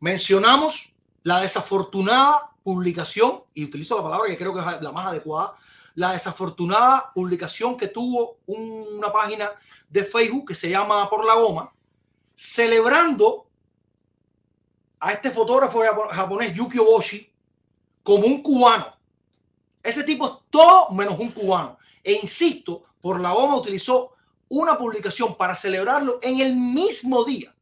[0.00, 5.54] mencionamos la desafortunada publicación, y utilizo la palabra que creo que es la más adecuada,
[5.94, 9.50] la desafortunada publicación que tuvo una página
[9.88, 11.72] de Facebook que se llama Por la Goma,
[12.34, 13.46] celebrando
[15.00, 17.32] a este fotógrafo japonés Yuki Oboshi
[18.02, 18.96] como un cubano.
[19.82, 21.78] Ese tipo es todo menos un cubano.
[22.02, 24.12] E insisto, Por la Goma utilizó
[24.48, 27.54] una publicación para celebrarlo en el mismo día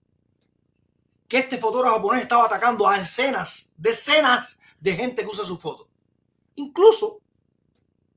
[1.29, 5.89] que este fotógrafo japonés estaba atacando a decenas, decenas de gente que usa su foto.
[6.57, 7.23] Incluso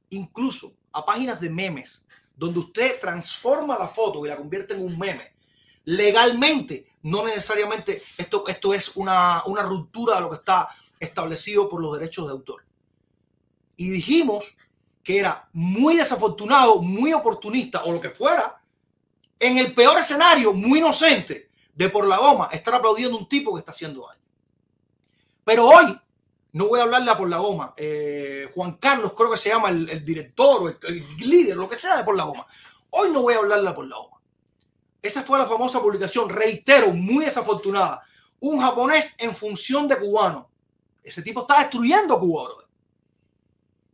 [0.10, 2.05] incluso a páginas de memes,
[2.36, 5.34] donde usted transforma la foto y la convierte en un meme.
[5.86, 11.82] Legalmente, no necesariamente esto, esto es una, una ruptura de lo que está establecido por
[11.82, 12.66] los derechos de autor.
[13.78, 14.58] Y dijimos
[15.04, 18.62] que era muy desafortunado, muy oportunista o lo que fuera,
[19.40, 23.54] en el peor escenario, muy inocente de por la goma, estar aplaudiendo a un tipo
[23.54, 24.22] que está haciendo daño.
[25.44, 26.00] Pero hoy
[26.56, 27.74] no voy a hablarle a por la goma.
[27.76, 31.98] Eh, Juan Carlos, creo que se llama el, director o el, líder, lo que sea
[31.98, 32.48] de por la goma.
[32.92, 34.22] Hoy no voy a hablarle a por la goma.
[35.02, 38.04] Esa fue la famosa publicación, reitero, muy desafortunada.
[38.40, 40.50] Un japonés en función de cubano.
[41.04, 42.68] Ese tipo está destruyendo a Cuba, brother.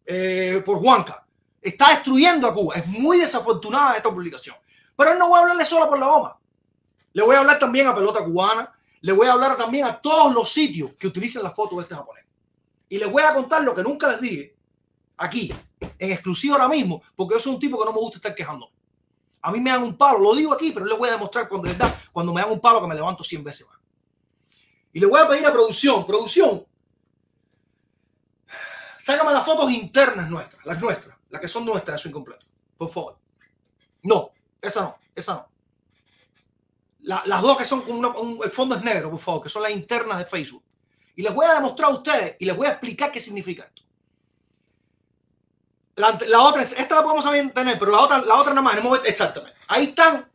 [0.05, 1.25] Eh, por Juanca.
[1.59, 2.75] Está destruyendo a Cuba.
[2.75, 4.55] Es muy desafortunada esta publicación.
[4.95, 6.39] Pero no voy a hablarle solo por la goma.
[7.13, 8.71] Le voy a hablar también a Pelota Cubana.
[8.99, 11.95] Le voy a hablar también a todos los sitios que utilizan las fotos de este
[11.95, 12.20] japonés.
[12.91, 14.53] Y les voy a contar lo que nunca les dije
[15.15, 15.53] aquí,
[15.97, 18.69] en exclusivo ahora mismo, porque yo soy un tipo que no me gusta estar quejando.
[19.41, 21.69] A mí me dan un palo, lo digo aquí, pero les voy a demostrar cuando,
[21.69, 23.79] verdad, cuando me dan un palo que me levanto 100 veces más.
[24.91, 26.65] Y le voy a pedir a producción, producción,
[28.99, 32.45] sácame las fotos internas nuestras, las nuestras, las que son nuestras, eso incompleto,
[32.77, 33.17] por favor.
[34.03, 34.31] No,
[34.61, 35.51] esa no, esa no.
[37.03, 39.71] La- las dos que son con el fondo es negro, por favor, que son las
[39.71, 40.63] internas de Facebook.
[41.21, 43.83] Y les voy a demostrar a ustedes y les voy a explicar qué significa esto.
[45.97, 47.23] La, la otra, es- esta la podemos
[47.53, 49.55] tener, pero la otra, la otra nada más, exactamente.
[49.67, 50.27] Ahí están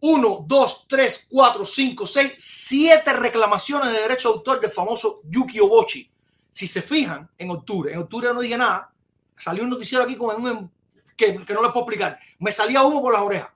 [0.00, 5.60] 1, 2, 3, 4, 5, 6, 7 reclamaciones de derecho de autor del famoso Yuki
[5.60, 6.12] Obochi.
[6.50, 8.92] Si se fijan, en octubre, en octubre no dije nada,
[9.38, 10.70] salió un noticiero aquí con un
[11.16, 12.20] que, que no les puedo explicar.
[12.38, 13.48] Me salía humo por las orejas.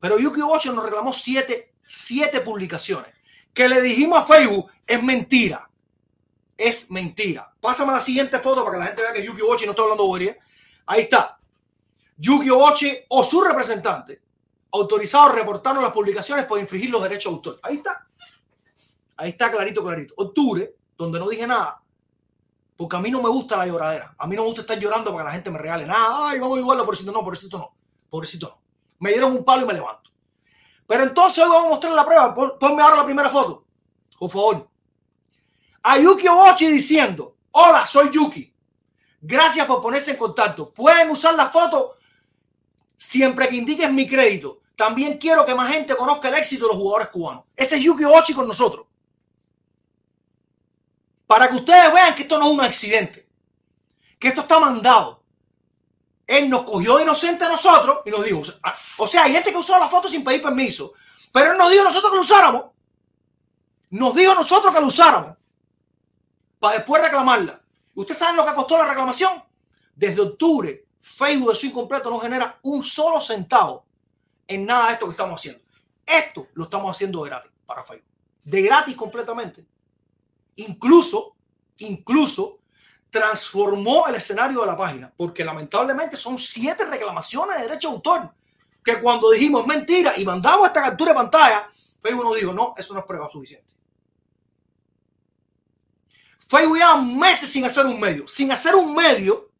[0.00, 3.10] Pero Yuki Obochi nos reclamó 7 siete publicaciones.
[3.52, 5.68] Que le dijimos a Facebook, es mentira.
[6.56, 7.52] Es mentira.
[7.60, 10.06] Pásame la siguiente foto para que la gente vea que Yuki Obochi no está hablando
[10.06, 10.36] bobería.
[10.86, 11.38] Ahí está.
[12.16, 14.22] Yuki Obochi o su representante
[14.72, 17.60] autorizado a reportarnos las publicaciones por infringir los derechos de autor.
[17.62, 18.06] Ahí está.
[19.16, 20.14] Ahí está clarito, clarito.
[20.16, 21.82] Octubre, donde no dije nada,
[22.76, 24.14] porque a mí no me gusta la lloradera.
[24.18, 26.30] A mí no me gusta estar llorando para que la gente me regale nada.
[26.30, 27.12] Ay, vamos a ayudarlo, pobrecito.
[27.12, 27.76] No, pobrecito no.
[28.08, 28.62] Pobrecito no.
[28.98, 30.01] Me dieron un palo y me levanto.
[30.92, 32.34] Pero entonces hoy vamos a mostrar la prueba.
[32.34, 33.64] Pon- Ponme ahora la primera foto.
[34.18, 34.68] Por favor.
[35.84, 38.54] A Yuki Obochi diciendo, hola, soy Yuki.
[39.22, 40.70] Gracias por ponerse en contacto.
[40.70, 41.96] Pueden usar la foto
[42.94, 44.60] siempre que indiques mi crédito.
[44.76, 47.44] También quiero que más gente conozca el éxito de los jugadores cubanos.
[47.56, 48.84] Ese es Yuki Ochi con nosotros.
[51.26, 53.26] Para que ustedes vean que esto no es un accidente.
[54.18, 55.21] Que esto está mandado.
[56.26, 58.42] Él nos cogió inocente a nosotros y nos dijo.
[58.62, 60.92] ah, O sea, hay gente que usó la foto sin pedir permiso.
[61.32, 62.64] Pero él nos dijo nosotros que lo usáramos.
[63.90, 65.36] Nos dijo nosotros que lo usáramos.
[66.58, 67.60] Para después reclamarla.
[67.94, 69.42] ¿Ustedes saben lo que costó la reclamación?
[69.94, 73.84] Desde octubre, Facebook de su incompleto no genera un solo centavo
[74.46, 75.60] en nada de esto que estamos haciendo.
[76.06, 78.08] Esto lo estamos haciendo de gratis para Facebook.
[78.44, 79.66] De gratis completamente.
[80.56, 81.36] Incluso,
[81.78, 82.58] incluso
[83.12, 88.34] transformó el escenario de la página, porque lamentablemente son siete reclamaciones de derecho de autor,
[88.82, 91.68] que cuando dijimos mentira y mandamos esta captura de pantalla,
[92.00, 93.76] Facebook nos dijo, no, eso no es prueba suficiente.
[96.48, 99.50] Facebook lleva meses sin hacer un medio, sin hacer un medio,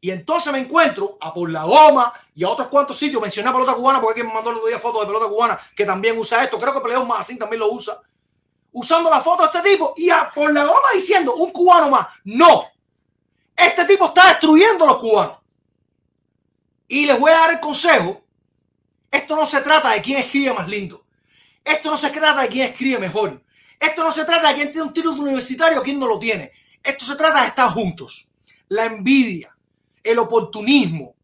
[0.00, 3.20] y entonces me encuentro a Por la Goma y a otros cuantos sitios.
[3.22, 5.60] Mencioné a Pelota Cubana porque alguien me mandó el otro día fotos de Pelota Cubana
[5.76, 6.58] que también usa esto.
[6.58, 8.00] Creo que Peleos Magazine también lo usa.
[8.72, 12.08] Usando la foto de este tipo y a Por la Goma diciendo un cubano más.
[12.24, 12.64] No.
[13.54, 15.38] Este tipo está destruyendo a los cubanos.
[16.88, 18.22] Y les voy a dar el consejo.
[19.10, 21.04] Esto no se trata de quién escribe más lindo.
[21.64, 23.42] Esto no se trata de quién escribe mejor.
[23.78, 26.52] Esto no se trata de quién tiene un título universitario o quién no lo tiene.
[26.82, 28.28] Esto se trata de estar juntos.
[28.68, 29.54] La envidia,
[30.02, 31.14] el oportunismo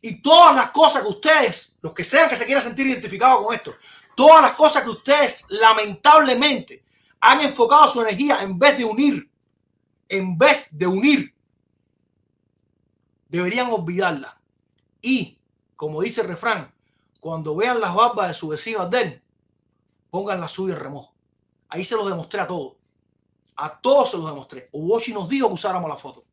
[0.00, 3.54] y todas las cosas que ustedes, los que sean que se quieran sentir identificados con
[3.54, 3.74] esto,
[4.20, 6.84] todas las cosas que ustedes lamentablemente
[7.20, 9.30] han enfocado su energía en vez de unir,
[10.10, 11.34] en vez de unir,
[13.30, 14.38] deberían olvidarla.
[15.00, 15.38] Y,
[15.74, 16.70] como dice el refrán,
[17.18, 19.22] cuando vean las barbas de su vecino Adel,
[20.10, 21.14] pongan la suya en remojo.
[21.70, 22.76] Ahí se los demostré a todos.
[23.56, 24.68] A todos se los demostré.
[24.72, 26.26] Obochi nos dijo que usáramos la foto.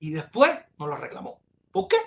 [0.00, 1.38] Y después nos la reclamó.
[1.70, 1.98] ¿Por qué?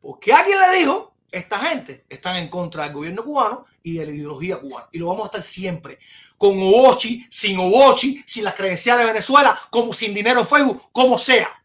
[0.00, 4.12] Porque alguien le dijo, esta gente están en contra del gobierno cubano y de la
[4.12, 4.88] ideología cubana.
[4.92, 5.98] Y lo vamos a estar siempre.
[6.36, 11.18] Con Obochi, sin Obochi, sin las credenciales de Venezuela, como sin dinero en Facebook, como
[11.18, 11.62] sea.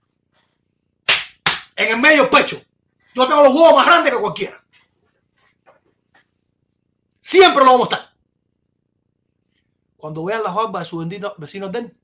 [1.76, 2.62] En el medio pecho.
[3.14, 4.66] Yo tengo los huevos más grandes que cualquiera.
[7.22, 8.16] Siempre lo vamos a estar.
[9.98, 11.98] Cuando vean las barbas de sus vecinos de él,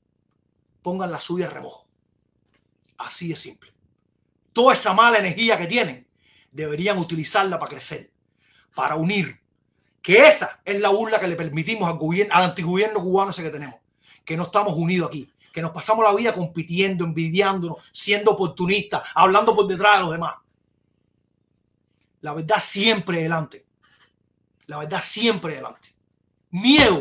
[0.82, 1.86] pongan la suya remojo.
[2.98, 3.72] Así de simple.
[4.52, 6.08] Toda esa mala energía que tienen,
[6.50, 8.12] deberían utilizarla para crecer,
[8.74, 9.41] para unir.
[10.02, 13.50] Que esa es la burla que le permitimos al, gobierno, al antigobierno cubano ese que
[13.50, 13.76] tenemos.
[14.24, 15.32] Que no estamos unidos aquí.
[15.52, 20.34] Que nos pasamos la vida compitiendo, envidiándonos, siendo oportunistas, hablando por detrás de los demás.
[22.20, 23.64] La verdad siempre delante.
[24.66, 25.94] La verdad siempre delante.
[26.50, 26.98] Miedo.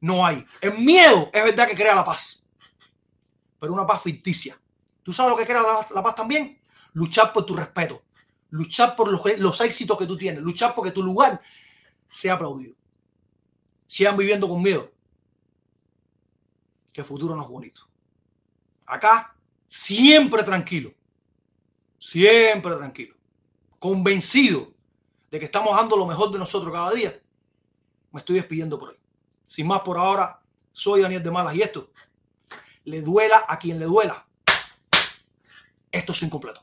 [0.00, 0.44] no hay.
[0.60, 2.48] El miedo es verdad que crea la paz,
[3.58, 4.58] pero una paz ficticia.
[5.02, 6.60] ¿Tú sabes lo que crea la, la paz también?
[6.92, 8.02] Luchar por tu respeto,
[8.50, 11.40] luchar por los, los éxitos que tú tienes, luchar porque tu lugar
[12.14, 12.76] sea aplaudido.
[13.88, 14.90] Sigan viviendo con miedo,
[16.92, 17.82] que el futuro no es bonito.
[18.86, 19.36] Acá,
[19.66, 20.94] siempre tranquilo,
[21.98, 23.16] siempre tranquilo,
[23.80, 24.72] convencido
[25.30, 27.20] de que estamos dando lo mejor de nosotros cada día.
[28.12, 28.96] Me estoy despidiendo por hoy.
[29.44, 30.40] Sin más por ahora,
[30.72, 31.90] soy Daniel de Malas y esto
[32.84, 34.24] le duela a quien le duela.
[35.90, 36.62] Esto es incompleto.